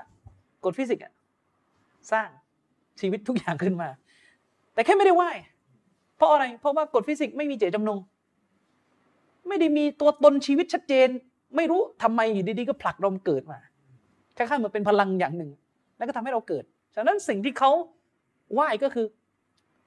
[0.64, 1.04] กฎฟิสิกส์
[2.12, 2.28] สร้าง
[3.00, 3.88] ชีวิตทุกอย่างขึ้นมา
[4.74, 5.30] แต่แค่ไม่ได้ไหว้
[6.16, 7.98] เพราะอะไร เพราะว่ากฎฟิสิกส์ไม่มีเจตจำนง
[9.48, 11.08] ไม่ได้มีตัวตนชีวิตชัดเจน
[11.56, 13.58] ไม่รู้ทำไมอยู่ดีๆก็ผลักเราเกิดมา
[14.36, 15.50] คล้ายๆเหมือนเป็นพลังอย่างหนึ่ง
[15.96, 16.64] แล้วก็ทำให้เราเกิด
[16.94, 17.70] ฉะนั้นสิ่งที่เขา
[18.52, 19.06] ไหว้ก็คือ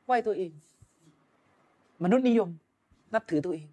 [0.05, 0.51] ไหว้ตัวเอง
[2.03, 2.49] มนุษย์นิยม
[3.13, 3.67] นับถือตัวเอง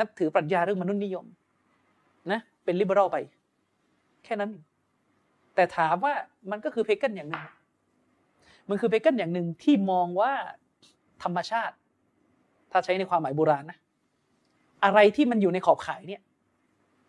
[0.00, 1.24] นับถือปรัชญาเรื่องมนุษย์นิยม
[2.32, 3.16] นะ เป็นลิเบอรัลไป
[4.24, 4.50] แค่นั้น
[5.54, 6.12] แต่ถามว่า
[6.50, 7.44] มันก็คือเพกันอย่างหนึ่ง
[8.68, 10.32] มันคือเพกันอย่างหนึ่งที่มองว่า
[11.22, 11.74] ธรรมชาติ
[12.72, 13.78] ถ้าใช้ในความหมายโบราณนะ
[14.84, 16.22] อะไรที่มันอยู่ในขอบข่ายเนี่ย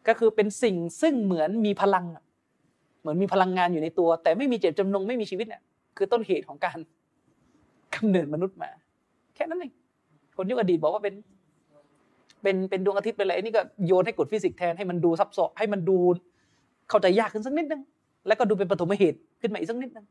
[0.07, 2.05] ก็คือเป็นสิ่งซึ่งเหมือนมีพลัง
[2.99, 5.61] เหมือนมีพลังงานอยู่ในตัว แต่ไม่มีเจตจำนงไม่มีชีวิตเนี่ย
[5.97, 6.77] คือต้นเหตุของการ
[7.95, 8.69] กำเนิดมนุษย์มา
[9.35, 9.71] แค่นั้นเอง
[10.37, 11.15] คนยุคอดีตบอกว่าเป็น
[12.43, 15.97] เป็นเป็นดวงอาทิตย์เป็นอะไรนี่ก็โยนให้กฎฟิสิกส์แทนให้มันดูซับซ้อนให้มันดู
[16.89, 17.81] เข้าใจยากขึ้นสักนิดนึง
[18.27, 20.05] แล้วก็ดูเป็นปฐมเหตุขึ้นมาอีกสักนิดนึง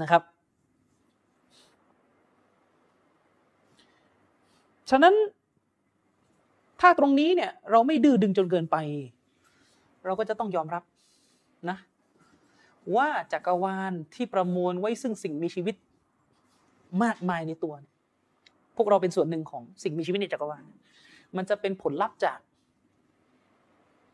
[0.00, 0.22] นะครับ
[4.90, 5.14] ฉะนั้น
[6.80, 8.76] ถ้าตรงนี้เนี่ย เราไม่ดื้อดึงจนเกินไป
[10.06, 10.82] เราก็จะต้องยอมรับ
[11.70, 11.78] นะ
[12.96, 15.76] ว่าจักรวาลที่ประมวลไว้ซึ่งสิ่งมีชีวิต
[17.02, 17.74] มากมายในตัว
[18.76, 20.64] พวกเราเป็นส่วนหนึ่งของสิ่งมีชีวิตในจักรวาล
[21.36, 22.38] มันจะเป็นผลลัพธ์จาก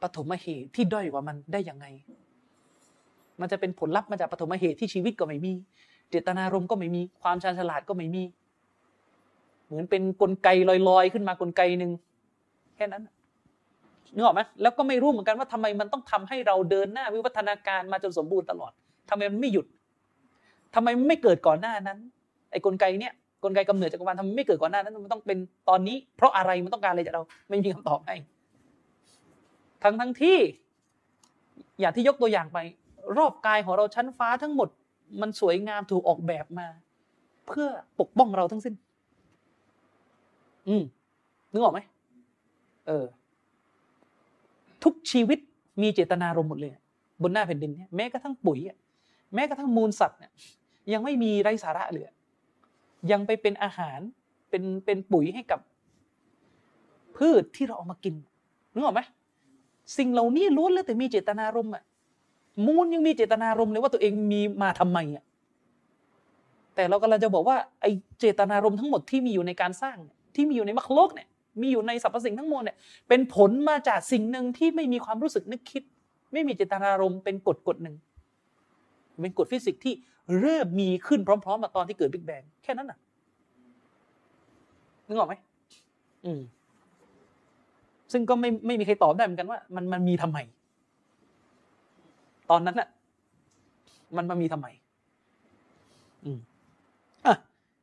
[0.03, 1.87] ปฐมเหตุที่ด้อยกว่ามันได้ยังไง
[3.41, 5.53] มันจะเป็นผลลัพธ์มาจากปฐมเหตุที่ชีวิตก็ไม่มี
[6.11, 8.23] เจตนารมณ์ก็ไม่มี ความชาญฉลาดก็ไม่มี
[9.67, 10.49] เหมือนเป็นนกลไก
[10.89, 11.93] ลอยๆ ขึ้นมากลไกหนึ่ง
[12.77, 13.03] แค่นั้น
[14.15, 18.73] นึกออกไหมแล้วก็ไม่รู้เหมือนกันว่าทำไมมันต้องทำให้เราเดินหน้าวิวัฒนาการมาจนสมบูรณ์ตลอด
[19.11, 19.67] ทำไมมันไม่หยุด
[20.75, 21.99] ทำไมไม่เกิดก่อนหน้านั้น
[22.51, 25.39] ไอ้กลไกเนี้ยกลไกกำเนิดจักรวาลทำไมไม่เกิดก่อนหน้านั้นมันต้องเป็น
[25.69, 28.15] ตอนนี้ เพราะอะไรมันต้องการอะไรจากเรา ไม่มีคำตอบให้
[29.83, 30.39] ทั้งทั้งที่
[31.81, 32.59] อย่างที่ยกตัวอย่างไป
[33.19, 34.69] รอบกายของเราชั้นฟ้าทั้งหมด
[35.21, 36.67] มันสวยงามถูกออกแบบมา
[37.49, 37.69] เพื่อ
[38.01, 38.75] ปกป้องเราทั้งสิ้น
[40.69, 40.83] อืม
[41.53, 41.81] นึกออกไหม
[42.87, 43.05] เออ
[44.85, 45.39] ทุกชีวิต
[45.83, 46.73] มีเจตนารมณ์หมดเลย
[47.23, 48.59] บนหน้าแผ่นดินเนี่ยแม้กระทั่งปุ๋ย
[49.35, 50.33] แม้กระทั่งมูลสัตว์เนี่ย
[50.93, 52.05] ยังไม่มีไรสาระเลย
[53.11, 53.99] ยังไปเป็นอาหาร
[54.51, 55.61] เป็นเป็นปุ๋ยให้กับ
[57.17, 58.15] พืชที่เราเอามากิน
[58.73, 59.01] นึกออกไหม
[59.99, 61.83] สิ่งเหล่านี้ล้วนแล้วแต่มีเจตนารมณ์อะ
[62.67, 65.25] มูลยังมีเจตนารมณ์เลยว่าตัวเองมีมาทำไมอะ
[66.75, 67.87] แต่เรากำลังจะบอกว่าไอ
[68.21, 69.97] เจตนารมณ์ทั้งหมดที่มีอยู่ในการสร้าง
[70.35, 71.29] ที่มีอยู่ในมรรคโลกเนี่ย
[71.61, 72.77] มีอยู่ในสรรพสิ่งทั้งมวลเนี่ย
[73.09, 75.83] เป็นผลมาจากสิ่งหนึ่งที่ไม่มีความรู้สึกนึกคิด
[76.33, 77.97] ไม่มีเจตนารมณ์เป็นกฎกฎหนึ่ง
[79.21, 79.95] เป็นกฎฟิสิกส์ที่
[80.41, 82.99] เริ่มมีขึ้นพร้อมๆมาตอนที่เกิดบิ๊กแบงแค่นั้นน่ะ
[85.07, 85.35] นึกออกไหม
[86.25, 86.41] อืม
[88.13, 90.39] ซึ่งก็ไม่ไม่มีใครตอบได้เหมือนกันว่า มันมันมีทำไม
[92.51, 92.89] ตอนนั้นน่ะ
[94.17, 94.67] มันมามีทำไม
[96.25, 96.39] อืม
[97.27, 97.37] อะ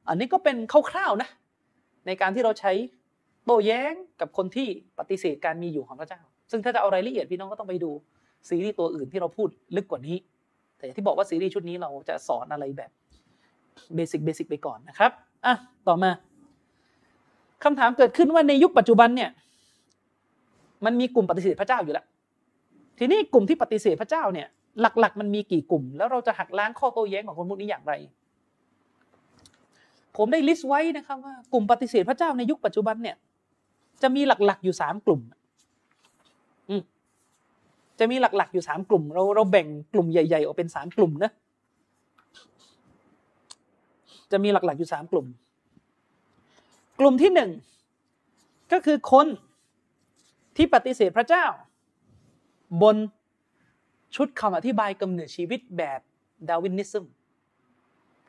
[0.08, 0.58] อันนี้ก็เป็น
[0.92, 1.30] คร่าวๆนะ
[2.08, 2.72] ในการที่เราใช้
[3.52, 4.68] โต้แย้งกับคนที่
[5.00, 6.22] ปฏิเสธการมีอยู่ของพระเจ้า
[6.52, 7.92] ซึ่งถ้าจะเอารายละเอียดพี่น้องก็ต้องไปดู
[8.50, 10.18] ซีรีส์ตัวอื่นที่เราพูดลึกกว่านี้
[10.78, 12.92] แต่ที่บอกว่าซีรีส์ชุดนี้เราจะสอนอะไรแบบ
[13.96, 15.12] basic basic ไปก่อนนะครับ
[15.46, 15.56] อะ
[15.88, 16.12] ต่อมา
[17.64, 19.30] คำถามเกิดขึ้นว่าในยุคปัจจุบันเนี่ย
[20.86, 22.06] มันมีกลุ่มปฏิเสธพระเจ้าอยู่แล้ว
[23.00, 24.48] ทีนี้กลุ่มที่ปฏิเสธพระเจ้าเนี่ย
[24.82, 27.94] หลักๆ มันมีกี่กลุ่ม แล้วเราจะหักล้างข้อโต้แย้งของคนพวกนี้อย่างไร
[30.18, 33.18] ผมได้ list ไว้นะครับว่ากลุ่มปฏิเสธพระเจ้าในยุคปัจจุบันเนี่ย
[34.02, 35.22] จะมีหลักๆอยู่สามกลุ่ม
[38.00, 41.32] จะมีหลักๆอยู่สามกลุ่ม เราเราแบ่งกลุ่มใหญ่ๆออกเป็นสามกลุ่มนะ
[44.32, 45.26] จะมีหลักๆอยู่สามกลุ่ม
[47.00, 47.52] กลุ่มที่หนึ่ง
[48.72, 49.28] ก็คือคน
[50.58, 51.46] ที่ปฏิเสธพระเจ้า
[52.82, 52.96] บน
[54.16, 56.00] ชุดคำอธิบายกำเนิดชีวิตแบบ
[56.50, 57.06] ดาวินิซึม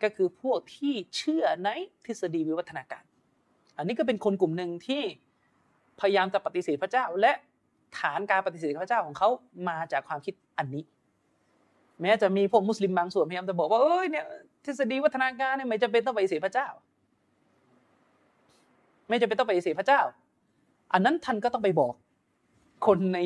[0.03, 1.69] ก็คือพวกที่เชื่อใน
[2.05, 3.05] ทฤษฎีวิวัฒนาการ
[3.77, 5.03] อันนี้ก็เป็นคนกลุ่มหนึ่งที่
[6.01, 7.33] พยายามจะปฏิเสธพระเจ้า และ
[7.99, 9.29] ฐานการปฏิเสธพระเจ้าของเขา
[9.69, 10.85] มาจากความคิดอันนี้
[12.01, 14.25] แม้จะมีพวกมุสลิมบางส่วนพยายามจะบอกว่าเอ้ยเนี่ย
[14.65, 16.69] ทฤษฎีวัฒนาการเนี่ยไม่จำเป็นต้องปฏิเสธพระเจ้า
[19.09, 20.01] ไม่จำเป็นต้องปฏิเสธพระเจ้า
[20.93, 21.95] อันนั้นท่านก็ต้องไปบอก
[22.87, 23.19] คนใน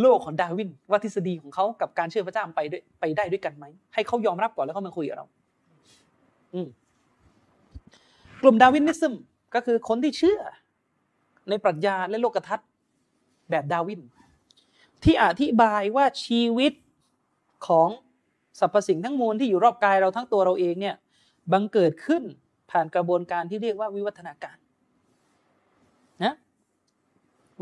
[0.00, 5.26] โลกของดาวินว่าทฤษฎีของเขากับการเชื่อพระเจ้าไปด้วยไปได้ด้วยกันไหมให้เขายอมรับก่อนแล้วเขามาคุยกับเรา
[6.54, 6.68] อืม
[8.42, 9.14] กลุ่มดาวินิซึม
[9.54, 10.40] ก็คือคนที่เชื่อ
[11.48, 12.68] ในปรัชญาและโลกทัศน์
[13.50, 14.00] แบบดาวิน
[15.04, 16.72] ที่อธิบายว่าชีวิต
[17.66, 17.88] ของ
[18.58, 20.96] สรรพสิ่งทั้งมวลที่อยู่รอบกายเราทั้งตัวเราเองเนี่ย
[21.52, 22.22] บังเกิดขึ้น
[22.70, 24.56] ผ่านกระบวนการที่เรียกว่าวิวัฒนาการ
[26.24, 26.34] นะ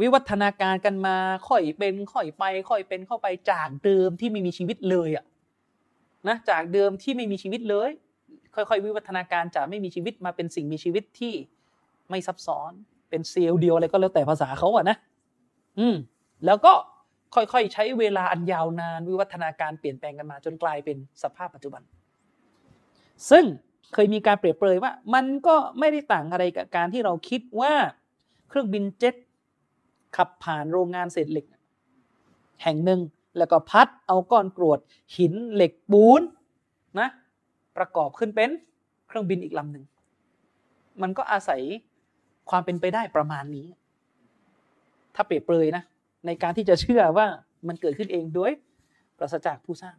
[0.00, 1.16] วิวัฒนาการกันมา
[1.48, 5.24] ค่อยเป็นค่อยไป ค่อยเป็นเข้าไปจากเดิมที่ไม่มีชีวิตเลยอะ
[6.28, 7.90] นะจากเดิมที่ไม่มีชีวิตเลย
[8.54, 11.34] ค่อยๆ วิวัฒนาการจากไม่มีชีวิตมาเป็นสิ่งมีชีวิตที่
[12.10, 12.72] ไม่ซับซ้อน
[13.14, 14.96] เป็นเซลล์เดียวอะไรก็แล้วแต่ภาษาเขาอะนะ
[15.78, 15.96] อืม
[16.46, 16.72] แล้วก็
[17.34, 21.82] ค่อยๆ ใช้เวลาอันยาวนานวิวัฒนาการเปลี่ยนแปลงกันมาจนกลายเป็นสภาพปัจจุบัน
[23.30, 23.44] ซึ่ง
[23.92, 27.72] เคยมีการเปรียบเปรยว่า มันก็ไม่ได้ต่างอะไรกับการที่เราคิดว่า
[28.48, 29.14] เครื่องบินเจ็ต
[30.16, 31.46] ขับผ่านโรงงานเศษเหล็ก
[32.62, 33.00] แห่งหนึ่ง
[33.38, 34.78] แล้วก็พัดเอาก้อนกรวด
[35.16, 36.20] หินเหล็กปูน
[37.00, 37.08] นะ
[37.76, 38.50] ประกอบขึ้นเป็น
[39.08, 39.84] เครื่องบินอีกลำหนึ่ง
[41.02, 41.60] มันก็อาศัย
[42.50, 43.66] ความเป็นไปได้ประมาณนี้
[45.14, 45.82] ถ้าเปรียบเปรยนะ
[46.26, 47.26] ในการที่จะเชื่อว่า
[47.68, 48.52] มันเกิดขึ้นเองโดย
[49.18, 49.96] ปราศจากผู้สร้าง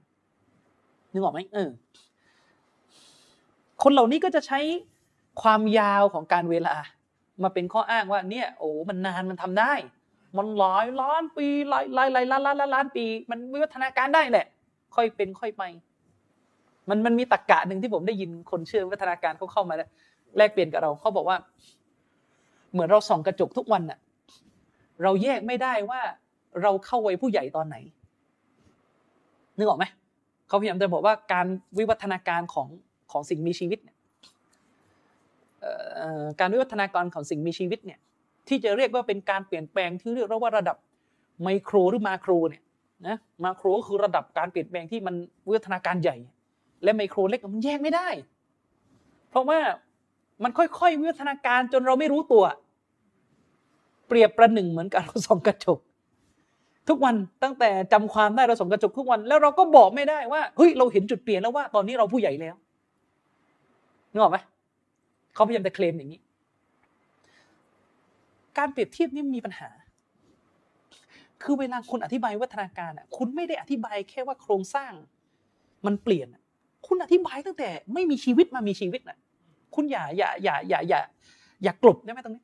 [1.12, 1.70] นึกออกไหมเออ
[3.84, 4.60] คนเหล่านี้ก็จะใช้
[5.42, 6.76] ความยาวของการเวลา
[7.44, 9.74] มาเป็นข้ออ้างว่า เนี่ย โอ้ มันนานมันทำได้
[10.38, 14.46] มันหลายล้านปีหลายหลายหลายล้านล้านล้านปี มันวิวัฒนาการได้แหละ
[14.96, 15.64] ค่อยเป็นค่อยไป
[16.90, 19.76] มันมันมีตรกกะหนึ่งที่ผมได้ยินคนเชื่อวิวัฒนาการเขาเข้ามา
[20.38, 21.38] แลกเปลี่ยนกับเราเขาบอกว่า
[22.76, 24.00] เหมือนเราส่องกระจกทุกวันน่ะ
[25.04, 26.02] เราแยกไม่ได้ว่า
[26.62, 27.76] เราเข้าวัยผู้ใหญ่ตอนไหน
[29.58, 29.86] นึกออกไหม
[30.48, 31.48] เขาพยายามจะบอกว่าการ
[31.78, 32.68] วิวัฒนาการของ
[33.12, 33.98] ของสิ่งมีชีวิตเนี่ย
[36.40, 38.00] การวิวัฒนาการของสิ่งมีชีวิตเนี่ย
[38.48, 40.78] ที่จะเรียกว่าเป็นการเปลี่ยนแปลงที่เรียกว่าระดับ
[41.44, 42.64] ไมโครหรือมาโครเนี่ย
[43.08, 45.16] นะมาโครก็คือระดับการเปลี่ยนแปลงที่มัน
[45.46, 46.18] วิวัฒนาการใหญ่
[46.84, 48.08] และไมโครเล็กมันแยกไม่ได้
[49.30, 49.60] เพราะว่า
[50.44, 52.44] มันค่อยๆวิวัฒนาการจนเราไม่รู้ตัว
[54.08, 55.80] เปรียบประหนึ่งเหมือนกับเราส่องกระจก
[56.90, 62.56] ทุกวันตั้งแต่จำความได้เราส่องกระจกทุกวัน แล้วเราก็บอกไม่ได้ว่าเฮ้ยเราเห็นจุดเปลี่ยนแล้วว่าตอนนี้เราผู้ใหญ่แล้ว
[64.12, 64.38] นึกออกไหม
[65.34, 66.22] เขาพยายามจะเคลมอย่างนี้
[68.58, 69.70] การเปรียบเทียบนี่มีปัญหา
[71.44, 74.92] คือเวลาคุณอธิบายวัฒนาการอะ คุณไม่ได้อธิบายแค่ว่าโครงสร้าง
[75.86, 76.28] มันเปลี่ยน
[76.88, 79.18] คุณอธิบายตั้งแต่ ไม่มีชีวิตมามีชีวิตน่ะ
[79.76, 81.00] คุณอย่าอย่าอย่าอย่าอย่า
[81.64, 82.44] อย่ากลบได้ไหมตรงนี้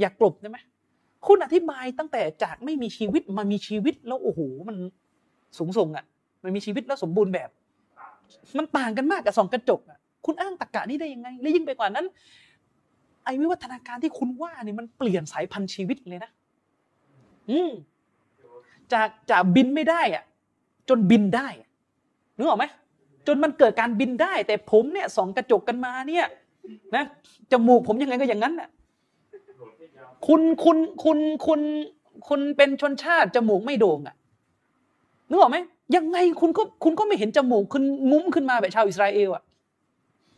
[0.00, 0.58] อย่ากกลบได้ไหม
[1.26, 4.76] คุณอธิบายตั้งแต่จากไม่มีชีวิตมามีชีวิตแล้วโอ้โหมัน
[5.58, 6.04] สูงส่งอะ
[6.44, 7.50] มันมีชีวิตแล้วสมบูรณ์แบบ
[8.58, 12.06] มันต่างกันมากกับสองกระจกอะคุณอ้างตรกกะนี้ได้ยังไง และยิ่งไปกว่านั้น
[13.24, 16.30] ไอ้วิวัฒนาการที่คุณว่าเนี่ยมันเปลี่ยนสายพันธุ์ชีวิตเลยนะ
[17.50, 17.70] อืม
[18.92, 20.24] จากจากบินไม่ได้อะ
[20.88, 21.48] จนบินได้
[22.36, 22.64] นึกออกไหม
[23.26, 26.26] จนมันเกิดการบินได้ แต่ผมเนี่ยสองกระจกกันมาเนี่ย
[26.96, 27.04] นะ
[27.52, 28.68] จมูกผมยังไงก็อย่างนั้นน่ะ
[30.26, 31.60] คุณคุณคุณคุณ
[32.28, 34.16] คุณเป็นชนชาติจมูกไม่โด่งอะ
[35.28, 35.58] นึกออกไหม
[35.96, 39.42] ยังไงคุณก็คุณก็ไม่เห็นจมูกคุณงุ้มขึ้นมาแบบชาวอิสราเอลอะ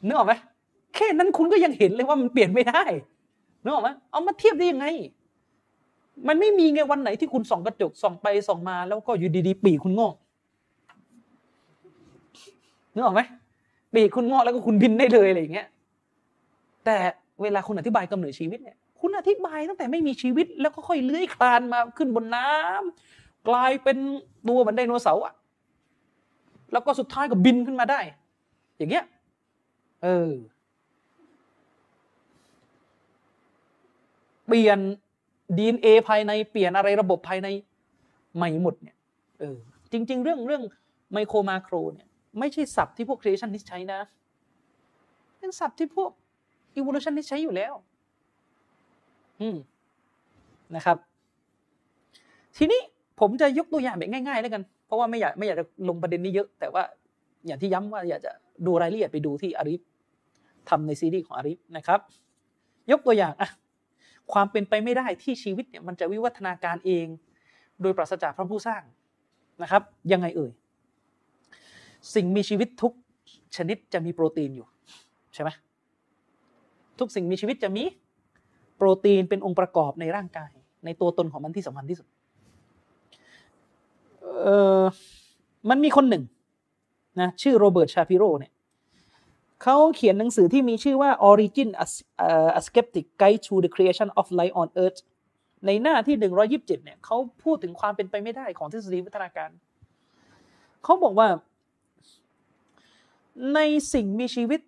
[0.06, 0.34] นึกออกไหม
[0.94, 2.82] แค่นั้นคุณก็ยังเห็นเลยว่ามันเปลี่ยนไม่ได้
[3.62, 4.86] นึกออกไหมเอามาเทียบได้ยังไง
[6.28, 10.14] มันไม่มีไงวันไหนที่คุณส่องกระจกส่องไปส่องมา แล้วก็อยู่ดีๆ ปีคุณงอก
[12.94, 13.20] นึกออกไหม
[13.94, 15.68] ปีคุณงอกแล้วก็คุณบินได้เลยอะไรอย่างเงี้ย
[16.84, 16.96] แต่
[17.42, 23.96] เวลาคุณอธิบายกำเนิดชีวิตเนี่ย คุณอธิบายตั้งแต่ไม่มีชีวิต แล้วก็ค่อยเลื้อยคลานมาขึ้นบนน้ำกลายเป็น
[24.48, 25.34] ตัวเหมือนไดโนเสาร์อะ
[26.72, 28.00] แล้วก็สุดท้ายก็บินขึ้นมาได้
[28.76, 29.04] อย่างเงี้ย
[30.02, 30.30] เออ
[34.46, 34.78] เปลี่ยน
[35.58, 37.48] ดีเอภายในเปลี่ยนอะไรระบบภายใน
[38.36, 38.96] ใหม่หมดเนี่ย
[39.38, 39.56] เออ
[39.92, 40.62] จริง ๆ เรื่องเรื่อง
[41.12, 44.00] ไมโครมาโครเนี่ยไม่ใช่ศัพท์ที่พวก creationist ใช้นะ
[45.38, 46.10] เป็นศัพท์ที่พวก
[46.74, 47.74] อิวูลูชันนิสใช้อยู่แล้ว
[50.76, 50.96] นะครับ
[52.56, 52.80] ทีนี้
[53.20, 56.82] ผมจะยกตัวอย่างแบบง่ายๆแล้วกัน เพราะว่าไม่อยากไม่อยากจะลงประเด็นนี้เยอะ แต่ว่า
[57.46, 58.32] อย่างที่ย้ำว่าอยากจะ
[58.66, 59.80] ดูรายละเอียดไปดูที่อาริฟ
[60.68, 62.00] ทำในซีรีส์ของอาริฟนะครับ
[62.90, 63.50] ยกตัวอย่างอะ
[64.32, 67.06] ความเป็นไปไม่ได้ที่ชีวิตเนี่ยมันจะวิวัฒนาการเอง
[67.82, 68.82] โดยปราศจากพระผู้สร้าง
[69.62, 69.82] นะครับ
[70.12, 70.50] ยังไงเอ่ย
[72.14, 72.92] สิ่งมีชีวิตทุก
[73.56, 74.66] ชนิดจะมีโปรตีนอยู่
[75.34, 75.50] ใช่ไหม
[76.98, 77.84] ทุกสิ่งมีชีวิตจะมี
[78.80, 80.50] โปรตีนเป็นองค์ประกอบในร่างกาย
[80.84, 82.06] ในตัวตนของมันที่สำคัญที่สุด
[84.42, 84.48] เอ
[84.80, 84.82] อ
[85.70, 86.24] มันมีคนหนึ่ง
[87.20, 88.52] นะชื่อโรเบิร์ตชาปิโรเนี่ย
[89.62, 91.68] เขาเขียนหนังสือที่มีชื่อว่า Origin
[92.58, 94.98] a Skeptic Guide to the Creation of Life on Earth
[95.66, 99.50] ในหน้าที่ 127เนี่ยเขาพูดถึงความเป็นไปไม่ได้ของทฤษฎีวิทยาการ
[100.84, 101.28] เขาบอกว่า
[103.54, 103.60] ใน
[103.92, 104.60] สิ่งมีชีวิต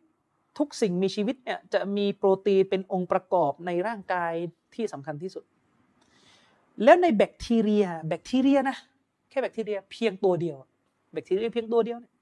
[0.59, 4.33] ทุกสิ่งมีชีวิตเนี่ยจะมีโปรตีนเป็นองค์ประกอบในร่างกาย
[4.75, 5.45] ที่สำคัญที่สุด
[6.85, 8.77] แล้วในแบคทีเรีย แบคทีเรียนะ
[9.31, 10.57] แค่แบคทีเรียเพียงตัวเดียว
[11.13, 12.13] แบคทีเรียเพียงตัวเดียวเนี่ย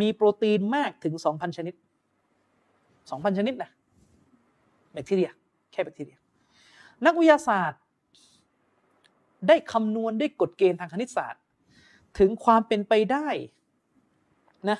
[0.00, 1.74] มีโปรตีนมากถึง 2,000 ชนิด
[2.60, 3.70] 2,000 ชนิดนะ
[4.92, 5.30] แบคทีเรีย
[5.72, 6.18] แค่แบคทีเรีย
[7.06, 7.80] นักวิทยาศาสตร์
[9.48, 11.42] ได้คำนวณด้วยกฎเกณฑ์ทางคณิตศาสตร์
[12.18, 13.28] ถึงความเป็นไปได้
[14.70, 14.78] นะ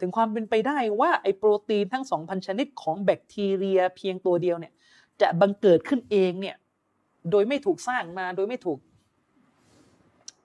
[0.00, 4.72] ถึงความเป็นไปได้ว่าไอโปรตีนทั้ง 2,000 ชนิดของแบคทีเรียเพียงตัวเดียวเนี่ย
[5.20, 6.56] จะบังเกิดขึ้นเองเนี่ย
[7.30, 8.78] โดยไม่ถูกสร้างมาโดยไม่ถูก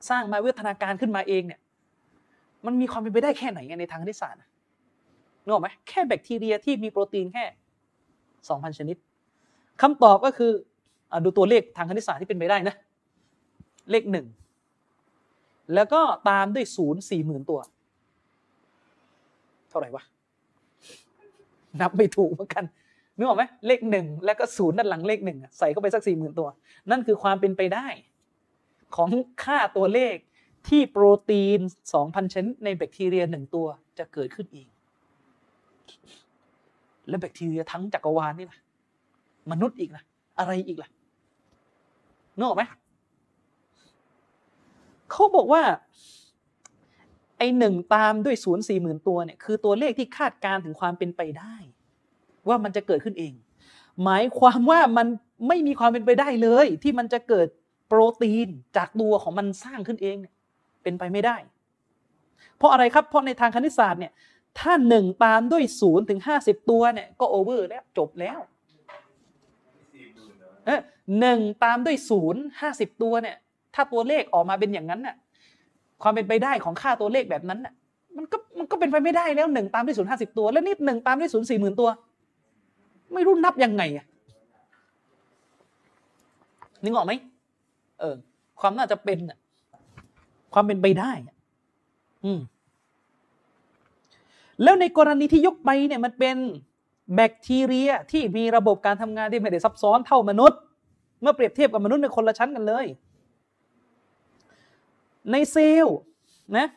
[0.09, 1.59] สร้างมาวิวัฒนาการขึ้นมาเองเนี่ย
[2.65, 4.39] มันมีความเป็นไปได้แค่ไหนในทางคณิตศาสตร์
[5.43, 7.43] นึกออกไหมแค่แบคทีเรียที่มีโปรตีนแค่
[8.11, 8.97] 2,000 ชนิด
[9.81, 10.51] คำตอบก็คือ
[11.11, 12.75] อดูตัวเลขทางคณิตศาสตร์ที่เป็นไปได้นะ
[13.91, 14.27] เลขหนึ่ง
[15.75, 17.59] แล้วก็ตามด้วยศูนย์สี่หมื่นตัว
[19.69, 20.03] เท่าไหร่วะ
[21.81, 22.65] นับไม่ถูกเหมือนกัน
[23.17, 26.47] นึกออกไหมเลขหนึ่งแล้วก็ศูนย์ด้านหลังเลขหนึ่งใส่เข้าไปสักสี่หมื่นตัว
[26.91, 27.87] นั่นคือความเป็นไปได้
[28.95, 29.09] ของ
[29.43, 30.15] ค่าตัวเลข
[30.67, 31.59] ที่โปรตีน
[31.93, 33.67] สองพันชนิดในแบคทีเรียหนึ่งตัว
[33.97, 34.67] จะเกิดขึ้นเอง
[37.07, 38.59] และแบคทีเรียทั้งจักรวาลนี่ล่ะ
[39.51, 40.03] มนุษย์อีกล่ะ
[40.39, 40.89] อะไรอีกล่ะ
[42.35, 42.63] นึกออกไหม
[45.11, 45.61] เขาบอกว่า
[47.39, 51.55] ไอหนึ่งตามด้วยศูนย์สี่หมื่นตัวเนี่ยคือตัวเลขที่คาดการถึงความเป็นไปได้
[52.47, 53.33] ว่ามันจะเกิดขึ้นเอง
[54.03, 55.07] หมายความว่ามัน
[55.47, 57.47] ไม่มีความเป็นไปได้เลย ที่มันจะเกิด
[57.87, 60.33] โปรตีนจากตัวของมันสร้างขึ้นเองเนี่ย
[60.83, 61.37] เป็นไปไม่ได้
[62.57, 64.11] เพราะอะไรครับ เพราะในทางคณิตศาสตร์เนี่ย
[64.59, 68.39] ถ้าหนึ่งตามด้วยศูนย์ถึงห้าสิบตัวเนี่ยก็โอเวอร์แล้วจบแล้ว
[71.19, 73.37] หนึ่งตามด้วยศูนย์ห้าสิบตัวเนี่ย
[73.75, 75.15] ถ้าตัวเลขออกมาเป็นอย่างนั้นน่ะ
[76.01, 77.73] ความเป็นไปได้ของค่าตัวเลขแบบนั้นน่ะ
[78.17, 81.89] มันก็มันก็เป็นไปไม่ได้แล้วหนึ่งตามด้วยศูนย์ห้าสิบตัว แล้วนี่หนึ่งตามด้วยศูนย์สี่หมื่นตัว
[83.13, 84.05] ไม่รู้นับยังไงอะ
[86.83, 87.13] นึกออกไหม
[87.99, 88.15] เออ
[88.59, 89.37] ความน่าจะเป็นอะ
[90.53, 91.11] ความเป็นไปได้
[92.25, 92.39] อืม
[94.63, 96.37] แล้วในกรณีที่ยกไปเนี่ยมันเป็น
[97.15, 100.59] แบคทีเรียที่มีระบบการทำงานที่ไม่ได้ซับซ้อนเท่ามนุษย์
[101.21, 102.85] เมื่อเปรียบเทียบกับมนุษย์ในคนละชั้นกันเลย
[105.31, 105.97] ในเซลล์
[106.57, 106.67] นะ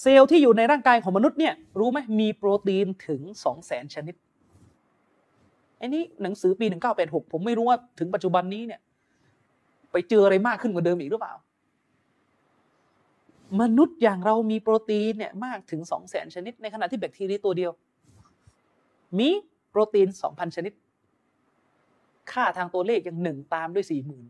[0.00, 4.14] เซลล์ที่อยู่ในร่างกายของมนุษย์เนี่ยรู้ไหมมีโปรตีนถึงสองแสนชนิด
[5.80, 8.80] อันนี้หนังสือปีหนึ่งเก้าแปดหกผมไม่รู้ว่าถึงปัจจุบันนี้เนี่ย
[9.92, 11.34] ไปเจออะไรมากขึ้นกว่าเดิมอีกหรือเปล่า
[13.60, 17.72] มนุษย์อย่างเรามีโปรตีนเนี่ยมากถึงสองแสนชนิด ในขณะที่แบคทีเรียตัวเดียว
[19.18, 19.28] มี
[19.70, 20.72] โปรตีนสองพันชนิด
[22.32, 24.24] ค่าทางตัวเลขยังหนึ่งตามด้วยสี่หมื่น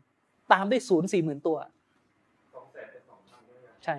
[0.53, 1.57] ตามด้วยศูนย์สี่หมื่นตัว
[3.85, 3.97] ใช่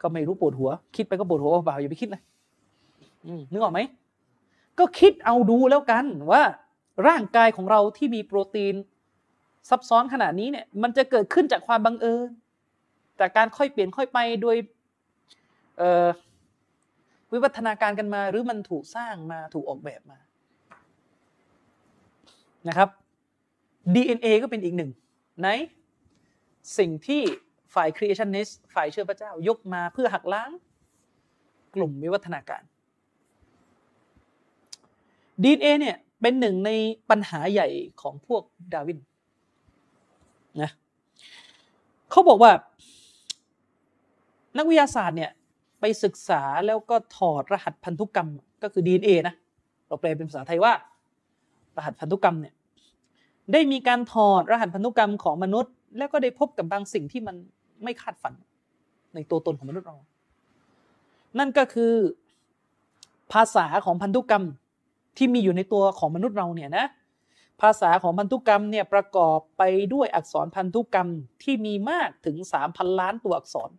[0.00, 2.22] ก็ไม่รู้ปวดหัว คิดไปก็ปวดหัวเปล่าอย่าไปคิดเลย
[3.52, 3.80] นึกออกไหม
[4.78, 6.42] ก็คิดเอาดูแล้วกันว่า
[7.08, 8.74] ร่างกายของเราที่มีโปรตีน
[9.68, 12.28] ซับซ้อนขนาดนี้เนี่ย มันจะเกิดขึ้นจากความบังเอิญ
[13.20, 14.56] จากการค่อยเปลี่ยนค่อยไปโดย
[17.32, 20.18] วิวัฒนาการกันมา หรือมันถูกสร้างมาถูกออกแบบมา
[22.68, 22.88] นะครับ
[23.94, 24.90] DNA ก็เป็นอีกหนึ่ง
[25.40, 25.48] ไหน
[26.78, 27.22] สิ่งที่
[27.76, 30.50] ฝ่าย creationist ฝ่ายเชื่อพระเจ้ายกมาเพื่อหักล้าง
[31.74, 32.62] กลุ่มวิวัฒนาการ
[35.42, 36.70] ดีเอเนี่ยเป็นหนึ่งใน
[37.10, 37.68] ปัญหาใหญ่
[38.02, 38.98] ของพวกดาวิน
[40.62, 40.70] นะ
[42.10, 42.52] เขาบอกว่า
[44.58, 45.30] นักวิทยาศาสตร์เนี่ย
[45.80, 48.28] ไปศึกษาแล้วก็ถอดรหัสพันธุกรรม
[48.62, 49.34] ก็คือ DNA นะ
[49.86, 50.72] เราแปลเป็นภาษาไทยว่า
[51.76, 52.54] รหัสพันธุกรรมเนี่ย
[53.52, 57.36] ได้มีการถอดรหัสพันธุกรรมของมนุษย์ แล้วก็ได้พบกับบางสิ่งที่มัน
[57.84, 58.34] ไม่คาดฝัน
[59.14, 59.96] ในตัวตนของมนุษย์เรา
[61.38, 61.92] นั่นก็คือ
[63.32, 64.44] ภาษาของพันธุกรรม
[65.16, 66.86] ที่มีอยู่ในตัวของมนุษย์เราเนี่ยนะ
[67.62, 69.62] ภาษาของพันธุกรรมเนี่ยประกอบไป
[69.94, 71.08] ด้วยอักษรพันธุกรรม
[71.42, 73.70] ที่มีมากถึงสามพันล้านตัวอักษร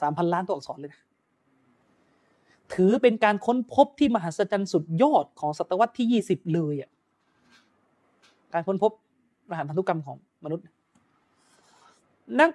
[0.00, 1.02] สามพันล้านตัวอักษรเลยนะ
[2.74, 6.90] ถือเป็นการค้นพบที่มหัศจรรย์สุดยอดของศตวรรษที่ยี่สิบเลยอะ
[8.52, 8.92] การค้นพบ
[9.50, 10.64] รหัสพันธุกรรมของมนุษย์
[12.40, 12.50] นัก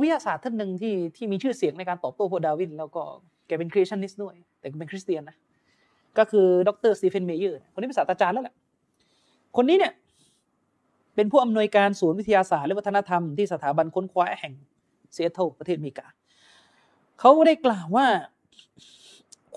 [0.00, 3.02] วิทยาศาสตร์ท่านหนึ่งที่ที่มีชื่อเสียงในการตอบโต้พวกดาร์วิน แล้วก็
[3.46, 5.36] แกเป็น creationist ด้วย แต่เป็นคริสเตียนนะ
[6.18, 8.56] ก็คือดรสตีเฟนเมเยอร์คนนี้เป็นศาสตราจารย์แล้วแหละ
[9.56, 9.92] คนนี้เนี่ย
[11.14, 14.52] เป็นผู้อำนวยการศูนย์วิทยาศาสตร์และวัฒนธรรมที่สถาบันค้นคว้าแห่ง
[15.12, 16.06] เซียโตรประเทศอเมริกา
[17.20, 18.06] เขาได้กล่าวว่า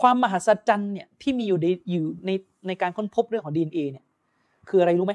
[0.02, 2.32] ความมหัศจรรย์เนี่ยที่มีอยู่ในอยู่ใน
[2.68, 4.06] ในการค้นพบเรื่องของ DNA เนี่ย
[4.70, 5.14] คืออะไรรู้ไหม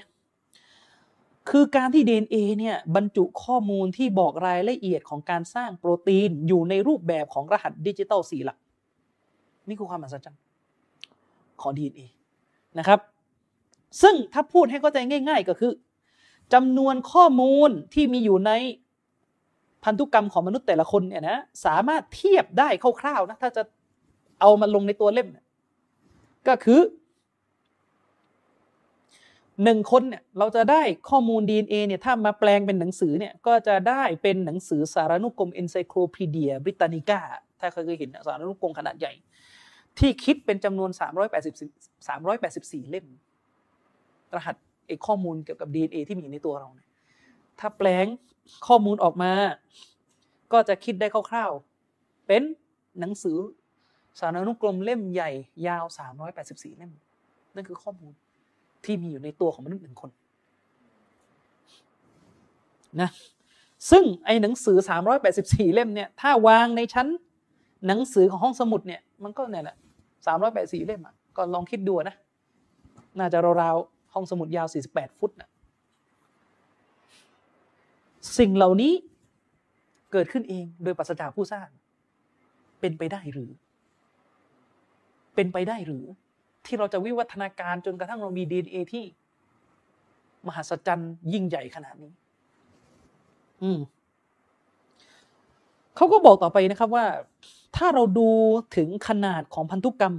[1.51, 8.59] คือการที่ DNA เนี่ยบรรจุข้อมูลที่บอกรายละเอียดของการสร้างโปรตีนอยู่ในรูปแบบของรหัสดิจิตอลสี่หลัก
[9.69, 10.41] นี่คือความมหัศจรรย์
[11.61, 12.03] ของ DNA
[12.79, 13.01] นะครับ
[14.03, 15.73] ซึ่งถ้าพูดให้เข้าใจง่าย ๆ ก็คือ
[16.55, 18.53] จำนวนข้อมูลที่มีอยู่ใน
[19.85, 22.69] พันธุกรรมของมนุษย์แต่ละคนเนี่ยนะสามารถเทียบได้
[23.01, 23.63] คร่าวๆนะถ้าจะ
[24.41, 25.29] เอามาลงในตัวเล่ม
[26.49, 26.81] ก็คือ
[29.65, 37.21] หนึ่งคนเนี่ยเราจะได้ข้อมูล DNA เนี่ยถ้ามาแปลงเป็นหนังสือเนี่ยก็จะได้เป็นหนังสือสารานุกรม Encyclopedia Britannica
[37.61, 39.13] ถ้าเคยเห็นสารานุกรมขนาดใหญ่
[39.99, 40.91] ที่คิดเป็นจำนวน
[41.51, 43.07] 380 384 เล่ม
[44.37, 46.89] รหัสเอกข้อมูลเกี่ยวกับ DNA ที่มีอยู่ในตัวเราเนี่ย
[47.61, 48.07] ถ้าแปลง
[48.67, 49.33] ข้อมูลออกมา
[50.53, 52.43] ก็จะคิดได้คร่าวๆ เป็น
[53.01, 53.37] หนังสือ
[54.21, 55.31] สารานุกรมเล่มใหญ่
[55.67, 55.85] ยาว
[56.33, 56.93] 384 เล่ม
[57.55, 58.13] นั่นคือข้อมูล
[58.87, 60.11] ที่มีอยู่ในตัวของมนุษย์หนึ่งคน
[63.01, 63.11] นะ
[63.91, 64.77] ซึ่งไอ้หนังสือ
[65.27, 67.07] 384 เล่มเนี่ยถ้าวางในชั้น
[67.87, 69.77] หนังสือของห้องสมุดเนี่ยมันก็เนี่ยแหละ
[70.33, 72.17] 384 เล่มอะก็ลองคิดดูนะ
[73.19, 75.49] น่าจะราวๆห้องสมุดยาว 48 ฟุตนะ
[78.39, 78.93] สิ่งเหล่านี้
[80.13, 81.69] เกิดขึ้นเองโดยปัสจากผู้สร้าง
[82.81, 83.51] เป็นไปได้หรือ
[85.35, 86.05] เป็นไปได้หรือ
[86.67, 89.05] ที่เราจะวิวัฒนาการจนกระทั่งเรามีดีเอที่
[90.47, 92.13] มหัศจรรย์ยิ่งใหญ่ขนาดนี้
[93.63, 93.79] อืม
[95.97, 97.07] เขาก็บอกต่อไปนะครับว่า
[97.77, 98.29] ถ้าเราดู
[98.77, 100.15] ถึงขนาดของพันธุกรรม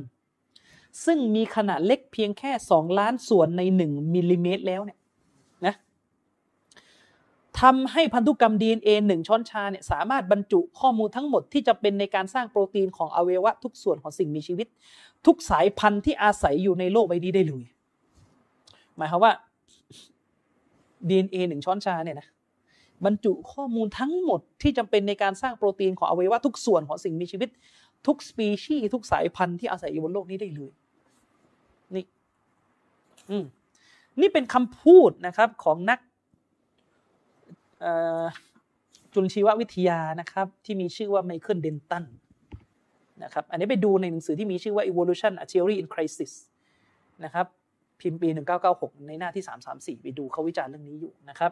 [1.05, 4.96] ซึ่งมีขนาดเล็กเพียงแค่สองล้านส่วนในหนึ่งมิลลิเมตรแล้วเนี่ย
[7.61, 14.67] ทำให้พันธุกรรม DNA หนึ่งช้อนชาเนี่ยสามารถบรรจุข้อมูลทั้งหมดที่จะเป็นในการสร้างโปรตีนของอวัยวะทุกส่วนของสิ่งมีชีวิต
[15.25, 17.63] ทุกสายพันธุ์ที่อาศัยอยู่ในโลกใบนี้ได้เลย
[18.97, 19.31] หมายความว่า
[21.09, 22.27] DNA หนึ่งช้อนชาเนี่ยนะ
[23.05, 27.49] บรรจุข้อมูลทั้งหมดที่จำเป็นในการสร้างโปรตีนของอวัยวะทุกส่วนของสิ่งมีชีวิต
[28.07, 30.71] ทุกสปีชีส์ทุกสายพันธุ์ที่อาศัยอยู่บนโลกนี้ได้เลย
[31.95, 32.05] นี่
[33.29, 33.45] อืม
[34.21, 35.99] นี่เป็นคำพูดนะครับของนัก
[39.13, 42.05] จุลชีววิทยานะครับที่มีชื่อว่าไมเคิลเดนตัน
[43.23, 46.33] นะครับอันนี้ไปดูในหนังสือที่มีชื่อว่า Evolution a Theory in Crisis
[47.23, 47.45] นะครับ
[47.99, 48.29] พิมพ์ปี
[48.67, 49.43] 1996 ในหน้าที่
[49.97, 51.51] 334 ไปดูเขาวิจารณ์เรื่องนี้อยู่นะครับ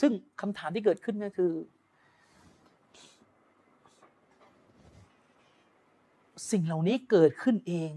[0.00, 1.52] ซึ่งคำถามที่เกิดขึ้นก็คือ
[6.50, 7.90] สิ่งเหล่านี้เกิดขึ้นเอง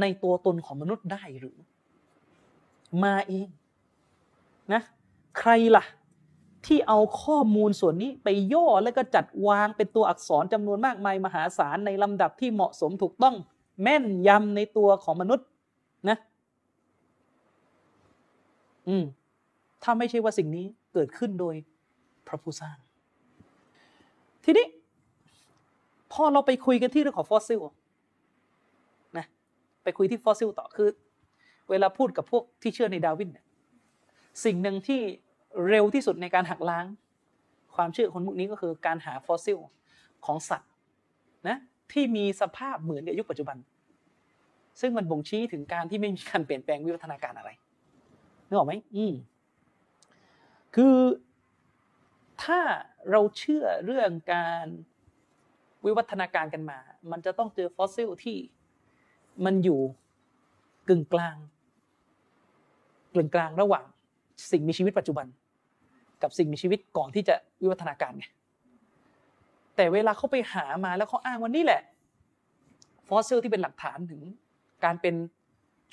[0.00, 1.56] ในตัวตนของมนุษย์ได้หรือ
[3.04, 3.48] มาเอง
[4.72, 4.82] นะ
[5.38, 5.84] ใครล่ะ
[6.66, 13.34] ที่เอาข้อมูลส่วนนี้ไปย่อแล้วก็จัดวางเป็นตัวอักษรจำนวนมากมายมหาศาลในลำดับที่เหมาะสมถูกต้อง
[13.82, 15.46] แม่นยำในตัวของมนุษย์
[16.08, 16.18] นะ
[18.88, 19.04] อืม
[19.82, 21.54] ถ้าไม่ใช่ว่าสิ่งนี้เกิดขึ้นโดย
[22.26, 22.76] พระผู้สร้าง
[24.44, 24.66] ทีนี้
[26.12, 27.60] พอเราไปคุยกันที่เรื่องของฟอสซิล
[29.18, 29.26] นะ
[29.84, 30.88] ไปคุยที่ฟอสซิลต่อคือ
[31.70, 33.46] เวลาพูดกับพวกที่เชื่อในดาร์วินเนี่ย
[34.44, 35.00] สิ่งหนึ่งที่
[35.68, 36.86] เร็วที่สุดในการหักล้าง
[37.74, 39.58] ความเชื่อคนพวกนี้ก็คือการหาฟอสซิล
[40.26, 40.70] ของสัตว์
[41.48, 41.56] นะ
[41.92, 43.56] ที่มีสภาพเหมือนกับยุคปัจจุบัน
[44.80, 47.50] ซึ่งมันบ่งชี้ถึงการที่ไม่มีการเปลี่ยนแปลงวิวัฒนาการอะไร
[48.46, 49.14] นึกออกไหมอืม
[50.74, 50.96] คือ
[52.42, 52.60] ถ้า
[53.10, 54.66] เราเชื่อเรื่องการ
[55.84, 56.78] วิวัฒนาการกันมา
[57.10, 58.36] มันจะต้องเจอฟอสซิลที่
[59.44, 59.80] มันอยู่
[60.88, 61.36] กึ่งกลาง
[63.14, 63.84] กึ่งกลางระหว่าง
[64.50, 65.26] สิ่งมีชีวิตปัจจุบัน
[66.24, 68.26] กับสิ่งมีชีวิตก่อนที่จะวิวัฒนาการไง
[69.76, 71.82] แต่เวลาเขาไปหามาแล้วเขาอ้างว่านี่แหละ
[73.08, 74.20] ฟอสซิลที่เป็นหลักฐานถึง
[74.84, 75.14] การเป็น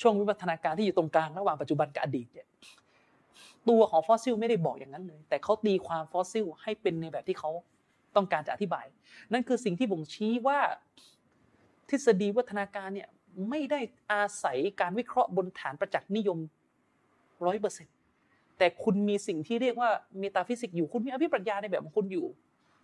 [0.02, 2.48] ช่วงวิวัฒนาการที่อยู่ตรงกลางระหว่างปัจจุบันกับอดีตเนี่ย
[3.70, 7.52] ตัวของฟอสซิลไม่ได้บอกอย่างนั้นเลย แต่เขาตีความฟอสซิลให้เป็นในแบบที่เขา
[8.16, 8.86] ต้องการจะอธิบาย
[9.32, 10.60] นั่นคือสิ่งที่บ่งชี้ว่า
[11.90, 13.10] ทฤษฎีวิวัฒนาการเนี่ย
[13.50, 13.80] ไม่ได้
[14.12, 16.38] อาศัยการวิเคราะห์บนฐานประจักษ์นิยม
[17.46, 17.94] ร้อยเปอร์เซ็นต์
[18.62, 22.26] แต่คุณมีสิ่งที่เรียกว่า metaphysics อยู่ คุณมีอภิปรัชญาในแบบของคุณอยู่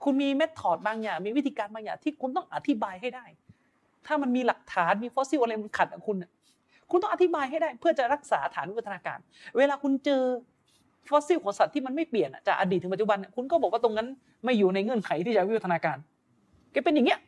[0.04, 3.26] คุณมี method บางอย่าง มีวิธีการบางอย่างที่คุณต้องอธิบายให้ได้
[4.06, 6.18] ถ้ามันมีหลักฐานมีฟอสซิลอะไรมันขัดกับคุณ
[6.92, 9.20] คุณต้องอธิบายให้ได้ เพื่อจะรักษาฐานวิวัฒนาการ
[9.58, 10.22] เวลาคุณเจอ
[11.10, 14.08] ฟอสซิลของสัตว์ที่มันไม่เปลี่ยนจากอดีตถึงปัจจุบันคุณก็บอกว่าตรงนั้น
[14.44, 15.98] ไม่อยู่ในเงื่อนไขที่จะวิวัฒนาการ
[16.74, 17.20] ก็เป็นอย่างเงี้ย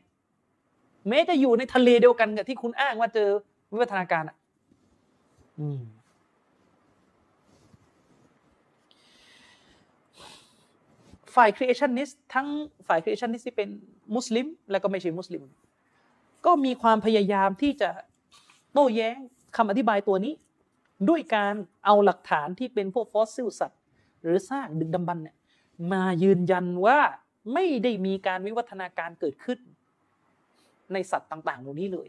[1.10, 3.30] แม้จะอยู่ในทะเลเดียวกันกับที่คุณอ้างว่าเจอ
[3.72, 4.36] วิวัฒนาการอะ
[5.60, 5.80] อืม
[11.36, 12.48] ฝ่าย creationist ทั้ง
[12.88, 13.70] ฝ่าย creationist ที่เป็น
[14.16, 15.44] มุสลิม และก็ไม่ใช่มุสลิม
[16.46, 17.90] ก็มีความพยายามที่จะ
[18.74, 19.18] โต้แย้ง
[19.56, 20.34] คำอธิบายตัวนี้
[21.10, 21.54] ด้วยการ
[21.86, 23.80] เอาหลักฐานที่เป็นพวกฟอสซิลสัตว์
[24.22, 25.38] หรือซากดึกดำบรรเนี่ย
[25.92, 27.00] มายืนยันว่า
[27.54, 29.60] ไม่ได้มีการวิวัฒนาการเกิดขึ้น
[30.94, 32.08] ในสัตว์ต่างๆ เหล่านี้เลย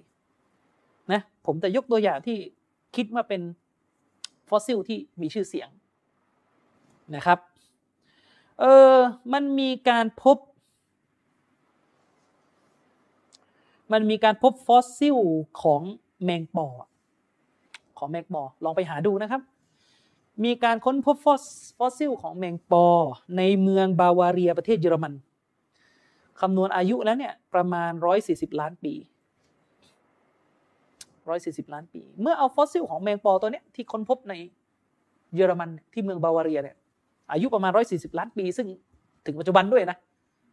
[1.12, 2.38] นะผมจะยกตัวอย่างที่
[2.96, 3.42] คิดว่าเป็น
[4.48, 5.68] ฟอสซิลที่มีชื่อเสียง
[7.16, 7.38] นะครับ
[8.60, 8.96] เออ
[9.32, 10.36] มันมีการพบ
[13.92, 15.18] มันมีการพบฟอสซิล
[15.62, 15.82] ของ
[16.24, 16.66] แมงปอ
[17.98, 19.42] ของแมงปอ ลองไปหาดูนะครับ
[20.44, 21.42] มีการค้นพบฟอส
[21.78, 22.86] ฟอสซิลของแมงปอ
[23.36, 25.12] ในเมืองบาวาเรียประเทศเยอรมัน
[26.40, 27.90] คำนวณอายุแล้วเนี่ยประมาณ
[28.26, 28.94] 140 ล้านปี
[30.54, 34.34] 140 ล้านปี เมื่อเอาฟอสซิลของแมงปอตัวเนี้ยที่ค้นพบใน
[35.34, 36.76] เยอรมันที่เมืองบาวาเรียเนี่ย
[37.32, 38.66] อายุประมาณ 140 ล้านปี ซึ่ง
[39.26, 39.96] ถึงปัจจุบันด้วยนะ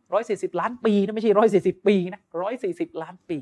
[0.02, 1.32] 140 ล้านปีนะไม่ใช่
[1.74, 2.22] 140 ปีนะ
[2.62, 3.38] 140 ล้านปี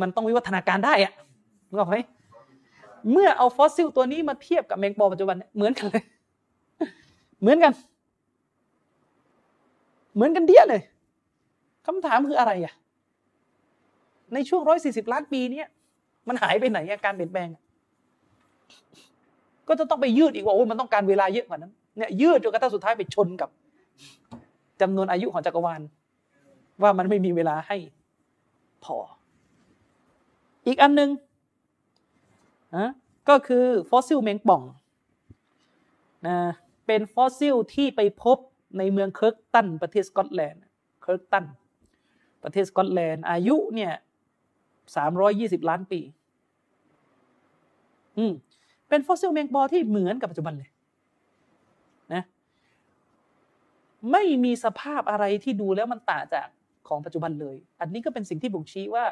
[0.00, 1.12] มันต้องวิวัฒนาการได้อะ
[1.68, 1.96] นึกออกไหม
[3.12, 6.04] เมื่อเอาฟอสซิลตัวนี้มาเทียบกับแมงปอปัจจุบันเหมือนกันเลย
[7.40, 7.72] เหมือนกัน
[10.14, 10.82] เหมือนกันเดียเลย
[11.86, 12.74] คำถามคืออะไรอะ
[14.34, 15.66] ในช่วง 140 ล้านปีเนี้ย
[16.28, 17.48] มันหายไปไหนอาการเปลี่ยนแปลง
[19.70, 23.50] ก็จะต้องไปยืดอีกว่าโอ้มันต้องการเวลาเยอะกว่านั้นเนี่ยยืดจนกระทั่งสุดท้ายไปชนกับ
[24.80, 25.80] จำนวนอายุของจักรวาล
[26.82, 27.76] ว่ามันไม่มีเวลาให้
[28.84, 28.96] พอ
[30.66, 31.10] อีกอันหนึ่ง
[32.76, 32.90] นะ
[33.28, 34.62] ก็คือฟอสซิลแมงป่อง
[36.26, 36.38] นะ
[36.86, 38.38] เป็นฟอสซิลที่ไปพบ
[38.78, 40.62] ในเมืองเคิร์กตันประเทศสกอตแลนด์
[41.02, 41.44] เคิร์กตัน
[42.42, 43.92] ประเทศสกอตแลนด์อายุเนี่ย
[44.96, 46.00] สามร้อยยี่สิบล้านปี
[48.18, 48.32] อืม
[48.90, 50.70] เป็นฟอสซิลแมงป่องที่เหมือนกับปัจจุบันเลย
[52.14, 52.22] นะ
[54.12, 56.46] ไม่มีสภาพอะไรที่ดูแล้วมันต่างจาก
[56.88, 59.04] ของปัจจุบันเลย อันนี้ก็เป็นสิ่งที่บ่งชี้ว่า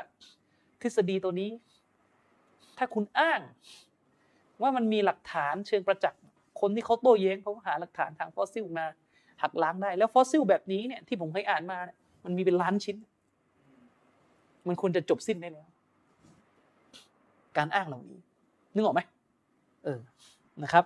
[0.80, 1.50] ทฤษฎีตัวนี้
[2.78, 3.40] ถ้าคุณอ้าง
[4.62, 6.20] ว่ามันมีหลักฐานเชิงประจักษ์
[6.60, 8.86] คนที่เขาโต้แย้งเขาหาหลักฐานทางฟอสซิลมา
[9.42, 11.78] หักล้างได้ แล้วฟอสซิลแบบนี้เนี่ยที่ผมเคยอ่านมา
[12.24, 12.96] มันมีเป็นล้านชิ้น
[14.66, 15.68] มันควรจะจบสิ้นได้แล้ว
[17.56, 18.18] การอ้างเหล่านี้
[18.74, 19.00] นึกออกไหม
[19.88, 20.00] อ๋อ
[20.62, 20.84] นะครับ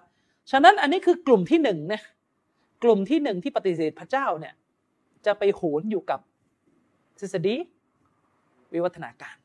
[0.50, 2.00] ฉะนั้นอันนี้คือกลุ่มที่หนึ่งนะ
[2.82, 4.54] กลุ่มที่หนึ่งที่ปฏิเสธพระเจ้าเนี่ย
[5.26, 6.20] จะไปโหนอยู่กับ
[7.18, 7.56] ทฤษฎี
[8.72, 9.36] วิวัฒนาการ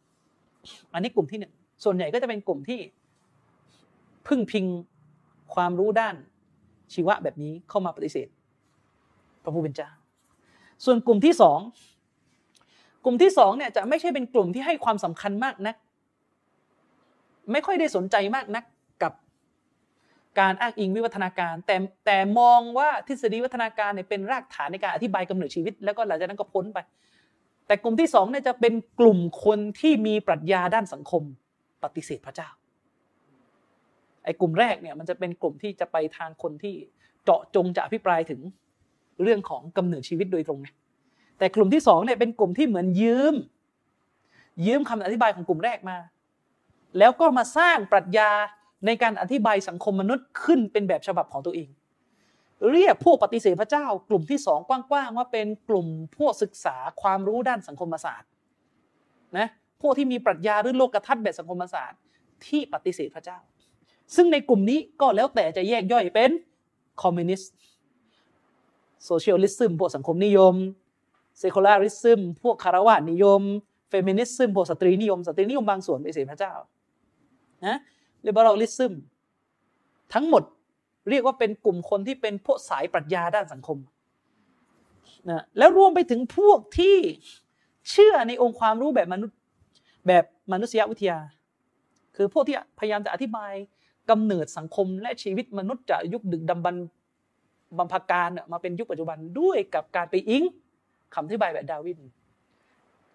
[0.94, 1.54] อันนี้กลุ่มที่หนึ่ง
[1.84, 2.80] ส่วนใหญ่ก็จะเป็นกลุ่มที่
[4.28, 4.66] พึ่งพิง
[5.54, 6.16] ความรู้ด้าน
[6.94, 8.28] ชีวะแบบนี้เข้ามาปฏิเสธ
[9.44, 9.90] พระผู้เป็นเจ้า
[10.86, 11.60] ส่วนกลุ่มที่สอง
[13.04, 15.76] กลุ่มที่สองเนี่ยจะไม่ใช่เป็นกลุ่มที่ให้ความสำคัญมากนัก
[17.52, 18.64] ไม่ค่อยได้สนใจมากนัก
[20.40, 21.76] การอ้างอิงวิวัฒนาการ แต่
[22.06, 26.80] แต่มองว่าทฤษฎีวัฒนาการเนี่ยเป็นรากฐานในการอธิบายกำเนิดชีวิต แล้วก็หลังจากนั้นก็พ้นไป
[27.68, 31.24] แต่กลุ่มที่สองเนี่ยจะเป็นกลุ่มคนที่มีปรัชญาด้านสังคม
[31.84, 32.50] ปฏิเสธพระเจ้า
[34.24, 36.76] ไอ้กลุ่มแรกเนี่ยมันจะเป็นกลุ่มที่จะไปทางคนที่
[37.24, 38.42] เจาะจงจะอภิปรายถึง
[39.24, 40.68] เรื่องของกำเนิดชีวิตโดยตรงไง
[41.38, 43.36] แต่กลุ่มที่สองเนี่ยเป็นกลุ่มที่เหมือนยืม
[44.66, 45.98] ยืมคำอธิบายของกลุ่มแรกมา
[46.98, 48.32] แล้วก็มาสร้างปรัชญา
[48.86, 51.70] ในการอธิบายสังคมมนุษย์ขึ้นเป็นแบบฉบับของตัวเอง
[52.72, 55.88] เรียกพวกปฏิเสธพระเจ้า กลุ่มที่สองกว้างๆว่าเป็นกลุ่ม
[56.18, 58.30] พวกศึกษาความรู้ด้านสังคมศาสตร์
[59.38, 59.48] นะ
[59.82, 62.00] พวกที่มีปรัชญาหรือโลกทัศน์แบบสังคมศาสตร์
[62.46, 63.38] ที่ปฏิเสธพระเจ้า
[64.16, 66.32] ซึ่งในกลุ่มนี้ก็แล้วแต่จะแยกย่อยเป็น
[67.02, 67.52] คอมมิวนิสต์
[69.06, 70.56] socialism พวกสังคมนิยม
[71.40, 73.42] secularism พวกฆราวาสนิยม
[73.90, 76.54] feminism พวกสตรีนิยม สตรีนิยมบางส่วนปฏิเสธพระเจ้า
[77.66, 77.78] นะ
[78.28, 78.94] liberalism
[80.14, 80.44] ทั้งหมด
[81.10, 83.78] เรียกว่าเป็นกลุ่มคนที่เป็นพวกสายปรัชญาด้านสังคม
[85.30, 86.98] นะแล้วรวมไปถึงพวกที่
[87.90, 89.38] เชื่อในองค์ความรู้แบบมนุษย์
[90.08, 91.20] แบบมนุษยวิทยา
[92.16, 93.54] คือพวกที่พยายามจะอธิบาย
[94.10, 96.76] กำเนิดสังคมและชีวิตมนุษย์จากยุคดึกดำบรรพ์
[97.78, 100.44] บรรพกาลมาเป็นยุคปัจจุบันด้วยกับการไปอิง
[101.14, 102.00] คำอธิบายแบบดาวิน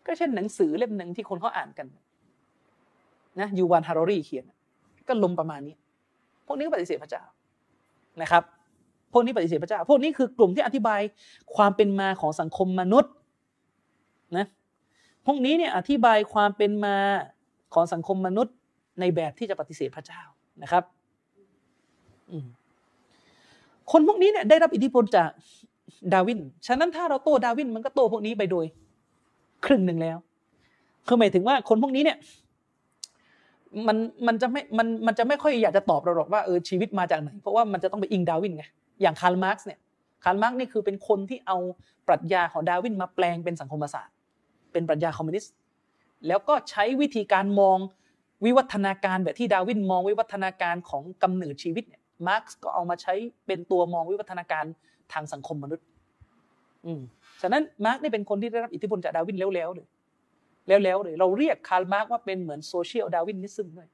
[0.07, 1.87] ก็เช่นหนังสือเล่มหนึ่งที่คนเขาอ่านกัน
[3.41, 4.47] นะยูวานฮารอรีเขียน
[5.09, 5.75] ก็ลมประมาณนี้
[6.47, 7.23] พวกนี้ก็ปฏิเสธพระเจ้า
[8.23, 8.43] นะครับ
[9.13, 11.01] พวกนี้ปฏิเสธพระเจ้า พวกนี้คือกลุ่มที่อธิบาย
[11.57, 13.13] ความเป็นมาของสังคมมนุษย์
[14.37, 14.47] นะ
[15.27, 16.97] พวกนี้เนี่ยอธิบายความเป็นมา
[17.75, 18.55] ของสังคมมนุษย์
[19.01, 20.21] ในแบบที่จะปฏิเสธพระเจ้า
[20.63, 20.85] นะครับ
[23.93, 25.29] คนพวกนี้เนี่ยได้รับอิทธิพลจาก
[26.13, 28.67] ดาร์วิน ฉะนั้นถ้าเราโต้ดาร์วินมันก็โต้พวกนี้ไปโดย
[29.65, 30.17] ครึ่งหนึ่งแล้ว
[31.07, 32.19] คือหมายถึงว่าคนพวกนี้เนี่ย
[33.89, 33.97] มัน
[34.27, 38.65] มันจะไม่มันมันจะไม่ค่อยอยากจะตอบเราหรอกว่าเออชีวิตมาจากไหน เพราะว่ามันจะต้องไปอิงดาร์วินไง
[39.03, 39.81] อย่างคาร์ลมาร์กซ์เนี่ย
[40.25, 41.57] คาร์ลมาร์กซ์นี่คือเป็นคนที่เอา
[42.09, 44.15] ปรัชญาของดาร์วินมาแปลงเป็นสังคมศาสตร์
[44.73, 45.53] เป็นปรัชญาคอมมิวนิสต์
[46.27, 47.79] แล้วก็ใช้วิธีการมอง
[48.45, 53.15] วิวัฒนาการแบบที่ดาร์วินมองวิวัฒนาการของกำเนิดชีวิตเนี่ยมาร์กซ์ก็เอามาใช้
[53.47, 54.65] เป็นตัวมองวิวัฒนาการ
[55.13, 55.85] ทางสังคมมนุษย์
[56.87, 57.01] อืม
[57.43, 63.89] ฉะนั้นมาร์กซ์นี่เป็นคนที่ได้รับอิทธิพลจากดาร์วินล้วนๆเลย ล้วนๆเลยเราเรียกคาร์ลมาร์กซ์ว่าเป็นเหมือน Social Darwinism ด้วย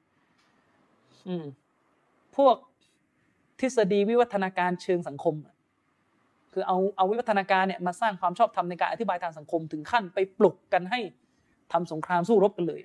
[2.37, 2.55] พวก
[3.59, 5.35] ทฤษฎีวิวัฒนาการเชิงสังคม
[6.53, 10.99] คือเอาเอาวิวัฒนาการเนี่ยมาสร้างความชอบธรรมในการอธิบายทางสังคมถึงขั้นไปปลุกกันให้
[11.71, 12.81] ทำสงครามสู้รบกันเลย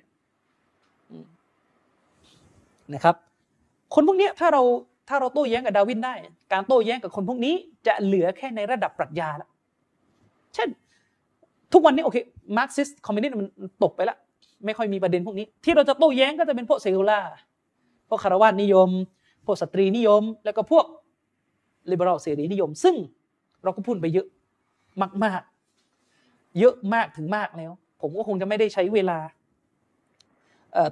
[2.93, 3.15] นะครับ
[3.93, 4.63] คนพวกนี้ถ้าเรา
[5.09, 6.13] ถ้าเราโต้แย้งกับดาร์วินได้
[6.53, 7.55] การโต้แย้งกับคนพวกนี้
[7.87, 9.49] จะเหลือแค่ในระดับปรัชญาล้วน
[10.55, 10.69] เช่น
[11.73, 12.17] ทุกวันนี้โอเค
[12.57, 13.47] มาร์กซิสคอมมิวนิสต์มัน
[13.83, 14.17] ตกไปแล้ว
[14.65, 17.19] ไม่ค่อยมีประเด็นพวกนี้ ที่เราจะโต้แย้งก็จะเป็นพวก secular
[18.09, 18.89] พวกฆราวาสนิยม
[19.45, 20.85] พวกสตรีนิยม แล้วก็พวก
[21.91, 22.95] liberal เสรีนิยม ซึ่ง
[23.63, 24.27] เราก็พูดไปเยอะ
[25.23, 27.71] มากๆ เยอะมากถึงมากแล้ว
[28.01, 29.17] ผมก็คงจะไม่ได้ใช้เวลา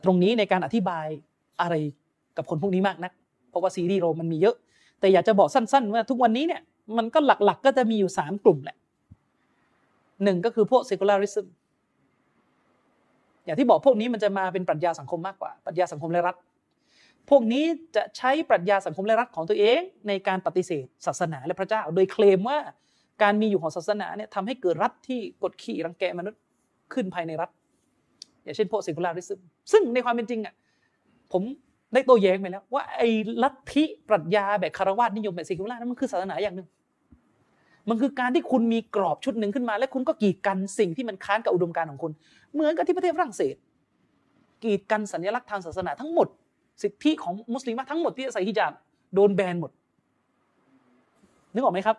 [0.04, 1.08] ตรงนี้ในการอธิบาย
[1.62, 1.76] อะไร
[2.38, 3.12] กับคนพวกนี้มากนัก
[3.50, 4.56] เพราะว่าซีรีส์โรมันมีเยอะ
[5.00, 6.62] แต่อยากจะบอกสั้นๆว่าทุกวันนี้เนี่ย
[6.98, 8.78] มันก็หลักๆก็จะมีอยู่สามกลุ่มแหละ
[10.24, 11.46] หนึ่งก็คือพวก secularism
[13.46, 16.36] อย่างที่บอกพวกนี้มันจะมาเป็นปรัชญาสังคมมากกว่าปรัชญาสังคมและรัฐ
[17.30, 22.60] พวกนี้จะใช้ปรัชญาสังคมและรัฐของตัวเองในการปฏิเสธศาสนาและพระเจ้า โดยเคลมว่า
[23.24, 26.42] การมีอยู่ของศาสนาเนี่ยทำให้เกิดรัฐที่กดขี่รังแกมนุษย์
[26.94, 27.50] ขึ้นภายในรัฐ
[28.44, 29.40] อย่างเช่นพวก secularism
[29.72, 30.54] ซึ่งในความเป็นจริงอะ
[31.32, 31.44] ผม
[31.94, 33.10] ได้โต้แย้งไปแล้วว่าไอ้
[33.44, 36.68] ลัทธิปรัชญาแบบคารวะนิยมแบบ secular นั้นมันคือศาสนาอย่างหนึ่ง
[37.90, 42.12] มันคือการที่คุณมีกรอบชุดหนึ่งขึ้นมา และคุณก็กีดกันสิ่งที่มันค้านกับอุดมการณ์ของคุณ
[42.54, 43.56] เหมือนกับที่ประเทศฝรั่งเศส
[44.64, 46.28] กีดกันสัญลักษณ์ทางศาสนาทั้งหมด
[46.84, 48.74] สิทธิของมุสลิมทั้งหมดที่ใส่ฮิญาบ
[49.14, 49.72] โดนแบนหมด
[51.54, 51.98] นึกออกไหมครับ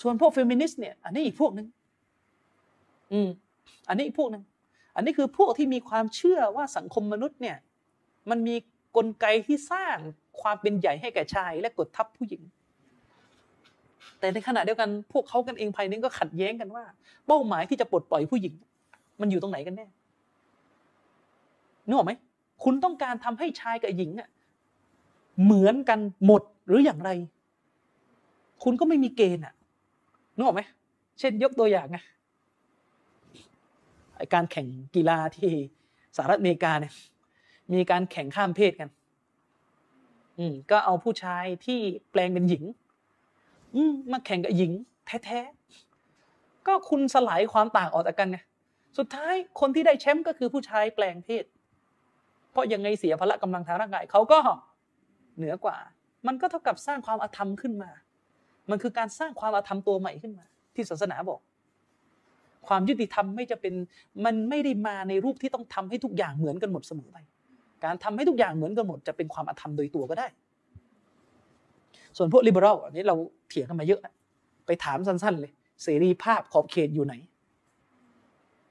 [0.00, 1.66] ส่วนพวกเฟมินิสต์เนี่ยอันนี้อีกพวกหนึ่ง
[3.12, 3.28] อืม
[3.88, 4.42] อันนี้อีกพวกหนึ่ง
[4.96, 7.56] อันนี้คือพวกที่มีความเชื่อว่าสังคมมนุษย์เนี่ย
[8.30, 8.56] มันมี
[8.96, 9.96] กลไกที่สร้าง
[10.40, 12.42] ความเป็นใหญ่ให้แก่ชาย และกดทับผู้หญิง
[14.18, 16.84] แต่ในขณะเดียวกันพวกเขากันเองภายในก็ขัดแย้งกันว่า
[17.26, 18.54] เป้าหมายที่จะปลดปล่อยผู้หญิง
[19.20, 19.86] มันอยู่ตรงไหนกันแน่
[21.86, 22.12] นึกออกไหม
[22.64, 24.28] คุณต้องการทำให้ชายกับหญิงอะ
[25.44, 27.10] เหมือนกันหมดหรืออย่างไร
[28.62, 29.54] คุณก็ไม่มีเกณฑ์อะ
[30.34, 30.62] นึกออกไหม
[31.18, 31.98] เช่นยกตัวอย่างไง
[34.34, 35.50] การแข่งกีฬาที่
[36.16, 36.92] สหรัฐอเมริกาเนี่ย
[37.72, 38.88] มีการแข่งข้ามเพศกัน
[40.38, 41.78] อืมก็เอาผู้ชายที่
[42.10, 42.62] แปลงเป็นหญิง
[44.12, 44.72] มาแข่งกับหญิง
[45.24, 48.38] แท้ๆ ก็คุณสลายความต่างออกจากกันไง
[48.98, 51.44] สุดท้ายคนที่ได้แชมป์ก็คือผู้ชายแปลงเพศ
[52.50, 54.38] เพราะยังไงเสียพละกำลังทางร่างกายเขาก็
[55.36, 55.76] เหนือกว่า
[56.26, 57.90] มันก็เท่ากับสร้างความอาธรรมขึ้นมา
[58.70, 60.44] มันคือการสร้างความอาธรรมตัวใหม่ขึ้นมา
[60.74, 61.40] ที่ศาสนาบอก
[62.68, 63.74] ความยุติธรรมไม่จะเป็น
[64.24, 67.18] มันไม่ได้มาในรูปที่ต้องทำให้ทุกอย่างเหมือนกันหมดเสมอไป
[67.84, 70.26] การทำให้ทุกอย่างเหมือนกันหมดจะเป็นความอาธรรมโดยตัวก็ได้
[72.16, 73.16] ส่วนพวกลิเบอรัลอันนี้เรา
[73.48, 74.00] เถียงกันมาเยอะ
[74.66, 75.52] ไปถามสั้นๆเลย
[75.82, 77.14] เสรีภาพขอบเขตอยู่ไหน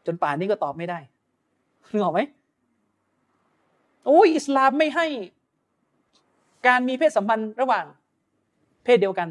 [0.06, 1.00] จนป่านนี้ก็ตอบไม่ได้
[1.92, 2.20] นึกออกไหม
[4.06, 5.08] โอ้ยอิสลามไม่ให้
[6.68, 7.86] การมีเพศสัมพันธ์ระหว่าง
[8.84, 9.30] เพศเดียวกัน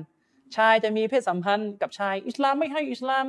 [0.57, 3.27] ชายจะมีเพศสัมพันธ์กับชาย อิสลามไม่ให้อิสลาม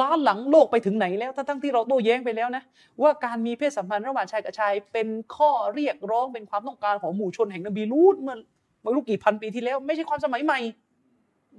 [0.00, 2.62] ล้าหลังโลกไปถึงไหนแล้วทั้งที่เราโต้แย้งไปแล้วนะ
[3.02, 8.36] ว่าการมีเพศสัมพันธ์ระหว่างชายกับชาย เป็นข้อเรียกร้องเป็นความต้องการของหมู่ชนแห่งนบีลูดเมื่อ
[8.82, 10.58] ไม่รู้กี่พันปีที่แล้ว ไม่ใช่ความสมัยใหม่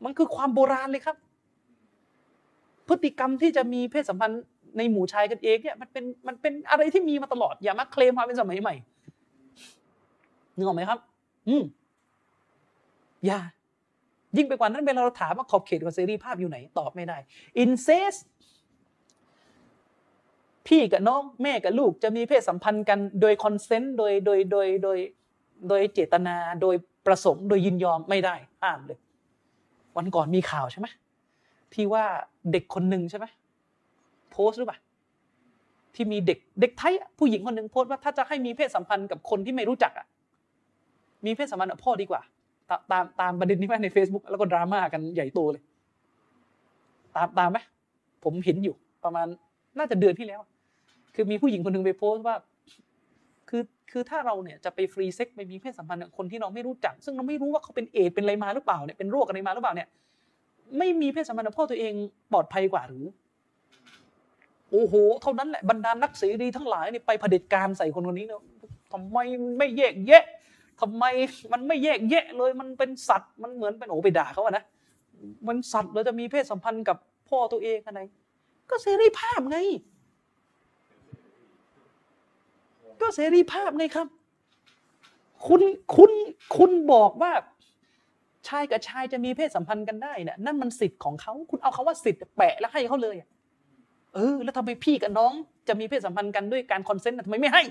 [0.05, 1.17] มันคือความโบราณเลยครับ
[2.87, 4.43] พฤติกรรมที่จะมีเพศสัมพันธ์
[4.77, 8.75] ในหมู่ชายกันเองเนี่ยมันเป็นมันเป็นอะไรที่มีมาตลอดอย่ามาเคลมมาเป็นสมัยใหม่
[10.55, 10.99] นึกออกไหมครับ
[11.47, 11.63] อืม
[13.25, 13.39] อย่า
[14.37, 17.17] ยิ่งไปกว่านั้นเวลาเราถามว่าขอบเขตของเสรีภาพอยู่ไหน ตอบไม่ได้
[17.57, 18.15] อินเซส
[20.67, 24.97] พี่กับน้องแม่กับลูกจะมีเพศสัมพันธ์กันโดยคอนเซนต์โดยโดยโดยโดย
[25.69, 26.75] โดยเจตนาโดย
[27.05, 28.99] ประสงค์โดยยินยอมไม่ได้ห้ามเลย
[29.97, 30.87] วันก่อนมีข่าวใช่ไหม
[31.73, 32.03] ที่ว่า
[32.51, 33.25] เด็กคนหนึ่งใช่ไหม
[34.31, 34.79] โพสต์หรือเปล่า
[35.95, 40.07] ที่มีเด็กเด็กไทยผู้หญิงคนหนึ่งโพสต์ว่าถ้าจะให้มีเพศสัมพันธ์กับคนที่ไม่รู้จักอะ
[41.25, 42.21] มีเพศสัมพันธ์กับพ่อดีกว่า
[42.91, 45.63] ตามตามประเด็นนี้ไหมใน Facebook แล้วก็ดราม่ากันใหญ่โตเลย
[47.15, 47.57] ตามตามไหม
[48.23, 49.27] ผมเห็นอยู่ประมาณ
[49.77, 50.41] น่าจะเดือนที่แล้ว
[51.15, 52.35] คือมีผู้หญิงคนหนึ่งไปโพสต์ว่า
[53.91, 59.87] คือถ้าเราเนี่ยจะไปฟรีเซ็กไปมีเพศสัมพันธ์กับคนที่เราไม่รู้จัก ซึ่งเราไม่รู้ว่าเขาเป็นเอดเป็นอะไรมาหรือเปล่าเนี่ยเป็นโรคอะไรมาหรือเปล่าเนี่ย
[60.77, 61.93] ไม่มีเพศสัมพันธ์กับพ่อตัวเอง
[62.31, 63.05] ปลอดภัยกว่าหรือ
[64.71, 68.43] โอ้โห เท่านั้นแหละบรรดานักเสรีทั้งหลายนี่ไปเผด็จการใส่คนคนนี้เนาะ
[68.93, 69.17] ทำไม
[69.57, 70.23] ไม่แยกแยะ
[70.81, 71.03] ทำไม
[71.51, 74.63] มันไม่แยกแยะเลยมันเป็นสัตว์มันเหมือนเป็นโอไปด่าเขาอะนะ
[75.47, 76.97] มันสัตว์เราจะมีเพศสัมพันธ์กับ
[77.29, 78.01] พ่อตัวเองอะไร
[78.69, 79.57] ก็เสรีภาพไง
[83.01, 84.07] ก็เสรีภาพไงครับ
[85.47, 85.61] คุณ
[85.95, 86.11] คุณ
[86.57, 87.31] คุณบอกว่า
[88.47, 93.15] ชายกับชายจะมีเพศสัมพันธ์กันได้เนี่ยนั่นมันสิทธิ์ของเขาคุณเอาคาว่าสิทธิ์แปะแล้วให้เขาเลย
[94.15, 95.33] เออ แล้วทำไมพี่กับน้อง
[95.67, 97.63] จะมีเพศสัมพันธ์กันด้วยการคอนเซนต์ทำไมไม่ให้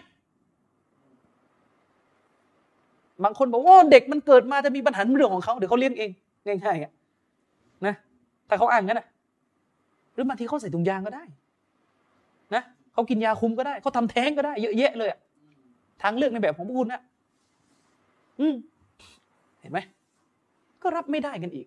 [3.24, 6.10] บางคนบอกว่าเด็กมันเกิดมาจะมีปัญหาเรื่องของเขาเดี๋ยวเขาเลี้ยงเอง
[6.46, 6.92] ง่ายๆอะ
[7.86, 7.94] นะ
[8.48, 9.06] ถ้าเขาอ้างงั้นนะ
[10.14, 11.24] หรือบางทีเขาใส่ถุงยางก็ได้
[12.92, 15.18] เขากินยาคุมก็ได้เขาทำแท้งก็ได้เยอะแยะเลยอะ
[16.02, 17.00] ทางเลือกในแบบของพวกคุณนะ
[18.40, 18.54] อืม
[19.60, 19.78] เห็นไหม
[20.82, 21.66] ก็รับไม่ได้กันอีก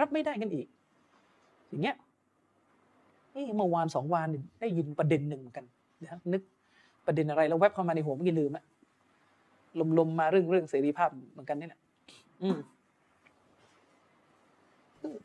[0.00, 0.66] รับไม่ได้กันอีก
[1.68, 1.96] อย่างเงี้ย
[3.32, 4.28] เอ้เมื่อวานสองวัน
[4.60, 5.64] ได้ยินประเด็นหนึ่งเหมือนกัน
[6.02, 6.42] นะนึก
[7.06, 8.64] ประเด็นอะไรแล้วแวบเข้ามาในหัวเมื่อกี้ลืมอะ
[9.98, 11.80] ลมๆมาเรื่องเรื่องเสรีภาพเหมือนกันนี่แหละ
[12.42, 12.58] อืม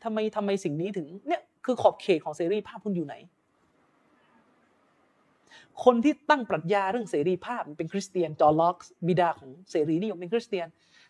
[0.04, 3.14] ทำไมทำไมสิ่งนี้ถึง เนี่ยคือขอบเขตของเสรีภาพคุณอยู่ไหน
[5.84, 8.76] คนที่ตั้งปรัชญาเรื่องเสรีภาพเป็นคริสเตียนจอห์นล็อก
[9.06, 10.66] บิดาของเสรีนิยมเป็นคริสเตียน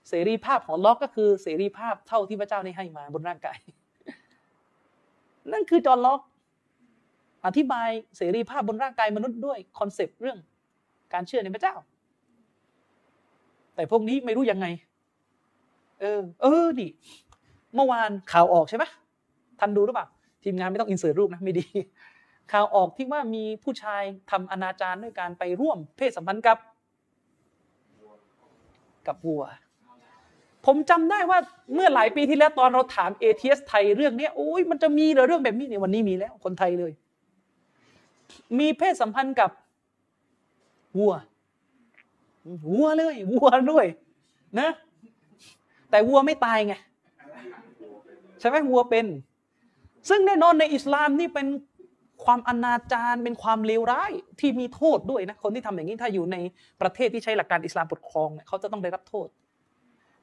[0.09, 3.59] เสรีภาพของล็อกก็คือเสรีภาพเท่าที่พระเจ้าได้ให้มาบนร่างกาย
[5.53, 6.21] นั่นคือจอห์นล็อก
[7.47, 10.39] อธิบายเสรีภาพบนร่างกายมนุษย์ด้วย concept เรื่อง
[11.13, 11.75] การเชื่อในพระเจ้า
[13.75, 14.67] แต่พวกนี้ไม่รู้ยังไง
[16.01, 16.91] เออ เออนี่
[17.75, 18.85] เมื่อวานข่าวออกใช่ไหม
[19.61, 20.07] ทันดูหรือเปล่า
[20.45, 21.65] ทีมงานไม่ต้องอินเสิร์ตรูปนะไม่ดี
[22.53, 26.59] ข่าวออกที่ว่ามีผู้ชายทำอนาจารด้วยการไปร่วมเพศสัมพันธ์กับ
[29.07, 29.45] กับวัว
[30.67, 31.39] ผมจำได้ว่า
[31.75, 36.93] เมื่อหลายปีที่แล้วตอนเราถามเอทีเอสไทยเรื่องนี้โอ้ยมันจะมีเหรอเรื่องแบบนี้เนี่ยวันนี้มีแล้วคนไทยเลย
[38.59, 39.51] มีเพศสัมพันธ์กับ
[40.99, 41.15] วัว
[42.71, 43.87] วัวเลยวัวด้วย
[44.61, 44.71] นะ
[45.91, 46.75] แต่วัวไม่ตายไง
[48.41, 49.07] ใช่ไหมวัวเป็น
[50.09, 51.47] ซึ่งแน่นอนในอิสลามนี่เป็น
[52.25, 56.37] ความอนาจารเป็นความเลวร้ายที่มีโทษด้วยนะคนที่ทำอย่างนี้ถ้าอยู่ใน
[56.81, 59.29] ประเทศที่ใช้หลักการอิสลามปกครองเนี่ยเขาจะต้องได้รับโทษ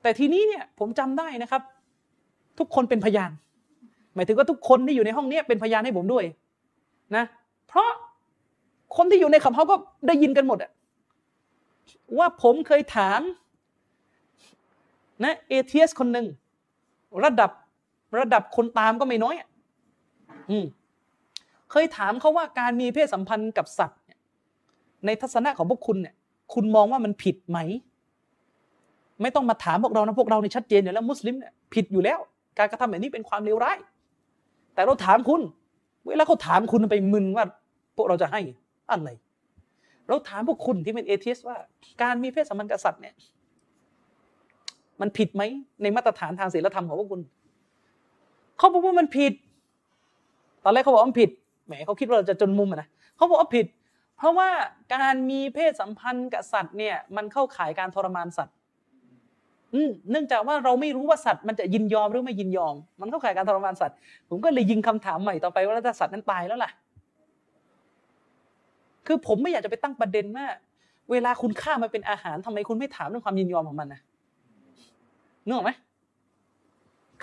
[0.02, 1.62] แต่ทีนี้เนี่ยผมจำได้นะครับ
[2.60, 3.32] ทุกคนเป็นพยาน
[4.16, 6.26] หมายถึงว่าทุกคนที่อยู่ในห้องนี้เป็นพยานให้ผมด้วย
[7.16, 7.26] นะ
[7.68, 7.90] เพราะ
[8.98, 9.76] คนที่อยู่ในขับเขาก็
[10.08, 10.72] ได้ยินกันหมดอะ
[12.18, 13.22] ว่าผมเคยถาม
[15.24, 16.28] นะเอเทียสคนหนึ่ง
[17.24, 17.52] ระดับ
[18.20, 19.48] ระดับคนตามก็ไม่น้อยอะ
[20.52, 20.66] อืม
[21.72, 24.00] เคยถามเขาว่าการมีเพศสัมพันธ์กับสัตว์
[25.06, 26.16] ในทัศนะของพวกคุณเนี่ย
[26.54, 27.60] คุณมองว่ามันผิดไหม
[29.22, 32.20] ไม่ต้องมาถามพวกเรานะพวกเราเนี่ชัดเจนอยู่แล้วมุสลิมเนี่ยผิดอยู่แล้ว
[32.58, 33.78] การกระทำแบบนี้เป็นความเลวร้าย
[34.74, 35.42] แต่เราถามคุณ
[36.08, 37.46] เวลาเขาถามคุณไปมึนว่า
[37.96, 38.42] พวกเราจะให้
[38.92, 39.10] อะไร
[40.08, 41.58] เราถามพวกคุณที่เป็นเอเทสว่า
[42.02, 43.16] การมีเพศสัมพันธ์กับสัตว์เนี่ย
[45.02, 45.44] มันผิดไหม
[45.82, 47.22] ในมาตรฐานทางศีลธรรมของพวกคุณ
[48.58, 49.34] เขาบอกว่ามันผิด
[50.64, 51.30] ตอนแรกเขาบอกว่ามันผิด
[51.74, 52.88] มเขาคิดว่าเราจะจนมุมนะ
[53.18, 53.66] เขาบอกว่าผิด
[54.18, 54.50] เพราะว่า
[54.96, 58.56] การมีเพศสัมพันธ์กับสัตว์เนี่ยมันเข้าข่ายการทรมานสัตว์
[59.74, 59.82] อื
[60.12, 63.96] เนื่องจากว่าเราไม่รู้ว่าสัตว์มันจะยินยอมหรือไม่ยินยอม มันเข้าข่ายการทรมานสัตว์
[64.30, 66.72] ผมก็เลยยิงคำถามใหม่ต่อไปว่าถ้าสัตว์นั้นตายแล้วล่ะ
[69.08, 70.46] คือผมไม่อยากจะไปตั้งประเด็นว่า
[71.12, 74.02] เวลาคุณฆ่ามันเป็นอาหารทำไมคุณไม่ถามเรื่องความยินยอมของมันนะ
[75.46, 75.72] นึกออกไหม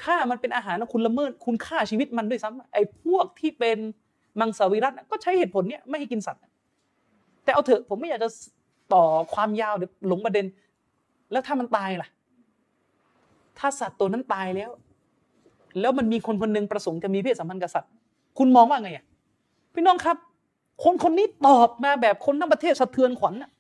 [0.03, 3.79] ฆ่ามันเป็นอาหารแล้วคุณละเมิด คุณฆ่าชีวิตมันด้วยซ้ำไอ้พวกที่เป็น
[4.41, 6.43] มังสวิรัตก็ใช้เหตุผลเนี้ยไม่ให้กินสัตว์
[7.45, 8.29] แต่เอาเถอะผมไม่อยากจะ
[8.95, 9.05] ต่อ
[9.35, 10.47] ความยาวเดี๋ยวหลงประเด็น
[11.33, 12.09] แล้วถ้ามันตายล่ะ
[13.59, 14.71] ถ้าสัตว์ตัวนั้นตายแล้ว
[15.81, 17.91] แล้วมันมีคนคนหนึ่งประสงค์จะมีเพศสัมพันธ์กับสัตว์
[18.39, 19.05] คุณมองว่าไงอะ
[19.75, 20.17] พี่น้องครับ
[20.85, 23.51] คนคนนี้ตอบมาแบบคนทั้งประเทศสะเทือนขวัญน่ะ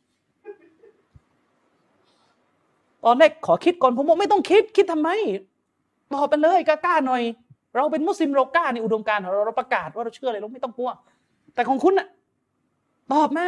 [3.04, 5.08] ตอนแรกขอคิดก่อนผมบอกไม่ต้องคิดคิดทำไม
[6.14, 7.22] ตอบไปเลยกล้าๆหน่อย
[7.76, 10.90] เราเป็นมุสลิมเรากล้าในอุดมการณ์ของเราเราประกาศว่าเราเชื่ออะไรเราไม่ต้องกลัว
[11.54, 12.08] แต่ของคุณน่ะ
[13.12, 13.46] ตอบมา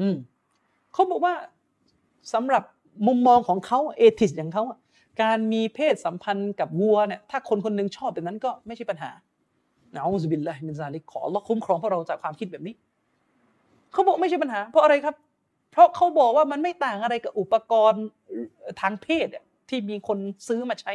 [0.00, 0.16] อืม
[0.92, 1.34] เขาบอกว่า
[2.34, 2.62] สำหรับ
[3.06, 4.64] มุมมองของเขาเอทิสอย่างเขา
[5.22, 9.10] การมีเพศสัมพันธ์กับวัวเนี่ย ถ้าคนคนนึงชอบแบบนั้นก็ไม่ใช่ปัญหา
[9.94, 12.74] นะอูซุบิลลาฮิมินซาลิกขอล็อกคุ้มครองพวกเราจากความคิดแบบนี้
[13.92, 15.14] เขาบอกไม่ใช่ปัญหา เพราะอะไรครับ
[15.72, 18.04] เพราะเขาบอกว่ามันไม่ต่างอะไรกับอุปกรณ์
[18.80, 19.28] ทางเพศ
[19.68, 20.18] ที่มีคน
[20.48, 20.92] ซื้อมาใช้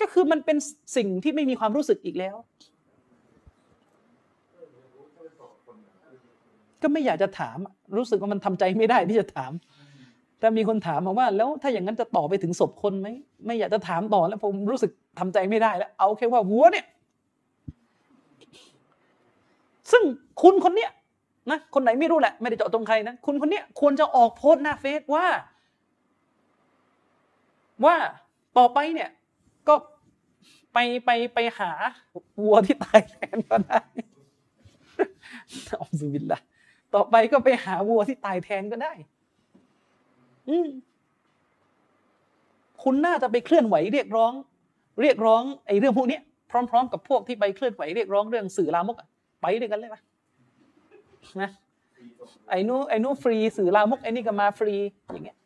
[0.00, 0.56] ก็คือมันเป็น
[0.96, 2.36] สิ่งที่ไม่มีความรู้สึกอีกแล้ว
[6.82, 7.58] ก็ไม่อยากจะถาม
[7.96, 9.52] รู้สึกว่ามันทำใจไม่ได้ที่จะถาม
[10.40, 13.08] ถ้ามีคนถามมาว่า แล้วถ้าอย่างนั้นจะต่อไปถึงศพคนไหม
[13.46, 16.86] ไม่อยากจะถามต่อแล้วผมรู้สึกทำใจไม่ได้แล้ว เอาแค่ว่าวัวเนี่ย
[19.90, 20.02] ซึ่ง
[20.42, 20.90] คุณคนเนี้ย
[21.50, 25.26] นะคนไหนไม่รู้แหละ ไม่ได้เจาะจงใครนะคุณคนเนี้ยควรจะออกโพสต์หน้าเฟซว่า
[27.84, 27.96] ว่า
[28.58, 29.10] ต่อไปเนี่ย
[29.68, 29.74] ก็
[30.72, 31.70] ไปไปไปหา
[32.42, 33.80] วัวที่ตายแทนก็ได้
[35.70, 36.38] อัลลอฮฺบิลละ
[36.94, 38.92] ต่อไปก็ไปหาวัวที่ตายแทนก็ได้
[40.48, 40.68] อืม
[42.82, 44.32] คุณน่าจะไปเคลื่อนไหวเรียกร้อง
[45.02, 46.18] เรียกร้องไอ้เรื่องพวกนี้
[46.50, 49.08] พร้อม ๆ กับพวกที่ไปเคลื่อนไหวเรียกร้องเรื่องสื่อลามกอะ
[49.42, 50.00] ไปด้วยกันเลยปะ
[51.40, 51.50] นะ
[52.50, 54.74] ไอ้นู้ไอ้นู้ฟรีสื่อลามกไอ้นี่ก็มาฟรี
[55.12, 55.38] อย่างเงี้ย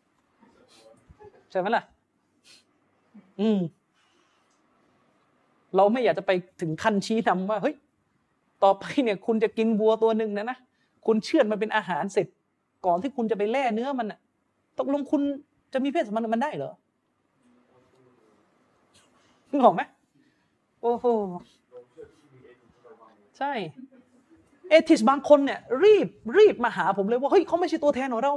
[1.51, 1.85] ใช่ไหมล่ะ
[3.41, 3.59] อืม
[5.77, 7.75] เราไม่อยากจะไปถึงขั้นชี้นำว่าเฮ้ย
[8.63, 10.59] ต่อไปเนี่ยคุณจะกินวัวตัวหนึ่งนะนะ
[11.07, 12.27] คุณเชื่อมันเป็นอาหารเสร็จ
[12.87, 14.19] ก่อนที่คุณจะไปแล่เนื้อมันอะ
[14.79, 15.23] ตกลงคุณ
[15.73, 16.73] จะมีเพศสัมพันธ์มันได้เหรอ
[19.51, 19.83] นึกออกไหม
[20.83, 21.07] โอ้โห
[23.39, 23.53] ใช่
[24.69, 26.09] เอทิสบางคนเนี่ยรีบ
[26.39, 28.35] รีบมาหาผมเลยว่าเฮ้ยเขาไม่ใช่ตัวแทนของเรา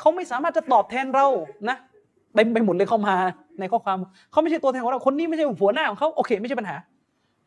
[0.00, 1.26] เขาไม่สามารถจะตอบแทนเรา
[1.68, 1.76] นะ
[2.34, 3.16] เต็มไปหมดเลยเข้ามา
[3.60, 3.96] ในข้อความ
[4.30, 6.76] เขาไม่ใช่ตัวแทนของเราคนนี้ไม่ใช่หัวหน้าของเขาโอเคไม่ใช่ปัญหา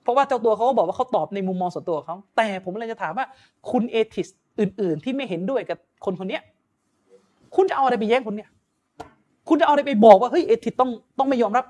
[0.03, 3.25] เพราะว่าเจ้าตัวเขาก็บอกว่าเขาตอบในมุมมองส่วนตัวของเขาแต่ผมเลยจะถามว่า
[3.71, 4.27] คุณเอทิส
[4.59, 6.39] อื่น ๆ ที่ไม่เห็นด้วยกับคนคนนี้
[7.55, 8.49] คุณจะเอาอะไรไปแย้งคนเนี้ย
[9.49, 11.65] คุณจะเอาอะไรไปบอกว่าเฮ้ยเอทิสต้องต้องไม่ยอมรับ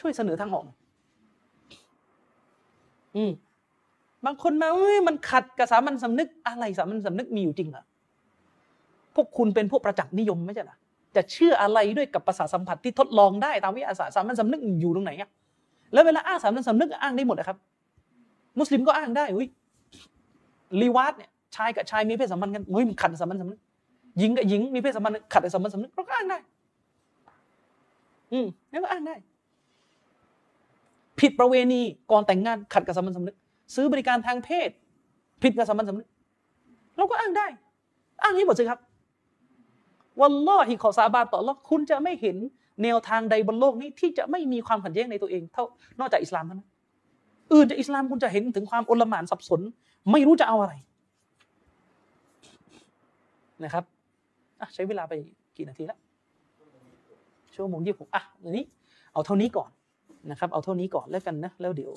[0.00, 0.64] ช่วยเสนอทางออก
[3.16, 3.30] อืม
[4.24, 7.84] บางคนมาเอ้ยมันขัดกับสามัญสำนึกอะไรสามัญสำนึกมีอยู่จริงเหรอ
[9.14, 10.76] พวกคุณเป็นพวกประจักษ์นิยมไม่ใช่หรอ
[11.18, 15.30] จะเชื่ออะไรด้วยกับประสาทสัมผัสที่ทดลองได้ตามวิทยาศาสตร์สามัญสำนึกอยู่ตรงไหนอะ
[15.92, 17.58] แล้วเวลาอ้างสามัญสำนึกอ้างได้หมดนะครับ
[18.58, 19.48] มุสลิมก็อ้างได้อุ้ย
[20.80, 23.60] ลีวาดเนี่ยชายกับชายมีเพศสัมพันธ์กันอุ้ยมันขัดสามัญสำนึก
[24.18, 26.38] หญิงกับหญิงมีเพศสัมพันธ์ขัดสามัญสำนึกเราก็อ้างได้
[28.32, 29.16] อืมนี่ก็อ้างได้
[31.20, 31.80] ผิดประเวณี
[32.10, 33.36] ก่อนแต่งงานขัดกับสามัญสำนึก
[33.74, 34.68] ซื้อบริการทางเพศ
[35.42, 36.08] ผิดกับสามัญสำนึก
[36.96, 37.46] เราก็อ้างได้
[38.22, 38.78] อ้างให้หมดสิครับ
[40.20, 42.36] วันล่อฮิขอสาบานต่อละคุณจะไม่เห็น
[42.82, 45.64] แนวทางใดบนโลกนี้ที่จะไม่มีความขัดแย้งในตัวเองเท่า
[46.00, 46.68] นอกจากอิสลามเท่านั้น
[47.52, 49.60] อื่นจากอิสลามคุณจะเห็นถึงความอลหม่านสับสน
[50.12, 50.74] ไม่รู้จะเอาอะไร
[53.64, 53.84] นะครับ
[54.74, 55.12] ใช้เวลาไป
[55.56, 55.98] กี่นาทีแล้ว
[57.54, 58.64] ชั่วโมงยี่สิบหกอะอันนี้
[59.12, 59.70] เอาเท่านี้ก่อน
[60.30, 61.92] นะครับ เอาเท่านี้ก่อนแล้วกันนะแล้วเดี๋ยว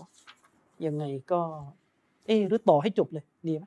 [0.86, 1.40] ยังไงก็
[2.28, 3.66] เออหรือต่อให้จบเลยดีไหม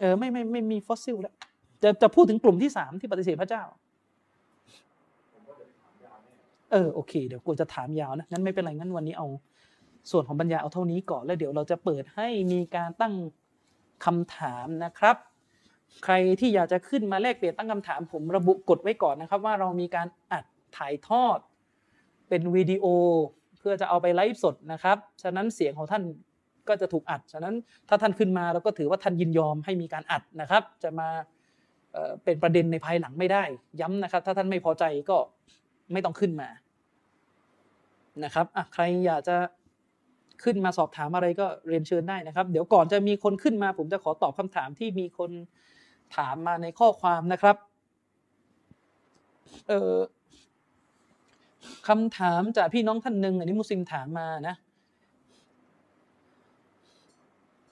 [0.00, 1.34] เออไม่ไม่ไม่มีฟอสซิลแล้ว
[1.82, 3.62] จะจะพูดถึงกลุ่มที่สามที่ปฏิเสธพระเจ้า
[6.72, 9.26] เออโอเค เดี๋ยวกูจะถามยาวนะงั้นไม่เป็นไรงั้นวันนี้เอา
[10.10, 13.14] ส่วนของบรรยายเอาเท่านี้ก่อนแล้วเดี๋ยวเราจะเปิดให้มีการตั้ง
[14.04, 15.16] คำถามนะครับ
[16.04, 20.44] ใครที่อยากจะขึ้นมาแลกเปลี่ยนตั้งคำถามผมระบุกฎไว้ก่อนนะครับ ว่าเรามีการอัด
[20.76, 21.38] ถ่ายทอด
[22.28, 22.86] เป็นวิดีโอ
[23.58, 26.02] เพื่อจะเอาไปไลฟ์สดนะครับ ฉะนั้นเสียงของท่าน
[26.68, 27.54] ก็จะถูกอัด ฉะนั้น
[27.88, 31.08] ถ้าท่านขึ้นมาเราก็ถือว่าท่านยินยอมให้มีการอัดนะครับ จะมา
[32.24, 33.44] เป็นประเด็นในภายหลังไม่ได้
[33.80, 35.16] ย้ำนะครับ ถ้าท่านไม่พอใจก็
[35.92, 36.48] ไม่ต้องขึ้นมา
[38.24, 39.36] นะครับอะใครอยากจะ
[40.44, 45.30] ขึ้นมาสอบถามอะไรก็เรียนเชิญได้นะครับ เดี๋ยวก่อนจะมีคนขึ้นมา ผมจะขอตอบคำถามที่มีคน
[46.16, 47.56] ถามมาในข้อความนะครับ
[49.68, 49.96] เออ
[51.88, 54.54] คำถามจากพี่น้องท่านหนึ่งอันนี้มุสลิมถามมานะ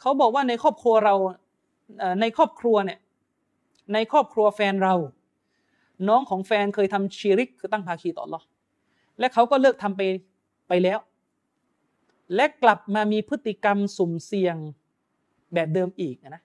[0.00, 1.14] เขาบอกว่าในครอบครัวเรา
[2.20, 2.98] ในครอบครัวเนี่ย
[3.92, 4.94] ในครอบครัวแฟนเรา
[6.08, 8.42] น้องของแฟนเคยทำชีริกคือตั้งภาคีต่อหรอ
[9.18, 10.02] และเขาก็เลิกทำไป
[10.68, 10.98] ไปแล้ว
[12.34, 14.56] และกลับมามีพฤติกรรมสุ่มเสี่ยง
[15.54, 16.42] แบบเดิมอีกนะ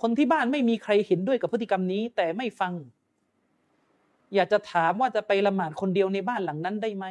[0.00, 2.72] คนที่บ้านไม่มีใครเห็นด้วยกับพฤติกรรมนี้ แต่ไม่ฟัง
[4.34, 7.06] อยากจะถามว่าจะไปละหมาดคนเดียวในบ้านหลังนั้นได้ไหม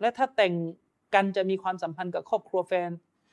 [0.00, 0.54] และถ้าแต่ง
[1.14, 2.90] กันจะมีความสัมพันธ์กับครอบครัวแฟน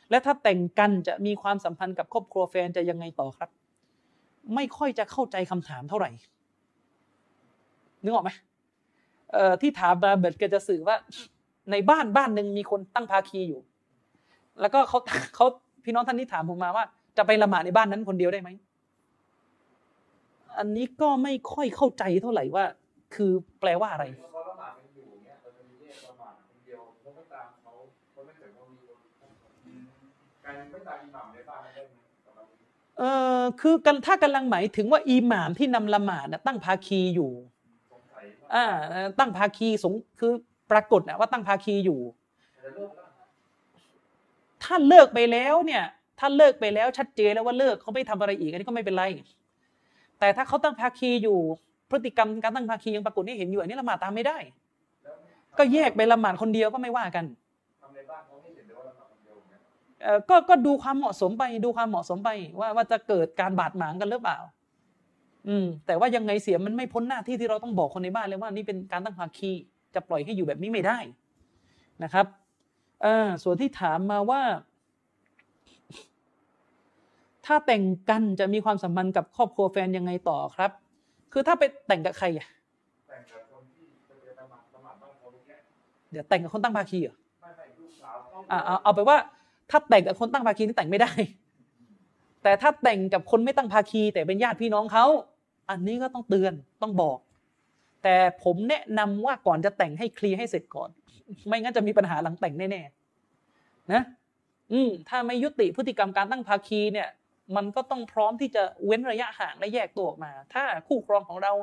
[0.10, 3.50] และถ้าแต่งกันจะมีความสัมพันธ์กับครอบครัวแฟนจะยังไงต่อครับ
[4.56, 6.10] ไม่ค่อยจะเข้าใจคำถามเท่าไหร่
[8.04, 8.32] นึกออกไหม
[9.34, 10.96] เอ่อที่ถามมาเบิดก็จะสื่อว่า
[11.72, 13.62] ในบ้านบ้านหนึ่งมีคนตั้งภาคีอยู่
[14.62, 15.00] แล้วก็เขา
[15.36, 15.46] เขา
[15.84, 16.86] พี่น้องท่านนี้ถามผมมาว่า
[17.18, 18.50] จะไปละหมาดในบ้านนั้นคนเดียวได้ไหม
[20.58, 22.66] อันนี้ก็ไม่ค่อยเข้าใจเท่าไหร่ว่า
[23.16, 24.06] คือแปลว่าอะไร
[30.46, 31.53] การไม่ตามอิหม่ามในบ้าน
[32.98, 33.04] เอ
[33.40, 37.32] อคือกันถ้ากำลังหมายถึงว่าอิหม่ามที่นำละหมาดตั้งภาคีอยู่
[38.56, 38.66] อ่า
[39.20, 40.32] ตั้งภาคีสงคือ
[40.72, 42.00] ปรากฏนะว่าตั้งภาคีอยู่
[44.64, 45.84] ถ้าเลิกไปแล้วเนี่ย
[46.20, 49.04] ถ้าเลิกไปแล้วชัดเจนแล้วว่าเลิกเขาไม่ทำอะไรอีกอันนี้ก็ไม่เป็นไร
[50.20, 51.38] แต่ถ้าเขาตั้งภาคีอยู่
[51.92, 54.38] พฤติกรรมการตั้งภาคียังปรากฏให้เห็นอยู่อันนี้ละหมาดตามไม่ได้
[55.58, 57.26] ก็แยกไปละหมาดคนเดียวก็ไม่ว่ากัน
[60.30, 64.38] ก็ก็ดูความเหมาะสมไปดูความเหมาะสมไป ว่าว่าจะเกิดการบาดหมางกันหรือเปล่า
[65.48, 69.52] อืม แต่ว่ายังไงเสียมันไม่พ้นหน้าที่ที่เราต้องบอกคนในบ้านเลยว่านี่เป็นการตั้งภาคี
[69.96, 70.98] จะปล่อยให้อยู่แบบนี้ไม่ได้
[72.04, 72.26] นะครับ
[73.06, 74.42] อ่าส่วนที่ถามมาว่า
[77.46, 80.72] ถ้าแต่งกันจะมีความสัมพันธ์กับครอบครัวแฟนยังไงต่อครับ
[81.34, 82.48] คือถ้าไปแต่งกับใครอะ
[83.10, 85.60] แต่งกับคนที่จะไปสมัครสมัครบ้านเขาเนี่ย
[86.12, 89.18] เดี๋ยวแต่งกับคนตั้งภาคีเหรอไม่ไม่ลูกสาวเขาอ่าเอาเอาไปว่า
[89.74, 91.12] ถ้าแต่งกับคนตั้งภาคีนี่แต่งไม่ได้
[92.44, 95.06] แต่ถ้าแต่งกับคนไม่ตั้งภาคี แต่เป็นญาติพี่น้องเขา
[95.70, 97.18] อันนี้ก็ต้องเตือนต้องบอก
[98.04, 100.90] แต่ผมแนะนำว่าก่อนจะแต่งให้เคลียร์ให้เสร็จก่อน
[101.48, 104.04] ไม่งั้นจะมีปัญหาหลังแต่งแน่ๆนะ
[104.72, 107.10] อืมถ้าไม่ยุติพฤติกรรมการตั้งภาคีเนี่ย
[107.56, 111.54] มันก็ต้องพร้อมที่จะเว้นระยะห่างและแยกตัวออกมา ถ้าคู่ครองของเรา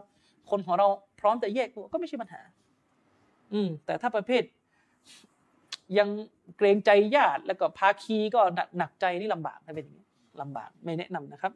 [0.50, 0.86] คนของเรา
[1.20, 2.40] พร้อมจะแยกตัวก็ไม่ใช่ปัญหา
[3.52, 4.42] อืมแต่ถ้าประเภท
[5.98, 6.08] ยัง
[6.56, 8.40] เกรงใจญาติ แล้วก็ภาคีก็
[8.78, 10.06] หนักใจนี่ลำบากถ้าเป็นอย่างนี้
[10.42, 11.52] ลำบากไม่แนะนำนะครับ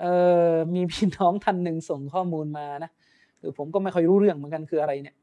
[0.00, 0.04] เอ
[0.52, 2.90] อมีพี่น้องท่านหนึ่งส่งข้อมูลมานะ
[3.40, 5.16] คือผมก็ไม่ค่อยรู้เรื่องเหมือนกันคืออะไรเนี่ย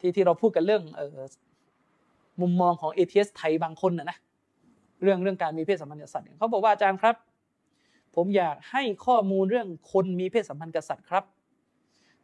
[0.00, 1.16] ที่ที่เราพูดกันเรื่องเออ
[2.40, 4.18] มุมมองของเอทีเอสไทยบางคนนะนะ
[5.02, 7.16] เรื่องเรื่องการมีเพศสัมพันธ์กับสัตว์เขาบอกว่าอาจารย์ครับ
[8.14, 11.24] ผมอยากให้ข้อมูลเรื่องคนมีเพศสัมพันธ์กับสัตว์ครับ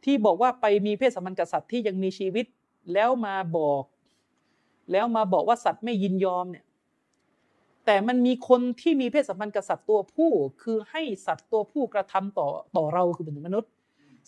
[0.03, 2.45] ที่บอกว่าไปมีเพศสัมพันธ์กับสัตว์ที่ยังมีชีวิต
[2.93, 3.83] แล้วมาบอก
[4.91, 6.65] แล้วมาบอกว่าสัตว์ไม่ยินยอมเนี่ย
[7.85, 10.31] แต่มันมีคนที่มีเพศสัมพันธ์กับสัตว์ตัวผู้
[10.61, 12.47] คือให้สัตว์ตัวผู้กระทำต่อ
[12.77, 13.71] ต่อเราคือเป็นมนุษย์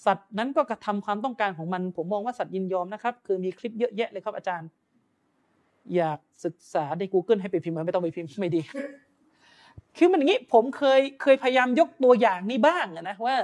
[0.05, 4.69] สัตว์นั้นก็กระทำความต้องการของมัน ผมมองว่าสัตว์ยินยอมนะครับ คือมีคลิปเยอะแยะเลยครับอาจารย์
[5.95, 8.61] อยากศึกษาใน Google ให้ไปพิมพ์ไม่ต้องไปพิมพ์ไม่ดี
[9.97, 13.35] คือมันอย่างนี้ผมเคยเคยพยายามยกตัวอย่างนี้บ้างนะว่า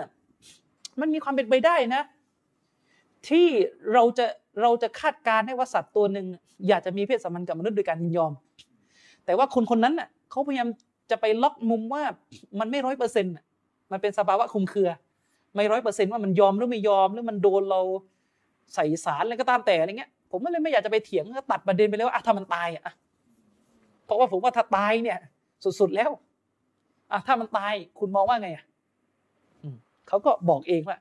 [1.00, 2.02] มันมีความเป็นไปได้นะ
[3.28, 3.48] ที่
[3.94, 4.26] เราจะ
[4.62, 6.26] เราจะคาดการณ์ให้ว่าสัตว์ตัวหนึ่ง
[6.68, 8.32] อยากจะมีเพศสัมพันธ์กับมนุษย์โดยการยินยอม
[9.26, 10.68] แต่ว่าคนคนนั้นน่ะเขาพยายาม
[11.12, 12.04] จะไปล็อกมุมว่า
[12.60, 13.34] มันไม่ร้อยเปอร์เซ็นต์
[13.92, 14.90] มันเป็นสภาวะคุมเครือ
[15.56, 17.82] ไม่ร้อยเปอร์เซ็นต์ว่ามันยอมหรือไม่ยอมหรือมันโดนเรา
[18.74, 22.94] ใส่สารอะไรก็ตามแต่อะไรเงี้ย ผมก็เลยไม่อยากจะไปเถียงก็ตัดประเด็นไปเลยว่าถ้ามันตายอะ
[24.06, 25.20] เพราะว่าผมว่าถ้าตายเนี่ย
[25.80, 26.12] สุดๆแล้ว
[27.12, 28.66] อะถ้ามันตายคุณมองว่าไงอะ
[30.08, 30.98] เขาก็บอกเองว่า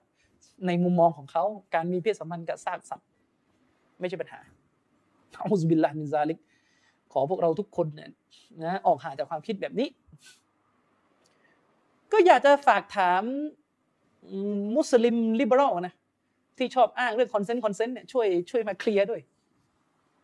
[0.67, 1.45] ในมุมมองของเขา
[1.75, 3.09] การมีเพศสัมพันธ์กับซากสัตว์
[4.01, 4.41] ไม่ใช่ปัญหา
[5.41, 6.39] نعوذ بالله من ذلك
[7.13, 8.11] ขอพวกเราทุกคนเนี่ย
[8.65, 9.89] นะออกห่างจากความคิดแบบนี้
[12.13, 13.23] ก็อยากจะฝากถาม
[14.55, 15.95] มุสลิม liberal นะ
[16.59, 19.21] ที่ชอบอ้างเรื่อง consent consent เนี่ยช่วยช่วยมาเคลียร์ด้วย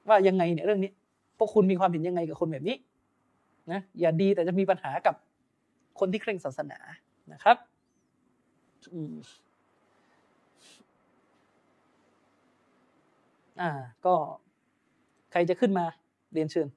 [0.08, 0.90] ว่ายังไงเนี่ยเรื่องนี้
[1.38, 2.76] พวกคุณมีความเห็นยังไงกับคนแบบนี้
[3.72, 5.14] นะอย่าดีแต่จะมีปัญหากับ
[5.98, 6.78] คนที่เคร่งศาสนา
[7.32, 7.56] นะครับ
[13.60, 13.70] อ่า
[14.04, 14.14] ก็
[15.32, 15.84] ใครจะขึ้นมา
[16.32, 16.68] เรียนเชิญ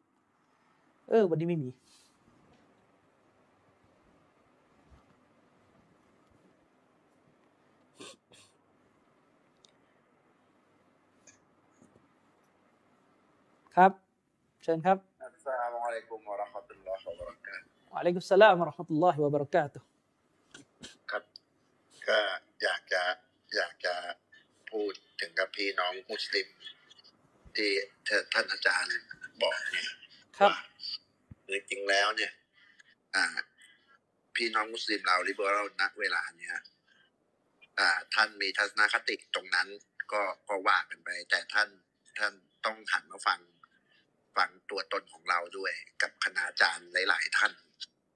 [1.10, 1.69] เออ วันนี้ไม่มี
[13.76, 13.91] ครับ
[14.64, 19.86] เชิญครับอัสสลามุอะลัยกุมวะเราะห์มะตุลลอฮิวะบะเราะกาตุฮ์วะอะลัยกุสสลามวะเราะห์มะตุลลอฮิวะบะเราะกาตุฮ์
[21.12, 21.24] ครับ
[22.08, 22.20] ก็
[22.64, 23.02] อยากจะ
[23.56, 23.94] อยากจะ
[24.72, 26.48] พูดถึงกับพี่น้องมุสลิม
[27.56, 27.72] ที่
[28.34, 28.96] ท่านอาจารย์
[29.42, 29.88] บอกเนี่ย
[30.38, 30.52] ครับ
[31.48, 32.32] ว่าจริงๆแล้วเนี่ย
[33.16, 33.26] อ่า
[34.36, 36.54] พี่น้องมุสลิมเราลิเบอรัลณเวลาเนี่ย
[37.80, 39.68] อ่า ท่านมีทัศนคติตรงนั้น
[40.12, 41.70] ก็ก็ว่ากันไป แต่ท่าน
[42.20, 42.34] ท่าน
[42.66, 43.40] ต้องหันมาฟัง
[44.38, 47.53] ฟังตัวตนของเราด้วย กับคณาจารย์หลาย ๆ ท่าน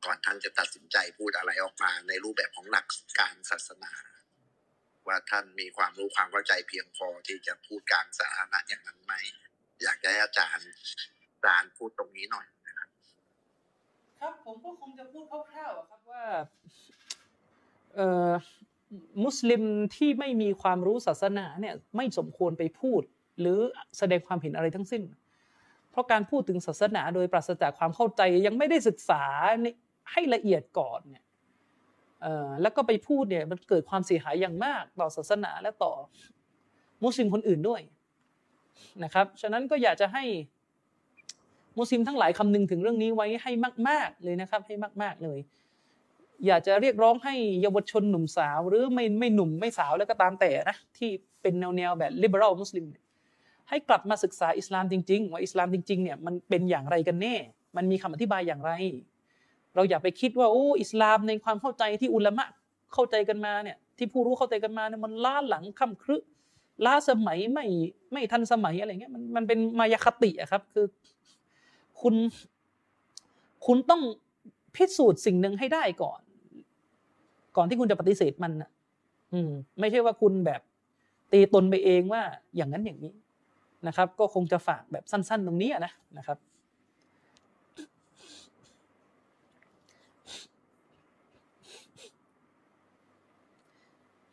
[0.05, 2.85] ก่อนท่านจะตัดสินใจพูดอะไรออกมาในรูปแบบของหลัก
[3.19, 3.93] การศาสนา
[5.07, 9.13] ว่าท่านมีความรู้ความเข้าใจเพียงพอที่จะพูดกลางสาธารณะอย่างนั้นไหม
[9.83, 10.69] อยากจะให้อาจารย์
[11.33, 12.89] อาจารย์พูดตรงนี้หน่อยนะครับ
[14.19, 16.23] ครับผมก็คงจะพูดคร่าวๆครับว่า
[17.95, 18.31] เอ่อ
[19.23, 19.63] มุสลิม
[19.95, 23.01] ที่ไม่มีความรู้ศาสนาเนี่ยไม่สมควรไปพูด
[23.39, 23.59] หรือ
[23.97, 25.03] แสดงความเห็นอะไรทั้งสิ้น
[25.95, 29.23] เพราะการพูดถึงศาสนาโดยปราศจากความเข้าใจยังไม่ได้ศึกษา
[30.11, 31.23] ให้ละเอียดก่อนเนี่ย
[32.61, 35.93] แล้วก็ไปพูดเนี่ยมันเกิดความเสียหายอย่างมากต่อศาสนาและต่อ
[37.03, 37.81] มุสลิมคนอื่นด้วย
[39.03, 40.23] นะครับฉะนั้นก็อยากจะให้
[41.77, 43.51] มุสลิมทั้งหลายคำนึงถึงเรื่องนี้ไว้ให้
[43.89, 45.39] มาก ๆ เลยนะครับ ให้มาก ๆ เลย
[46.47, 51.09] อยากจะเรียกร้องให้เยาวชนหนุ่มสาว หรือไม่ไม่หนุ่มไม่สาวแล้วก็ตามแต่นะที่
[51.41, 53.03] เป็นแนวแนวแบบ liberal มุสลิมเนี่ย
[53.69, 57.35] ให้กลับมาศึกษาอิสลามจริง ๆ ว่าอิสลามจริงๆเนี่ยมันเป็นอย่างไรกันแน่
[57.77, 58.71] มันมีคำอธิบายอย่างไร
[59.75, 62.45] เราอย่าไปคิดว่าโอ้อิสลามในความเข้าใจที่อุลามะ
[62.93, 66.17] เข้าใจกันมาเนี่ยที่ผู้รู้เข้าใจกันมาเนี่ยมันล้าหลังค่ำครึ
[66.85, 67.65] ล้าสมัยไม่
[68.13, 70.85] ไม่ทันสมัยอะไรเงี้ยมันมันเป็นมายาคติอะครับคือ
[72.01, 72.15] คุณ
[73.65, 74.01] คุณต้อง
[74.75, 76.19] พิสูจน์สิ่งหนึ่งให้ได้ก่อน
[77.55, 78.69] ก่อนที่คุณจะปฏิเสธมันนะ
[79.33, 80.61] อืม ไม่ใช่ว่าคุณแบบ
[81.31, 82.21] ตีตนไปเองว่า
[82.55, 83.13] อย่างนั้นอย่างนี้
[83.87, 86.37] นะครับ ก็คงจะฝากแบบสั้น ๆ ตรงนี้นะนะครับ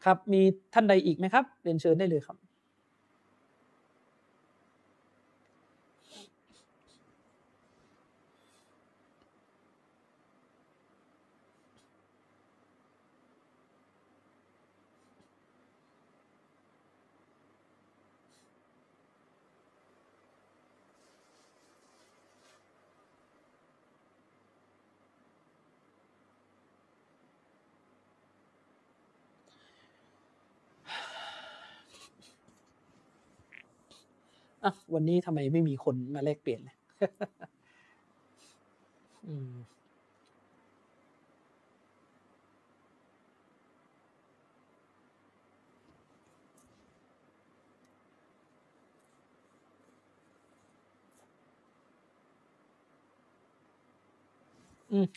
[0.04, 0.42] ครับมี
[0.74, 2.36] ท่านใดอีกไหมครับ เรียนเชิญได้เลยครับ
[34.64, 36.76] อะ วันนี้ทำไมไม่มีคนมาแลกเปลี่ยนเลย
[39.26, 39.54] อืม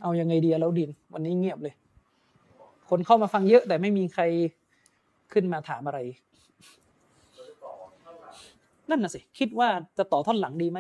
[0.02, 1.76] เอายังไงดีอะแล้วดิน วันนี้เงียบเลย
[2.90, 4.24] คนเข้ามาฟังเยอะแต่ไม่มีใคร
[5.34, 6.00] ขึ้นมาถามอะไร
[8.90, 10.80] นั่นน่ะสิ คิดว่าจะต่อท่อนหลังดีไหม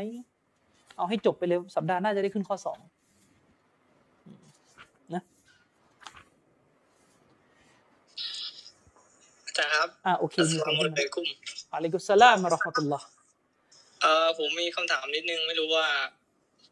[0.97, 2.79] เอาให้จบไปเลยสัปดาห์หน้าจะได้ขึ้นข้อสอง
[5.13, 5.23] นะ
[9.45, 11.27] อาจารย์ครับ อ่าโอเคอัสมีสคลานมุขึ้นอะมาลัยกุม
[11.73, 13.07] อะลัยกุสสลามอะเราะห์มะตุลลอฮ์
[14.01, 15.87] เอ่อผมมีคำถามนิดนึงไม่รู้ว่า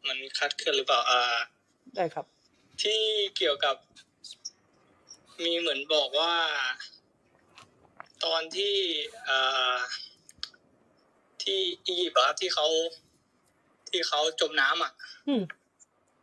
[0.06, 1.20] มันคลาดเคลื่อนหรือเปล่าอ่า
[1.96, 2.24] ได้ครับ
[2.82, 3.00] ที่
[3.36, 3.76] เกี่ยวกับ
[5.44, 6.34] มีเหมือนบอกว่า
[8.24, 8.74] ตอนที่
[9.24, 9.38] เอ่
[9.72, 9.76] อ
[11.44, 12.66] ที่อียิปต์อะครับที่เขา
[13.90, 14.92] ที่เขาจมน้ำอะ
[15.28, 15.42] อืม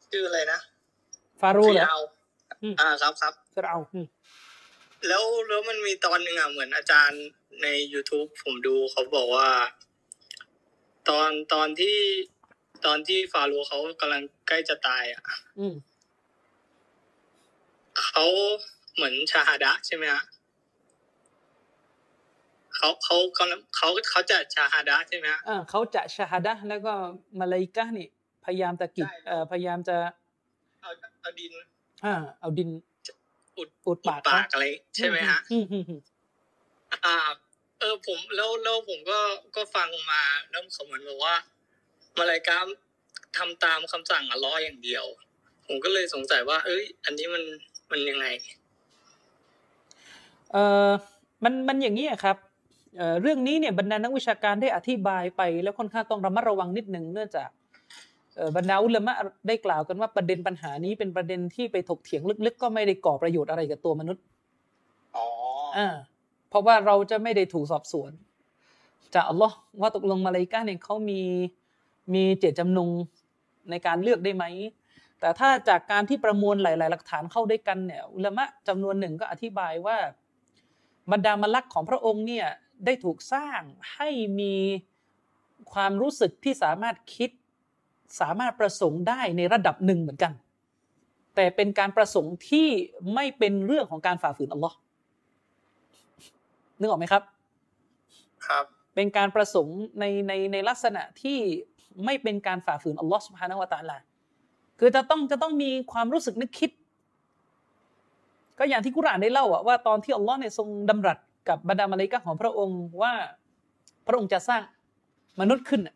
[0.10, 0.60] ชื่ออะไรนะ
[1.42, 2.00] ฟาโรห์เหรอฟิรเอา
[2.64, 4.06] อืมอ่าครับครับฟาโรห์อืม
[5.08, 7.24] แล้วแล้วมันมีตอนหนึ่งอะเหมือนอาจารย์
[7.62, 9.50] ใน youtube ผมดูเขาบอกว่า
[11.10, 11.98] ตอนตอนที่
[12.86, 15.24] ตอนที่ฟาโรห์เขากำลังใกล้จะตายอะ
[15.60, 15.76] อืม
[18.06, 18.26] เขา
[18.96, 20.24] เหมือนชาฮาดะใช่ไหมฮะ
[22.82, 26.94] เขาเขากำลังเขาเขาจะชาฮาดะใช่ไหมฮะอ่าเขาจะชาฮาดะห์แล้วก็
[27.40, 28.08] มาลาอิกะห์นี่
[28.46, 29.98] พยายามตะกิดใช่เอ่อพยายามจะ
[30.82, 30.92] เอา
[31.22, 31.52] เอาดิน
[32.06, 32.70] อ่าเอาดิน
[33.58, 36.02] อุดอุดปากปากอะไรใช่ไหมฮะอืมอืมอืม
[37.06, 37.16] อ่า
[37.80, 39.20] เออผมแล้วแล้วผมก็
[39.56, 41.36] ก็ฟังมาแล้วเขาเหมือนบอกว่า
[42.18, 42.68] มาลายกาม
[43.38, 45.06] ทำตามคำสั่งอัลเลอฮ์อย่างเดียว
[45.68, 47.44] ผมก็เลยสงสัยว่า เอ้ย อันนี้มัน
[47.92, 48.26] มันยังไง
[50.52, 50.90] เอ่อ
[51.44, 52.38] มันมันอย่างนี้อะครับ
[52.98, 57.50] เอ่อเรื่องนี้เนี่ยบรรดานักวิชาการได้อธิบายไป แล้วค่อนข้างต้องระมัดระวังนิดหนึ่งเนื่องจาก
[58.36, 59.14] เอ่อบรรดาอุลามะ
[59.48, 64.24] ได้กล่าวกันว่าประเด็นปัญหานี้เป็นประเด็นที่ไปถกเถียงลึกๆ ก็ไม่ได้ก่อประโยชน์อะไรกับตัวมนุษย์
[65.16, 65.26] อ๋อ
[65.78, 65.88] อ่า
[66.50, 68.12] เพราะว่าเราจะไม่ได้ถูกสอบสวน
[69.14, 71.22] จากอัลลอฮ์ว่าตกลงมาเลาอิกาเนี่ยเขามี
[72.14, 72.90] มีเจตจำนง
[73.70, 74.46] ในการเลือกได้ไหม
[75.20, 79.98] แต่ถ้าจากการที่ประมวลหลาย ๆ หลักฐานเข้าด้วยกันเนี่ยอุลามะจำนวนหนึ่งก็อธิบายว่า
[81.12, 82.48] บรรดามลักของพระองค์เนี่ย
[82.86, 83.62] ได้ถูกสร้าง
[83.94, 84.10] ให้
[84.40, 84.56] มี
[85.74, 87.30] ความรู้สึกที่สามารถคิด
[88.22, 90.34] สามารถประสงค์ได้ในระดับหนึ่งเหมือนกัน
[91.36, 92.68] แต่เป็นการประสงค์ที่
[93.14, 94.76] ไม่เป็นเรื่องของการฝ่าฝืนอัลลอฮ์
[96.80, 97.24] นึกออกไหมครับ
[98.48, 101.38] ครับเป็นการประสงค์ในในในลักษณะที่
[102.06, 103.98] ไม่เป็นการฝ่าฝืนอัลลอฮ์สุบฮานะฮูวะตะอาลา
[104.80, 106.72] คือจะต้องจะต้องมีความรู้สึกนึกคิด
[108.60, 111.18] ก็อย่างที่กุรอานได้เล่าอะว่าตอนที่อัลลอฮ์เนี่ยทรงดำรัส
[111.48, 113.14] กับบรรดามาเลาอิกะของพระองค์ว่า
[114.08, 114.62] พระองค์จะสร้าง
[115.40, 115.96] มนุษย์ขึ้นน่ะ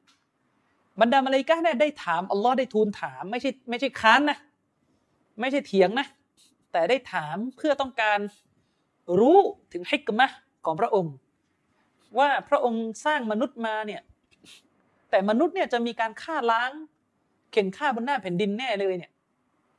[1.02, 4.38] บรรดามาเลาอิกะเนี่ยได้ถามอัลลอฮ์ได้ทูลถามไม่ใช่ไม่ใช่ค้านนะ
[5.40, 6.08] ไม่ใช่เถียงนะ
[6.72, 8.20] แต่ได้ถามเพื่อต้องการ
[9.20, 9.38] รู้
[9.74, 10.28] ถึงฮิกมะ
[10.66, 11.14] ของพระองค์
[12.20, 14.02] ว่าพระองค์สร้างมนุษย์มาเนี่ย
[15.10, 16.72] แต่มนุษย์เนี่ยจะมีการฆ่าล้าง
[17.52, 19.12] เข็นฆ่าบนหน้าแผ่นดินแน่เลยเนี่ย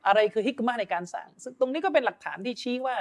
[0.07, 2.95] อะไรคือฮิกมะในการสร้าง ซึ่งตรงนี้ก็เป็นหลักฐานที่ชี้ว่า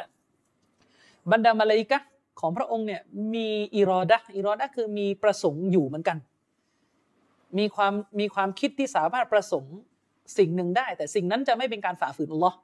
[1.32, 1.98] บรรดามาลิกะ
[2.40, 3.02] ของพระองค์เนี่ย
[3.34, 6.18] มีอิรอดะห์อิรอดะห์คือมีประสงค์อยู่เหมือนกัน
[7.58, 9.74] มีความมีความคิดที่สามารถประสงค์
[10.38, 12.56] สิ่งหนึ่งได้ แต่สิ่งนั้นจะไม่เป็นการฝ่าฝืนอัลลอฮ์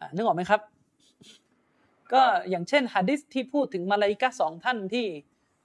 [0.00, 0.60] อะนึกออกไหมครับ
[2.12, 5.06] ก็อย่างเช่นหะดิษที่พูดถึงมาลาอิกะห์สองท่านที่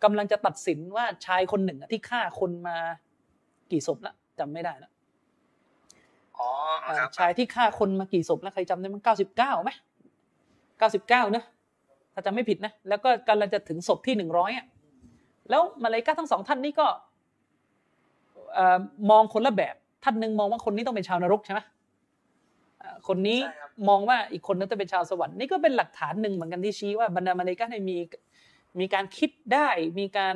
[0.03, 2.77] กำลังจะตัดสินว่าชายคนหนึ่งอะที่ฆ่าคนมา
[3.71, 4.91] กี่ศพละจำไม่ได้ละ
[6.37, 6.49] อ๋อ
[6.85, 9.71] อ่าครับชายที่ฆ่าคนมากี่ศพแล้วใครจำได้มั้งเก้าสิบเก้าไหม
[10.77, 11.43] เก้าสิบเก้านะ
[12.13, 14.65] ถ้าจำไม่ผิดนะ แล้วก็กำลังจะถึงศพที่หนึ่งร้อยอะ
[15.49, 16.87] แล้วมาเลายกาทั้งสองท่านนี่ก็
[18.53, 18.79] เอ่อ
[19.11, 21.59] มองคนละแบบ ท่านหนึ่งมองว่าคนนี้ต้องเป็นชาวนรกใช่ไหม
[22.81, 27.97] อ่าคนนี้ใช่ครับมองว่าอีกคนนึงต้องเป็นชาวสวรรค์นี่ก็เป็นหลักฐานหนึ่งเหมือนกันที่ชี้ว่าบรรดามาเลายกาเนี่ยมี
[28.79, 29.67] มีการคิดได้
[29.99, 30.35] มีการ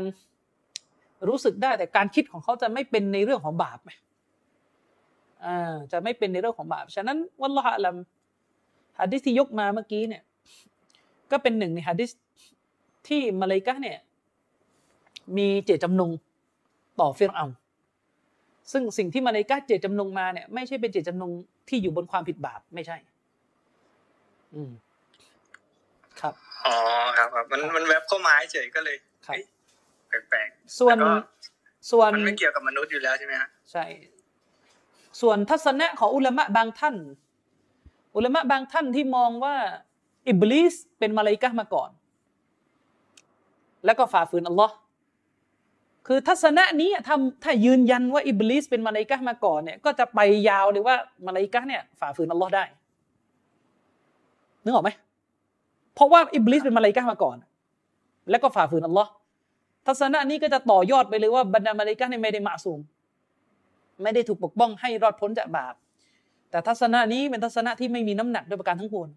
[1.28, 3.92] รู้สึกได้แต่การคิดของเขาจะไม่เป็นในเรื่องของบาปไหม
[5.46, 7.96] อ่าจะไม่เป็นในเรื่องของบาป ฉะนั้นวัลลอฮะอัลลัม
[9.00, 10.24] ฮะดิษที่ยกมาเมื่อกี้เนี่ย
[11.32, 12.10] ก็เป็นหนึ่งในฮะดิษ
[13.08, 13.98] ที่มาเลายกะห์เนี่ย
[15.38, 16.10] มีเจตจำนง
[17.00, 17.58] ต่อฟิรเอาน์
[18.72, 21.32] ซึ่งสิ่งที่มาเลายกะห์เจตจำนงมาเนี่ยไม่ใช่เป็นเจตจำนง
[21.70, 22.98] ที่อยู่บนความผิดบาปไม่ใช่
[24.54, 24.72] อืม
[26.22, 26.34] ครับ
[26.66, 26.76] อ๋อ
[27.18, 28.98] ครับครับมันมันแวบเข้ามาเฉยก็เลย
[29.28, 29.36] ครับ
[30.10, 30.50] เฮ้ยแปลก
[30.80, 31.14] ส่วนแล้วก็
[31.92, 33.86] ส่วนๆมันไม่เกี่ยวกับมนุษย์อยู่แล้วใช่ไหมฮะใช่
[35.22, 36.96] ส่วนทัศนะของอุลามะบางท่าน
[38.16, 39.56] อุลามะบางท่านที่มองว่า
[40.30, 41.90] อิบลิสเป็นมาลาอิกะมาก่อน
[43.86, 44.76] แล้วก็ฝ่าฝืนอัลลอฮ์
[46.08, 50.96] คือทัศนะนี้ถ้าถ้ายืนยันว่าอิบลิสเป็นมาลาอิกะมาก่อนเนี่ยก็จะไปยาวเลยว่า
[51.28, 52.64] มาลาอิกะเนี่ยฝ่าฝืนอัลลอฮ์ได้
[54.64, 54.90] นึกออกไหม
[55.96, 57.38] เพราะว่าอิบลิสเป็นมาลาอิกะมาก่อน
[58.30, 59.10] แล้วก็ฝ่าฝืนอัลลอฮ์
[59.88, 62.80] ทัศนะนี้ก็จะต่อยอดไปเลยว่าบรรดามาลาอิกะเนี่ยไม่ได้มาสูม
[64.04, 65.74] ไม่ได้ถูกปกป้องให้รอดพ้นจากบาป
[66.50, 69.10] แต่ทัศนะนี้เป็นทัศนะที่ไม่มีน้ำหนักด้วยประการทั้งปวง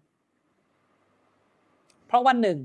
[2.11, 2.59] เพราะวันหนึ่ง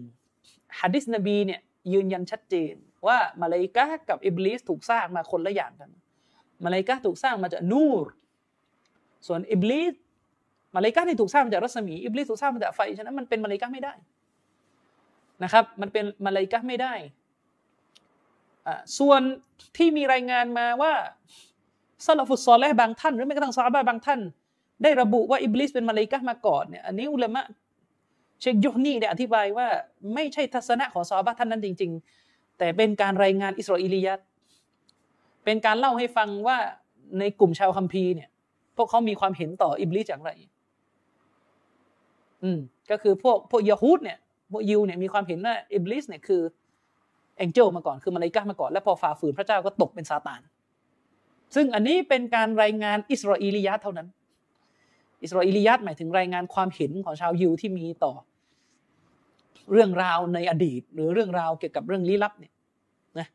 [0.81, 1.60] ฮะดิษนบีเนี่ย
[1.93, 2.74] ยืนยันชัดเจน
[3.06, 5.90] ว่ามาลาอิกะกับอิบลิสถูกสร้างมาคนละอย่างกัน
[6.64, 8.06] มาลาอิกะถูกสร้างมาจากนูร
[9.27, 9.94] ส่วนอิบลิส
[10.74, 13.93] มาลาอิกะห์นี่ถูกสร้างมาจากรัศมีอิบลิสถูกสร้างมาจากไฟฉะนั้นมันเป็นมาลาอิกะไม่ได้
[15.43, 16.94] นะครับ มันเป็นมาลาอิกะไม่ได้
[18.66, 19.20] อ่าส่วน
[19.77, 20.93] ที่มีรายงานมาว่า
[22.06, 24.20] สะละฟุศศอลิฮฺบางท่าน หรือแม้กระทั่งซอฮาบะบางท่าน
[24.82, 27.44] ได้ระบุว่าอิบลิสเป็นมาลาอิกะมาก่อนเนี่ยอันนี้อุลามะ
[28.40, 29.66] เชคยุฮนีได้อธิบายว่า
[30.14, 31.92] ไม่ใช่ทัศนะของซอฮาบะท่านนั้นจริง
[32.24, 34.20] ๆ แต่เป็นการรายงานอิสราเอลียัต
[35.44, 36.58] เป็นการเล่าให้ฟังว่า
[37.18, 38.28] ในกลุ่มชาวคัมภีร์เนี่ย
[38.76, 40.30] พวกเขามีความเห็นต่ออิบลิสอย่างไร
[42.42, 42.58] อืม
[42.90, 44.18] ก็คือพวกพวกยะฮูดเนี่ย
[44.52, 46.42] พวกยิวเนี่ยมีความเห็นว่าอิบลิสเนี่ยคือ
[47.36, 50.40] angel มาก่อน คือมาลาอิกะห์มาก่อน แล้วพอฝ่าฝืนพระเจ้าก็ตกเป็นซาตาน
[51.54, 54.08] ซึ่งอันนี้เป็นการรายงานอิสราเอลียัตเท่านั้น
[55.22, 58.12] อิสราเอลียัตหมายถึงรายงานความเห็นของชาวยิวที่มีต่อ
[59.72, 62.52] เรื่องราวในอดีต หรือเรื่องราวเกี่ยวกับเรื่องลี้ลับเนี่ย
[63.18, 63.28] นะ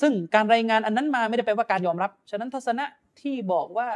[0.00, 2.84] ซึ่งการรายงานอันนั้นมาไม่ได้แปลว่าการยอมรับ ฉะนั้นทัศนะ
[3.20, 3.88] ที่บอกว่า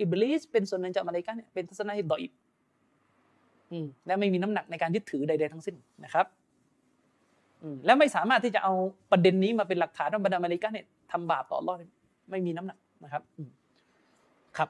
[0.00, 2.32] อิบลิสเป็นส่วนหนึ่งจากมาเลาอิกะห์เนี่ยเป็นทัศนะที่ดออิบ
[3.70, 6.26] อืมและไม่มีน้ำหนักในการยึดถือใด ๆ ทั้งสิ้นนะครับ
[7.62, 8.72] อืมและไม่สามารถที่จะเอา
[9.10, 11.78] ประเด็นนี้มาเป็นหลักฐานว่าบรรดามาเลาอิกะห์เนี่ยทำบาปต่ออัลเลอฮ์
[12.30, 13.50] ไม่มีน้ำหนักนะครับอืม
[14.56, 14.68] ครับ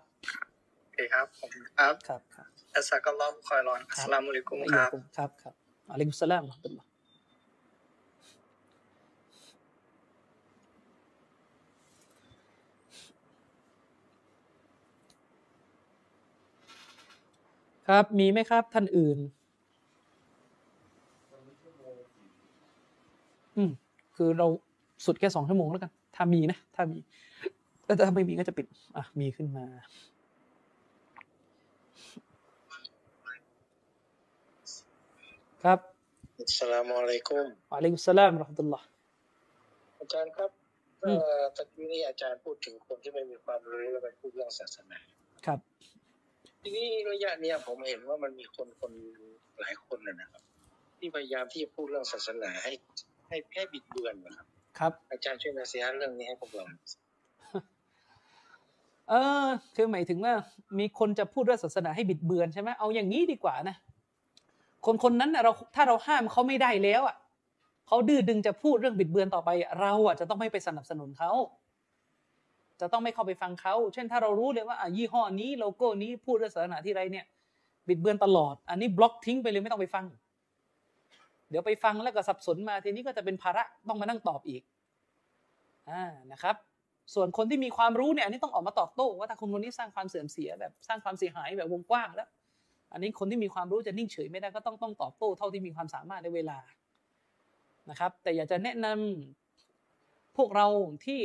[0.83, 5.55] โอเคครับผมครับครับครับอัสสลามุอะลัยกุมคอยรอนอัสสลามุอะลัยกุมครับครับครับ
[5.91, 6.89] อะลัยกุสลามวะเราะห์ตุลลอฮ์
[17.87, 19.19] ครับ มีไหมครับ ท่านอื่น
[23.57, 23.71] อืม
[24.17, 24.47] คือเรา
[25.07, 26.99] สุดแค่สองชั่วโมงแล้วกัน ถ้ามีนะ ถ้ามี
[27.85, 29.65] แต่ถ้าไม่มีก็จะปิด อะ มีขึ้นมา
[35.67, 35.81] ครับ
[36.39, 38.87] อัสสลามุอะลัยกุมวะอะลัยกุมสสลามวะเราะห์ตุลลอฮ์
[40.01, 40.51] อาจารย์ครับ
[41.05, 44.99] อืมเอ่อตะกี้นี้อาจารย์พูดถึงคนที่ไม่มีความรู้แล้วไปพูดเรื่องศาสนา
[45.47, 45.59] ครับ
[46.61, 48.93] ทีนี้ระยะเนี้ยผมเห็นว่ามันมีคนคน
[49.61, 50.43] หลายคนนะนะครับ
[50.99, 52.73] ที่พยายามที่จะพูดเรื่องศาสนาให้
[53.29, 54.47] ให้ให้บิดเบือนนะครับ
[54.79, 56.65] ครับ อาจารย์ช่วยนาเสียเรื่องนี้ให้พวกเรา
[59.11, 59.15] เอ
[59.45, 60.33] อคือหมายถึงว่า
[60.79, 63.77] มีคนจะพูดเรื่องศาสนาให้บิดเบือนใช่ไหมเอาอย่างนี้ดีกว่านะ
[64.87, 67.17] คนคนนั้นนะเราถ้าเราห้ามเขาไม่ได้แล้วอะ
[67.89, 69.51] เขาดื้อดึงจะพูดเรื่องบิดเบือนต่อไป
[69.81, 71.31] เราอะจะต้องไม่ไปสนับสนุนเขา
[72.81, 77.27] จะต้องไม่เข้าไปฟังเขา เช่นถ้าเรารู้เลยว่าอะยี่ห้อนี้โลโก้นี้พูดเรื่องศาสนาที่ไรเนี่ย
[77.89, 80.05] บิดเบือนตลอด อันนี้บล็อกทิ้งไปเลยไม่ต้องไปฟัง
[81.51, 84.63] เดี๋ยวไปฟังแล้วก็สับสนมาทีนี้ก็จะเป็นภาระต้องมานั่งตอบอีก
[85.91, 86.03] อ่า
[86.33, 86.57] นะครับ
[87.15, 92.29] ส่วนคนที่มีความรู้เนี่ยอันนี้ต้องออกมาตอบโต้ว่าถ้าคนคนนี้สร้างความเสื่อมเสียแบบสร้างความเสียหายแบบวงกว้างแล้ว
[92.93, 96.59] อันนี้คนที่มีความรู้จะนิ่งเฉยไม่ได้ก็ต้องต้องตอบโต้เท่าที่มีความสามารถในเวลา
[97.91, 100.67] นะครับ แต่อยากจะแนะนำพวกเรา
[101.05, 101.21] ที่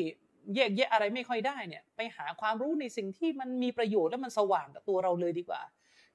[0.56, 5.62] แยกแยะอะไรไม่ค่อยได้เนี่ยไปหาความรู้ในสิ่งที่มันมีประโยชน์และมันสว่างกับตัวเราเลยดีกว่า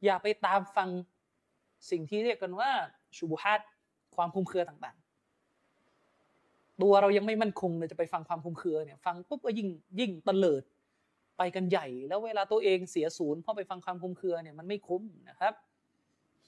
[0.05, 0.89] อย่าไปตามฟัง
[1.91, 2.71] สิ่งที่เรียกกันว่า
[3.17, 3.61] ชูบุฮัด
[4.17, 9.69] ความคลุมเครือต่างๆ ตัวเรายังไม่มั่นคงเลยจะไปฟังความคลุมเครือเนี่ยฟังปุ๊บก็ยิ่ง
[10.01, 10.63] ยิ่งตะเลิด
[11.39, 15.55] ไปกันใหญ่ แล้วเวลาตัวเองเสียศูนย์เพราะไปฟังความคลุมเครือเนี่ยมันไม่คุ้มนะครับ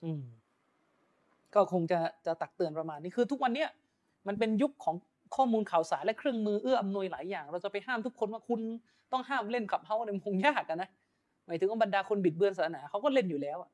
[0.03, 0.23] อืม
[1.55, 3.69] ก็คงจะจะตักเตือนประมาณนี้คือทุกวันเนี้ย
[4.29, 4.97] มันเป็นยุคของ
[5.37, 8.61] ข้อมูลข่าวสารและเครื่องมือเอื้ออำนวยหลายอย่าง เราจะไปห้ามทุกคนว่าคุณ
[9.13, 10.89] ต้องห้ามเล่นขับเฮาเนี่ยมันคงยากกันนะ
[11.47, 13.71] หมายถึงว่าบรรดาคนบิดเบือนศาสนาเขาก็เล่นอยู่แล้วอะ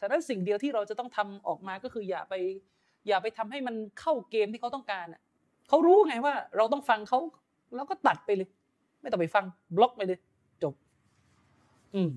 [0.00, 2.34] ฉะนั้นสิ่งเดียวที่เราจะต้องทำออกมาก็คืออย่าไป
[3.08, 5.20] อย่าไปทำให้มันเข้าเกมที่เขาต้องการอะ
[5.68, 7.18] เขารู้ไงว่า เราต้องฟังเขา
[7.74, 8.48] แล้วก็ตัดไปเลย
[9.00, 9.44] ไม่ต้องไปฟัง
[9.76, 10.27] บล็อกไปเลยจบ
[11.94, 12.10] อืม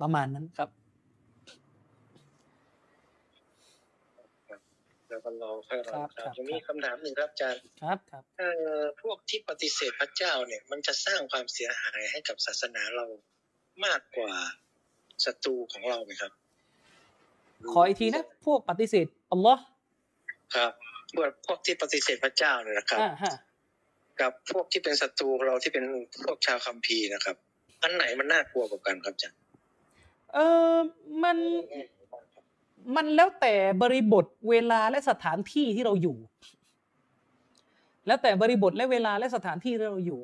[0.00, 0.70] ประมาณนั้นครับ
[5.08, 8.50] แล้วก็รอค่อยรอครับคครัรับบจะมีคำถามหนึ่งครับอาจารย์ครับ ครับ เอ่
[8.80, 13.06] อพวกที่ปฏิเสธพระเจ้าเนี่ย มันจะสร้างความเสียหายให้กับศาสนาเรา
[13.84, 14.32] มากกว่า
[15.24, 16.32] ศัตรูของเราไหมครับ
[17.72, 19.62] ขออีกทีนะพวกปฏิเสธอัลลอฮ์
[20.54, 20.72] ครับ
[21.16, 23.34] พวกพวกที่ปฏิเสธพระเจ้าเนี่ยนะครับ อ่าฮะ
[24.20, 25.84] กับพวกที่เป็นศัตรูเราที่เป็น
[26.24, 27.36] พวกชาวคัมภีร์นะครับ
[27.82, 29.38] อันไหนมันน่ากลัวกว่ากันครับอาจารย์
[30.34, 30.38] เอ
[30.72, 30.74] อ
[31.24, 31.36] มัน
[32.96, 36.16] มันแล้วแต่บริบทเวลาและสถานที่ที่เราอยู่
[38.06, 40.20] แล้วแต่บริบทและเวลาและสถานที่ที่เราอยู่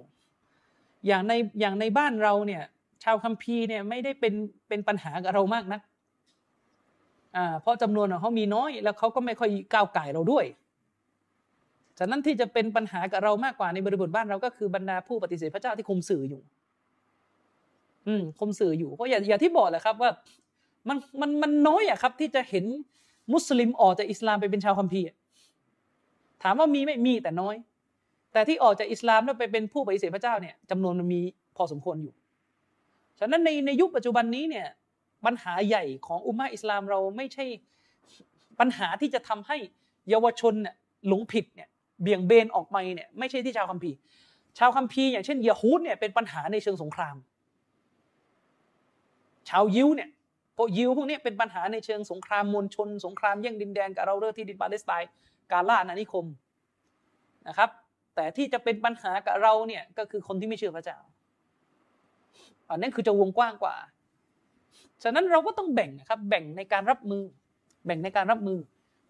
[1.06, 2.62] อย่างในอย่างในบ้านเราเนี่ย
[3.05, 4.35] ชาวคัมภีร์เนี่ยไม่ได้เป็น
[4.68, 5.81] เป็นปัญหากับเรามากนัก
[7.36, 10.47] อ่าเพราะจำนวนของเขามีน้อย แล้วเขาก็ไม่ค่อยก้าวไก่เราด้วย
[11.98, 16.43] ฉะนั้นที่จะเป็นปัญหากับเรามากกว่าในบริบทบ้านเราก็คือบรรดาผู้ปฏิเสธพระเจ้าที่คุมสื่ออยู่
[18.06, 20.10] อืมคมสื่ออยู่เพราะอย่าอย่าที่บอกแหละครับว่า
[20.89, 22.64] มันมันมันน้อยอะครับ ที่จะเห็น
[23.32, 25.06] มุสลิมออกจากอิสลามไปเป็นชาวคัมภีร์
[26.43, 27.55] ถามว่ามีไหม่มีแต่น้อย
[28.32, 31.20] แต่ที่ออกจากอิสลามแล้วไปเป็นผู้ปฏิเสธพระเจ้าเนี่ยจำนวนมันมี
[31.56, 32.14] พอสมควรอยู่
[33.18, 34.66] ฉะนั้นในในยุคปัจจุบันนี้เนี่ย
[35.24, 37.44] ปัญหาใหญ่ของอุมมะอิสลามเราไม่ใช่
[38.60, 39.56] ปัญหาที่จะทำให้
[40.10, 40.74] เยาวชนเนี่ย
[41.09, 41.68] หลงผิดเนี่ย
[42.02, 43.97] เบี่ยงเบนออกไปเนี่ยไม่ใช่ที่ชาวคัมภีร์
[44.59, 47.16] ชาวคัมภีร์อย่างเช่นยะฮูดเนี่ยเป็นปัญหาในเชิงสงคราม
[49.50, 50.08] ชาวยิวเนี่ย
[50.56, 55.10] พวกยิวพวกนี้เป็นปัญหาในเชิงสงครามมวลชน สงครามแย่งดินแดนกับเราเรื่องที่ดินปาเลสไตน์
[55.52, 56.24] การล่าอาณานิคม
[57.48, 57.70] นะครับ
[58.14, 60.98] แต่ที่จะเป็นปัญหากับเราเนี่ยก็คือคนที่ไม่เชื่อพระเจ้า
[62.68, 63.74] อันนั้นคือจะวงกว้างกว่า
[65.02, 67.22] ฉะนั้นเราก็ต้องแบ่งนะครับ แบ่งในการรับมือ
[67.86, 68.58] แบ่งในการรับมือ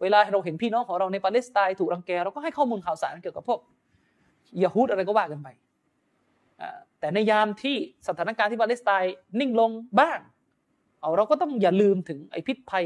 [0.01, 3.59] เวลาเราเห็นพี่น้องของเราในปาเลสไตน์ถูกรังแกเราก็ให้ข้อมูลข่าวสารเกี่ยวกับพวก
[4.63, 5.47] ยะฮูดอะไรก็ว่ากันไป
[7.05, 7.77] แต่ในยามที่
[8.07, 10.19] สถานการณ์ที่ปาเลสไตน์นิ่งลงบ้าง
[11.01, 12.85] เอาเราก็ต้องอย่าลืมถึงไอ้พิษภัย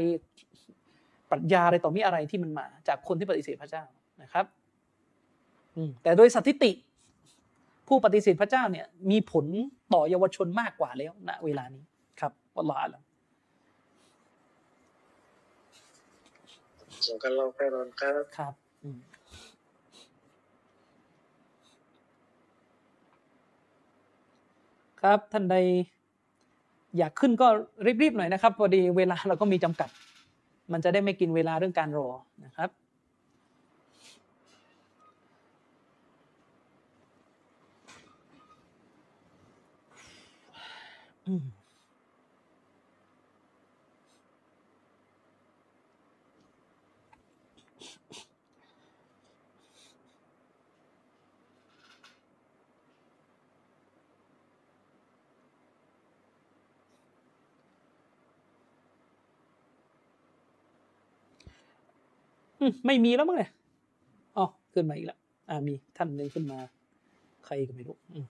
[1.30, 3.84] ปรัชญาอะไรต่อมีอะไรที่มันมา จากคนที่ปฏิเสธพระเจ้า
[4.22, 4.44] นะครับ
[6.02, 6.70] แต่โดยสถิติ
[7.88, 9.46] ผู้ปฏิเสธพระเจ้าเนี่ย มีผล
[9.94, 11.84] ต่อเยาวชนมากกว่าแล้วณเวลานี้
[12.20, 13.02] ครับวัลลอฮฺอาลัม
[17.06, 18.98] ส่งกันเราค่อยรอครับครับอืม
[25.00, 25.56] ครับท่านใด
[26.98, 27.46] อยากขึ้นก็
[28.02, 29.88] รีบๆหน่อยนะครับพอดีเวลาเราก็มีจำกัด
[30.72, 32.08] มันจะได้ไม่กินเวลาเรื่องการรอ
[32.44, 32.70] นะครับ
[41.26, 41.59] อืม
[62.86, 63.50] ไม่มีแล้วมั้งเนี่ย
[64.36, 65.18] อ๋อขึ้นมาอีกแล้ว
[65.48, 66.58] อ่ามีท่านหนึ่งขึ้นมา
[67.44, 68.26] ใครก็ไม่รู้อืม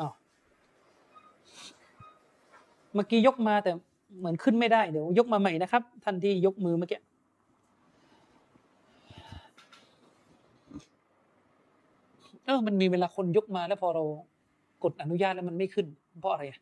[0.00, 0.12] อ้าว
[2.94, 3.70] เมื่อกี้ยกมาแต่
[4.18, 7.00] เหมือนขึ้นไม่ได้เดี๋ยว ยกมาใหม่นะครับ ท่านที่ยกมือเมื่อกี้
[12.44, 14.04] เออมันมีเวลาคนยกมาแล้วพอเรา
[14.82, 15.86] กดอนุญาตแล้วมันไม่ขึ้น
[16.20, 16.60] เพราะอะไรอะ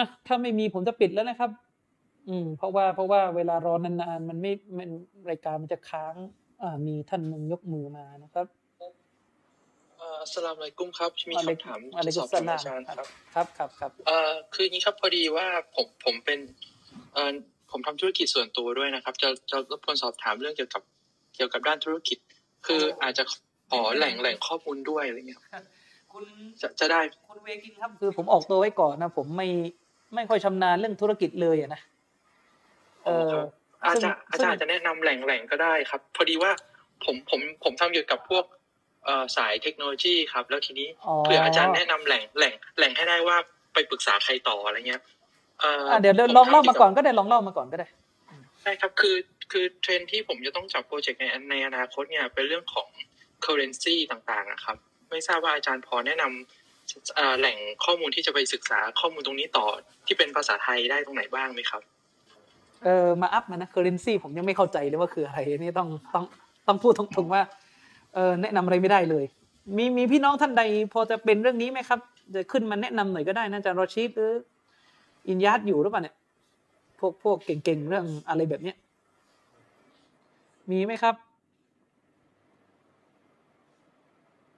[0.00, 1.50] อะถ้าไม่มีผมจะปิดแล้วนะครับ
[2.28, 4.90] อืม เพราะว่าเพราะว่าเวลารอนานๆมันไม่มัน
[5.30, 6.14] รายการมันจะค้าง
[6.62, 8.46] อ่า มีท่านหนึ่งยกมือมานะครับ
[9.96, 16.38] เอ่ออัสสลามอะลัยกุมครับมีอะลัยคำถามอะลัยสกุอบมสถามลามอาจารย์ครับ ครับครับครับเอ่อคืออย่างนี้ครับพอดีว่าผมผมเป็น
[17.14, 17.32] เอ่อ
[17.70, 20.82] ผมทำธุรกิจส่วนตัวด้วยนะครับ จะจะรบกวนสอบถามเรื่องเกี่ยวกับ
[21.34, 22.18] เกี่ยวกับด้านธุรกิจ
[22.66, 23.24] คืออาจจะ
[23.70, 25.64] ขอแหล่งแหล่งข้อมูลด้วยอะไรเงี้ยครับ
[26.12, 26.24] คุณ
[26.60, 29.48] จะจะได้คุณเวกินครับคือผมออกตัวไว้ก่อนนะ ผมไม่
[30.14, 31.80] ไม่ค่อยชำนาญเรื่องธุรกิจเลยอะนะ
[33.04, 33.30] เออ
[33.82, 36.50] อาจซึ่งจะอาจารย์จะแนะนำแหล่งแหล่งก็ได้ครับ พอดีว่า
[37.04, 38.44] ผมผมผมทำเกี่ยวกับพวก
[39.04, 43.36] เอ่อสายเทคโนโลยีครับ แล้วทีนี้อ๋อเผื่ออาจารย์แนะนำแหล่งแหล่งแหล่งให้ได้ว่า
[43.74, 45.02] ไปปรึกษาใครต่ออะไรเงี้ย
[45.60, 47.86] เอ่ออะเดี๋ยวเดี๋ยวผลองเล่าทำมากี่ยวบก่อนก็ได้ลองเล่ามาก่อนก็ได้
[48.62, 49.16] ใช่ครับคือ
[49.52, 52.88] คือเทรนด์ที่ผมจะต้องจับโปรเจกต์ในในอนาคตเนี่ยเป็นเรื่องของ
[53.44, 54.76] currency ต่างๆนะครับ
[55.10, 56.59] ไม่ทราบว่าอาจารย์พอแนะนำเอ่อ
[57.38, 59.66] แหล่งข้อมูลที่จะไปศึกษาข้อมูลตรงนี้ต่อ
[60.06, 61.82] ที่เป็นภาษาไทยได้ตรงไหนบ้างไหมครับ
[62.84, 66.24] เออมาอัพมานะ currency ผมยังไม่เข้าใจเลยว่าคืออะไรนี่ต้องต้อง
[66.66, 67.42] ต้องพูดตรงๆว่า
[68.14, 69.24] เออแนะนำอะไรไม่ได้เลย
[69.76, 70.62] มีมีพี่น้องท่านใด
[70.92, 72.00] พอจะเป็นเรื่องนี้ไหมครับ
[72.34, 74.32] จะขึ้นมาแนะนำหน่อยก็ได้นะอาจารอชีดหรือ
[75.28, 76.16] อินยัดอยู่หรือเปล่าเนี่ย
[76.98, 78.76] พวกพวกเก่งๆเรื่องอะไรแบบเนี้ย
[80.70, 81.14] มีไหมครับ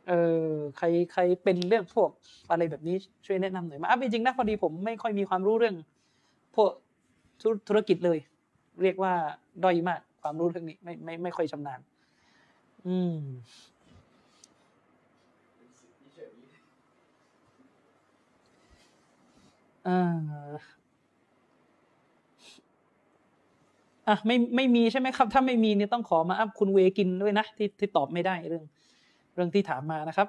[0.09, 0.13] เอ
[0.45, 2.11] อใครใครเป็นเรื่องพวก
[2.51, 2.97] อะไรแบบนี้
[3.27, 5.77] ช่วยแนะนำหน่อยมาอัพจริงๆนะพอดีผมไม่ค่อยมีความรู้เรื่อง
[6.57, 6.71] พวก
[7.43, 8.19] ธุรธุรกิจเลย
[8.83, 9.13] เรียกว่า
[9.65, 11.81] ด้อยมาก ความรู้เรื่องนี้ไม่ไม่ไม่ค่อยชำนาญ
[12.87, 13.17] อืม
[19.87, 20.73] อ่า
[24.09, 28.65] อะไม่ไม่มีใช่ไหมครับ ถ้าไม่มีเนี่ยต้องขอมาอัพคุณเวกินด้วยนะที่ที่ตอบไม่ได้เรื่อง
[29.35, 30.29] เรื่องที่ถามมานะครับ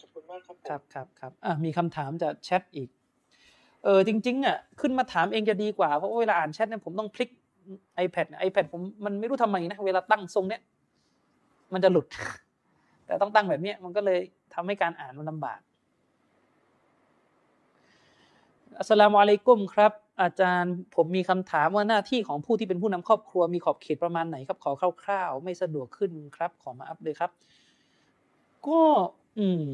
[0.00, 2.88] ขอบคุณมากครับผมครับครับครับอะมีคำถามจากแชทอีก
[3.84, 7.30] เออจริง ๆอะขึ้นมาถามเองจะดีกว่า เพราะว่าเวลาอ่านแชทเนี่ยผมต้องพลิก
[8.04, 10.62] iPad เนี่ย iPad ผมมันไม่รู้ทำไมนะเวลาตั้งทรงเนี้ย
[11.72, 12.06] มันจะหลุด
[13.06, 14.20] แต่ต้องตั้งแบบเนี้ยมันก็เลย
[14.54, 15.60] ทำให้การอ่านมันลำบาก
[18.78, 19.92] อัสสลามุอะลัยกุมครับ
[20.22, 24.72] อาจารย์ผมมีคำถามว่าหน้าที่ของผู้ที่เป็นผู้นำครอบครัวมีขอบเขตประมาณไหนครับขอ
[25.02, 27.30] คร่าวๆ ไม่สะดวกขึ้นครับ ขอมาอัปเลยครับ
[28.68, 28.82] ก็
[29.38, 29.66] อืม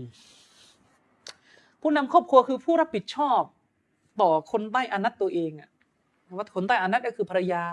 [1.80, 3.42] ผู้นำครอบครัวคือผู้รับผิดชอบ
[4.20, 5.70] ต่อคนใต้อานัตตัวเองอะ
[6.36, 7.64] ว่าคนใต้อานัตก็คือภรรยา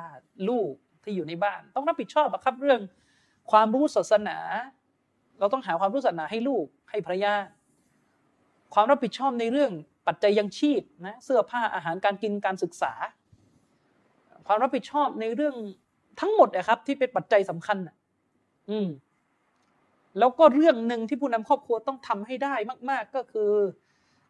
[0.49, 0.71] ลูก
[1.03, 2.79] ที่อยู่ในบ้าน ต้องรับผิดชอบอะครับ เรื่อง
[3.51, 4.37] ความรู้ศาสนา
[5.39, 7.33] เราต้องหาความรู้ศาสนาให้ลูก ให้ภรรยา
[8.73, 9.71] ความรับผิดชอบในเรื่อง
[10.07, 12.93] ปัจจัยยังชีพนะเสื้อผ้าอาหารการกินการศึกษา
[14.47, 15.55] ความรับผิดชอบในเรื่อง
[16.19, 17.95] ทั้งหมดนะครับ ที่เป็นปัจจัยสำคัญน่ะ
[18.69, 18.87] อืม
[20.19, 22.55] แล้วก็เรื่องหนึ่งที่ผู้นำครอบครัวต้องทำให้ได้
[22.89, 23.51] มาก ๆ ก็คือ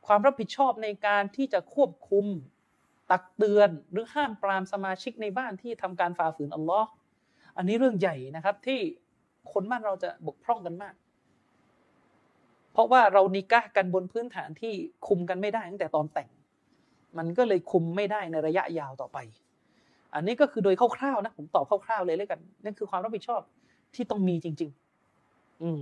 [0.08, 2.26] ความรับผิดชอบในการที่จะควบคุม
[3.12, 6.90] ตักเตือนหรือห้ามปรามสมาชิกในบ้านที่ทำการฝ่าฝืนอัลลอฮ์
[7.58, 8.80] อันนี้เรื่องใหญ่นะครับที่
[9.53, 10.95] คนบ้านเราจะบกพร่องกันมาก
[12.74, 14.74] เพราะว่าเรานิกะกันบนพื้นฐานที่
[15.08, 16.30] คุมกันไม่ได้ตั้งแต่ตอนแต่ง
[17.18, 19.18] มันก็เลยคุมไม่ได้ในระยะยาวต่อไป
[20.14, 23.41] อันนี้ก็คือโดยคร่าวๆนะผมตอบคร่าวๆเลยเลยกันนั่นคือความรับผิดชอบ
[23.95, 24.90] ที่ต้องมีจริง ๆ
[25.62, 25.82] อืม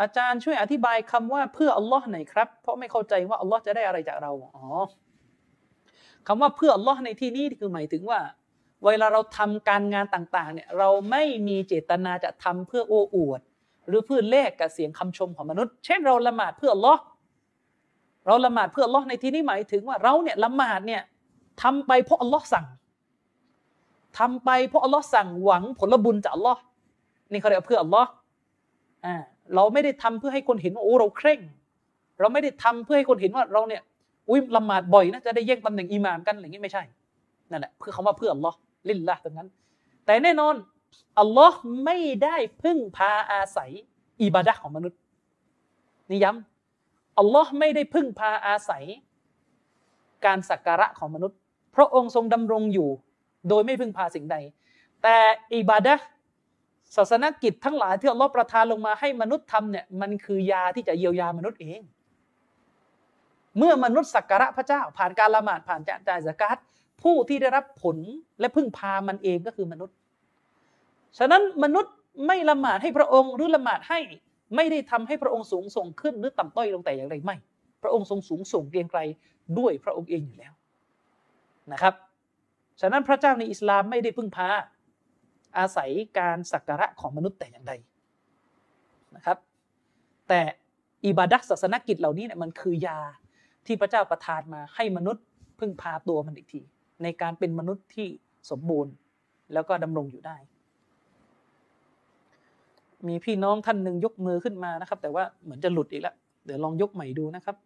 [0.00, 4.64] อาจารย์ช่วยอธิบายคำว่าเพื่ออัลลอฮ์หน่อยครับ เพราะไม่เข้าใจว่าอัลลอฮ์จะได้อะไรจากเราอ๋อ
[6.26, 8.20] คำว่าเพื่ออัลลอฮ์ในที่นี้คือหมายถึงว่า
[8.84, 13.40] เวลาเราทำการงานต่าง ๆ เนี่ย เราไม่มีเจตนาจะทำเพื่อโอ้อวด
[13.88, 17.02] หรือเพื่อแลกกับเสียงคำชมของมนุษย์ เช่นเราละหมาดเพื่ออัลลอฮ์
[18.26, 21.02] เราละหมาดเพื่ออัลลอฮ์ในที่นี้หมายถึงว่าเราเนี่ยละหมาดเนี่ย
[21.62, 22.66] ทำไปเพราะอัลลอฮ์สั่ง
[24.18, 26.60] ทำไปเพราะอัลลอฮ์สั่งหวังผลบุญจากอัลลอฮ์
[27.30, 28.10] นี่เขาเรียกเพื่ออัลลอฮ์
[29.04, 29.14] อ่า
[29.54, 31.40] เราไม่ได้ทำเพื่อให้คนเห็นว่าโอ้เราเคร่ง
[32.20, 33.82] เราไม่ได้ทำเพื่อให้คนเห็นว่าเราเนี่ย
[34.28, 36.82] อุ้ยละหมาดบ่อยนะจะได้แย่งตำแหน่งอิหม่ามกันอะไรอย่างนี้ไม่ใช่
[37.50, 38.56] นั่นแหละเพื่อคำว่าเพื่ออัลลอฮ์
[38.88, 39.48] ลิลละตรงนั้น
[40.06, 40.54] แต่แน่นอน
[41.20, 43.70] อัลลอฮ์ไม่ได้พึ่งพาอาศัย
[44.22, 44.98] อิบาดะของมนุษย์
[46.10, 48.84] นี่ย้ำอัลลอฮ์ไม่ได้พึ่งพาอาศัย
[50.24, 51.38] การสักการะของมนุษย์
[51.76, 52.88] พระองค์ทรงดำรงอยู่
[53.48, 54.36] โดยไม่พึ่งพาสิ่งใด
[55.02, 55.16] แต่
[55.54, 56.06] อิบาดะห์
[56.96, 61.80] ศาสนกิจทั้งหลายที่อัลลอฮ์ประทานลงมาให้มนุษย์ทำเนี่ยมันคือยาที่จะเยียวยามนุษย์เอง
[63.58, 66.56] เมื่อมนุษย์สักการะพระเจ้า ผ่านการละหมาดผ่านจ่ายสกาต
[67.02, 67.96] ผู้ที่ได้รับผล
[68.40, 69.96] และพึ่งพามันเองก็คือมนุษย์
[71.18, 71.92] ฉะนั้นมนุษย์
[72.26, 74.00] ไม่ละหมาดให้พระองค์หรือละหมาดให้
[74.56, 77.36] ไม่ได้ทำให้พระองค์สูงส่งขึ้นหรือต่ำต้อยลงแต่อย่างไรไม่
[77.82, 79.00] พระองค์ทรงสูงส่งเรียงไกร
[79.58, 80.52] ด้วยพระองค์เองอยู่แล้ว
[81.72, 81.94] นะครับ
[82.80, 84.48] ฉะนั้นพระเจ้าในอิสลามไม่ได้พึ่งพา
[85.58, 87.72] อาศัยการสักการะของมนุษย์แต่อย่างใด
[89.16, 89.38] นะครับ
[90.28, 90.40] แต่
[91.06, 93.00] อิบาดัศาสนกิจเหล่านี้เนี่ยมันคือยา
[93.66, 95.24] ที่พระเจ้าประทานมาให้มนุษย์
[95.58, 96.60] พึ่งพาตัวมันอีกที
[97.02, 98.08] ในการเป็นมนุษย์ที่
[98.50, 98.92] สมบูรณ์
[99.52, 100.36] แล้วก็ดำรงอยู่ได้
[103.08, 106.14] มีพี่น้องท่านหนึ่งยกมือขึ้นมานะครับ แต่ว่าเหมือนจะหลุดอีกแล้ว
[106.44, 107.56] เดี๋ยวลองยกใหม่ดูนะครับ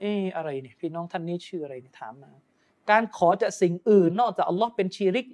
[0.00, 2.30] เอออะไรเนี่ยพี่น้องท่านนี้ชื่ออะไรเนี่ยถามมา
[2.90, 5.26] การขอจากสิ่งอื่น นอกจากอัลลอฮ์เป็นชีริก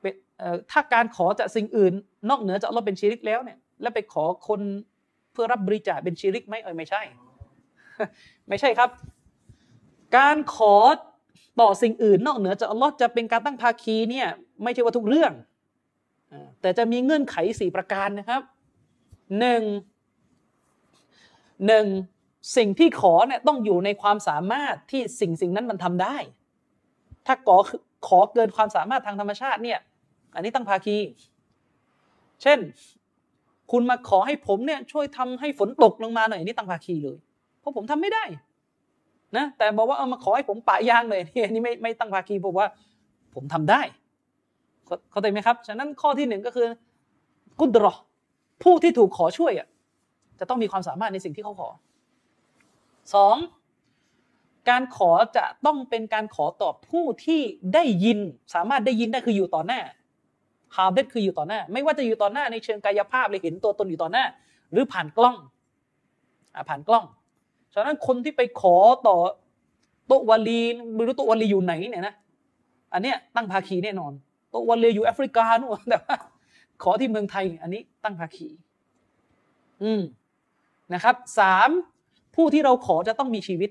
[0.00, 1.92] เป็นเอ่อถ้าการขอจากสิ่งอื่น
[2.30, 4.60] นอกเหนือจากอัลลอฮ์เป็นชีริกแล้วเนี่ย แล้วไปขอคน
[5.32, 7.02] เพื่อรับบริจาคเป็นชีริกไหมเออไม่ใช่
[8.48, 8.90] ไม่ใช่ครับ
[10.16, 10.76] การขอ
[11.60, 14.28] ต่อสิ่งอื่น นอกเหนือจากอัลลอฮ์จะเป็นการตั้งภาคีเนี่ย
[14.62, 15.32] ไม่ใช่ว่าทุกเรื่อง
[16.60, 18.42] แต่จะมีเงื่อนไขสี่ประการนะครับ
[19.38, 19.62] หนึ่ง
[21.66, 21.86] หนึ่ง
[22.56, 26.16] สิ่งที่ขอเนี่ยต้องอยู่ในความสามารถที่สิ่งสิ่งนั้นมันทำได้
[27.26, 27.56] ถ้าขอ
[28.08, 29.78] ขอเกินความสามารถทางธรรมชาติเนี่ย
[30.34, 30.96] อันนี้ตั้งภาคี
[32.42, 32.58] เช่น
[33.72, 37.16] คุณมาขอให้ผมเนี่ยช่วยทำให้ฝนตกลงมาหน่อยนี่ตั้งภาคีเลย
[37.60, 38.24] เพราะผมทำไม่ได้
[39.36, 42.68] นะแต่บอกว่าเอามาขอให้ผมปะยางเลยนี่อันนี้ไม่ไม่ตั้งภาคีผมว่า
[43.34, 43.80] ผมทำได้
[45.10, 46.66] เข้าใจไหมครับ ฉะนั้นข้อที่หนึ่งก็คือ
[47.60, 47.94] กุดรอ
[48.62, 49.68] ผู้ที่ถูกขอช่วยอะ
[50.40, 51.68] จะต้องมีความสามารถในสิ่งที่เขาขอ
[53.14, 53.36] สอง
[54.70, 57.40] การขอจะต้องเป็นการขอตอบผู้ที่
[57.74, 58.18] ได้ยิน
[58.54, 59.80] สามารถได้ยินได้คืออยู่ต่อหน้า
[60.76, 64.24] ฮาเดคืออยู่ต่อหน้า ไม่ว่าจะอยู่ต่อหน้าในเชิงกายภาพเลยเห็นตัวตนอยู่ต่อหน้า
[64.72, 65.36] หรือผ่านกล้อง
[66.54, 67.04] อผ่านกล้อง
[67.74, 68.76] ฉะนั้นคนที่ไปขอ
[69.06, 69.16] ต่อ
[70.06, 70.60] โตวาลี
[70.94, 72.14] ไม่รู้โตวาลีอยู่ไหนเนี่ยนะ
[72.92, 74.12] อันเนี้ยตั้งภาคีแน่นอน
[74.50, 76.16] โตวาลีอยู่แอฟริกานู่นแต่ว่า
[76.82, 78.48] ขอที่เมืองไทย อันนี้ตั้งภาคี
[79.82, 80.02] อืม
[80.94, 81.70] นะครับสาม
[82.40, 83.70] ผู้ที่เราขอจะต้องมีชีวิต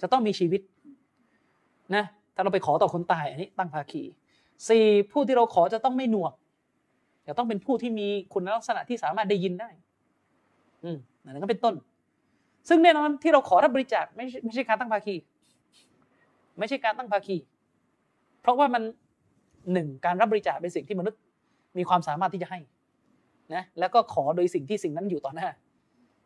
[0.00, 0.60] จะต้องมีชีวิต
[1.94, 2.04] นะ
[2.34, 4.02] ถ้าเราไปขอต่อคนตายอันนี้ตั้งภาคี
[4.68, 6.32] สี่ผู้ที่เราขอจะต้องไม่หนวก
[7.28, 9.70] จะต้องเป็นผู้ที่มีคุณลักษณะที่สามารถได้ยินได้
[10.84, 11.74] อืมนั่นก็เป็นต้น
[12.68, 15.16] ซึ่งแน่นอนที่เราขอรับบริจาคไม่ไม่ใช่การตั้งภาคี
[16.58, 17.36] ไม่ใช่การตั้งภาคี
[18.40, 18.82] เพราะว่ามัน
[19.72, 21.20] หนึ่งการรับบริจาคเป็นสิ่งที่มนุษย์
[21.78, 22.60] มีความสามารถที่จะให้
[23.54, 25.48] นะแล้วก็ขอโดยสิ่งที่สิ่งนั้นอยู่ต่อหน้า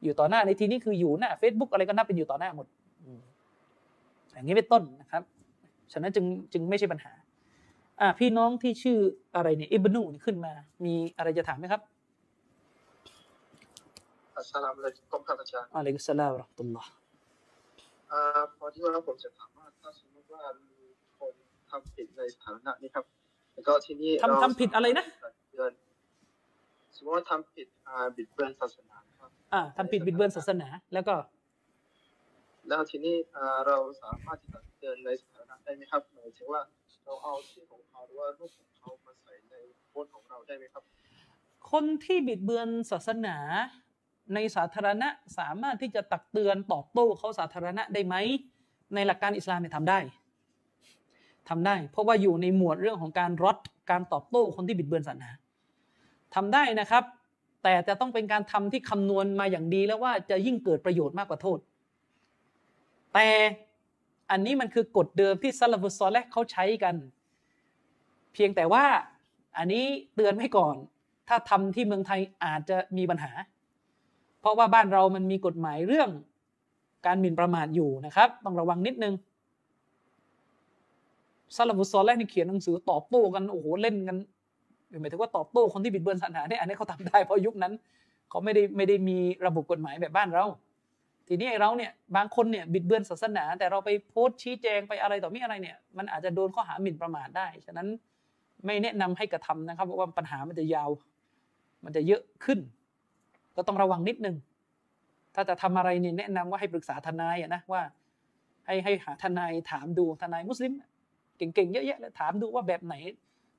[0.04, 2.66] อยู่ต่อหน้าในที่นี้คืออยู่หน้า Facebook อะไรก็นับเป็นอยู่ต่อหน้าหมด
[4.32, 5.22] อย่างนี้เป็นต้นนะครับ
[5.92, 7.12] ฉะนั้นจึงจึงไม่ใช่ปัญหา
[8.00, 8.98] อ่า พี่น้องที่ชื่อ
[9.36, 10.52] อะไรเนี่ยอิบนูนี่ขึ้นมา
[10.84, 11.80] มีอะไรจะถามไหมครับ
[14.36, 16.90] อัสสลามุอะลัยกุมครับอาจารย์อะลัยกุสสลามวะเราะห์มะตุลลอฮ์
[18.10, 20.76] อ่าพอที่ว่าผมจะถามว่าถ้าสมมติว่ามี
[21.18, 21.32] คน
[21.70, 23.04] ทำผิดในสถานะนี้ครับ
[23.54, 25.04] แล้วก็ที่นี่ทำทำผิดอะไรนะ
[25.52, 25.72] เดือน
[26.96, 29.13] สมมติว่าทำผิดอ่าบิดเบือนศาสนาครับ
[29.52, 31.14] อ่าทำผิดบิดเบือนศาสนาแล้วก็
[32.68, 36.62] แล้วทีนี้อ่าเราสามารถที่จะเดินในสถานะได้ไหมครับหมายถึงว่า
[37.04, 39.54] เราเอาชื่อของเขาหรือว่ารูปของเขามาใส่ใน
[39.88, 40.82] โพสต์ของเราได้ไหมครับ
[41.70, 43.36] คนที่บิดเบือนศาสนา
[44.34, 45.08] ในสาธารณะ
[45.38, 48.14] สามารถที่จะตักเตือนตอบโต้เขาสาธารณะได้ไหม
[48.94, 49.98] ในหลักการอิสลามเนี่ยทำได้
[51.48, 53.56] ทำได้ เพราะว่าอยู่ในหมวดเรื่องของการรด
[53.90, 55.30] การตอบโต้คนที่บิดเบือนศาสนา
[56.34, 57.04] ทำได้นะครับ
[57.64, 61.58] แต่จะต้องเป็นการทำที่คำนวณมาอย่างดีแล้วว่าจะยิ่งเกิดประโยชน์มากกว่าโทษ
[63.14, 63.28] แต่
[64.30, 66.94] อันนี้มันคือกฎเดิมที่ซาลาฟุซอลและเขาใช้กัน
[68.32, 68.84] เพียงแต่ว่า
[69.56, 69.84] อันนี้
[70.14, 70.76] เตือนไว้ก่อน
[71.28, 73.32] ถ้าทำที่เมืองไทยอาจจะมีปัญหา
[74.40, 76.10] เพราะว่าบ้านเรามันมีกฎหมายเรื่อง
[77.06, 79.14] การหมิ่นประมาทอยู่นะครับ ต้องระวังนิดนึง
[81.56, 84.16] ซาลาฟุซอลแรกนี่เขียนหนังสือตอบโต้กันโอ้โหเล่นกัน
[85.00, 87.72] หมายถึงว่าตอบโต้คนที่บิดเบือนศาสนาเนี่ยอันนี้เขาทำได้เพราะยุคนั้น
[88.30, 90.46] เขาไม่ได้ไม่ได้มีระบบกฎหมายแบบบ้านเรา
[91.28, 97.88] ทีนี้เราเนี่ยบางคนเนี่ยบิดเบือนศาสนา แต่เราไปโพสต์ชี้แจงไปอะไรต่อมีอะไรเนี่ยมันอาจจะโดนข้อหาหมิ่นประมาทได้ ฉะนั้น
[98.66, 100.90] ไม่แนะนำให้กระทำนะครับเพราะว่าปัญหามันจะยาว
[101.84, 102.58] มันจะเยอะขึ้น
[103.56, 104.36] ก็ต้องระวังนิดนึง
[105.34, 107.82] ถ้าจะทำอะไรเนี่ยแนะนำว่าให้ปรึกษาทนายนะว่า
[108.66, 110.72] ให้ให้หาทนายถามดูทนายมุสลิม
[111.38, 112.94] เก่งๆเยอะแยะเลยถามดูว่าแบบไหน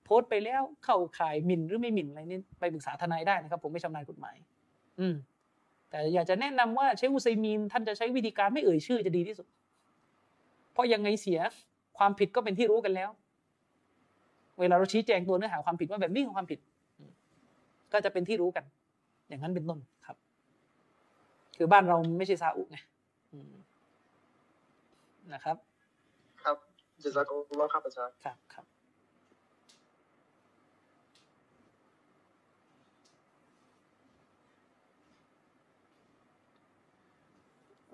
[0.06, 4.36] โพสต์ไปแล้วเข้าข่ายหมิ่นหรือไม่หมิ่นอะไรนี่ไปปรึกษาทนายได้นะครับ ผมไม่ชำนาญกฎหมาย
[4.99, 5.15] อืม
[5.90, 9.48] แต่อยากจะแนะนำว่าเชคอุซัยมีนท่านจะใช้วิธีการไม่เอ่ยชื่อจะดีที่สุด
[10.73, 11.40] เพราะยังไงเสีย
[11.98, 13.10] ความผิดก็เป็นที่รู้กันแล้ว
[14.60, 16.60] เวลาเราชี้แจงตัวเนื้อหาความผิดว่าแบบนี้ของความผิด
[17.94, 18.64] ก็จะเป็นที่รู้กัน
[19.27, 20.18] อย่างนั้นเป็นต้นครับ
[21.57, 22.77] คือบ้านเราไม่ใช่ซาอุไง
[25.34, 25.57] นะครับ
[26.44, 26.57] ครับ
[27.03, 28.65] จะซักอุลลอฮ์ครับอาจารย์ครับครับ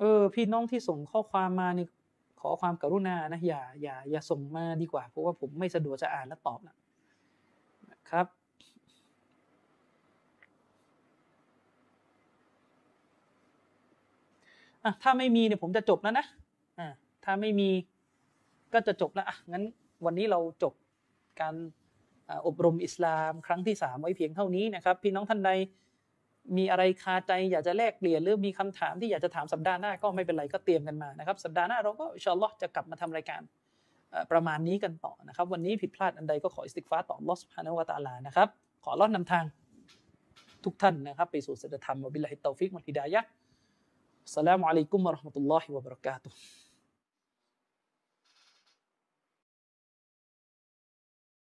[0.02, 1.86] เออ พี่น้องที่ส่งข้อความมานี่
[2.42, 6.76] ขอความกรุณานะอย่าอย่าอย่าส่งมาดีกว่า เพราะว่าผมไม่สะดวกจะอ่านและตอบนะ
[8.10, 8.26] ครับ
[14.84, 16.26] อะถ้าไม่มีเนี่ยผมจะจบแล้วนะ
[16.80, 16.88] อ่า
[17.26, 17.70] ถ้าไม่มี
[18.74, 19.64] ก็จะจบแล้วอะงั้น
[20.06, 20.74] วันนี้เราจบ
[21.42, 21.56] การ
[22.48, 25.52] อบรมอิสลามครั้งที่สามไว้เพียงเท่านี้นะครับ พี่น้องท่านใด
[26.58, 33.42] มีอะไรคาใจอยากจะแลกเปลี่ยนหรือมีคำถามที่อยากจะถามสัปดาห์หน้าก็ไม่เป็นไรก็เตรียมกันมานะครับ สัปดาห์หน้าเราก็ชอลลอฮ์จะกลับมาทำรายการ
[34.32, 38.48] ประมาณนี้กันต่อนะครับ วันนี้ผิดพลาดอันใดก็ขออิสติฆฟารต่ออัลลอฮฺ سبحانه وتعالى นะครับ
[38.84, 39.46] ขออัลลอฮฺนำทาง
[40.64, 46.61] ทุกท่านนะครับ ไปสู่สัจธรรมوبالله التوفيق والهداية والسلام عليكم ورحمة الله وبركاته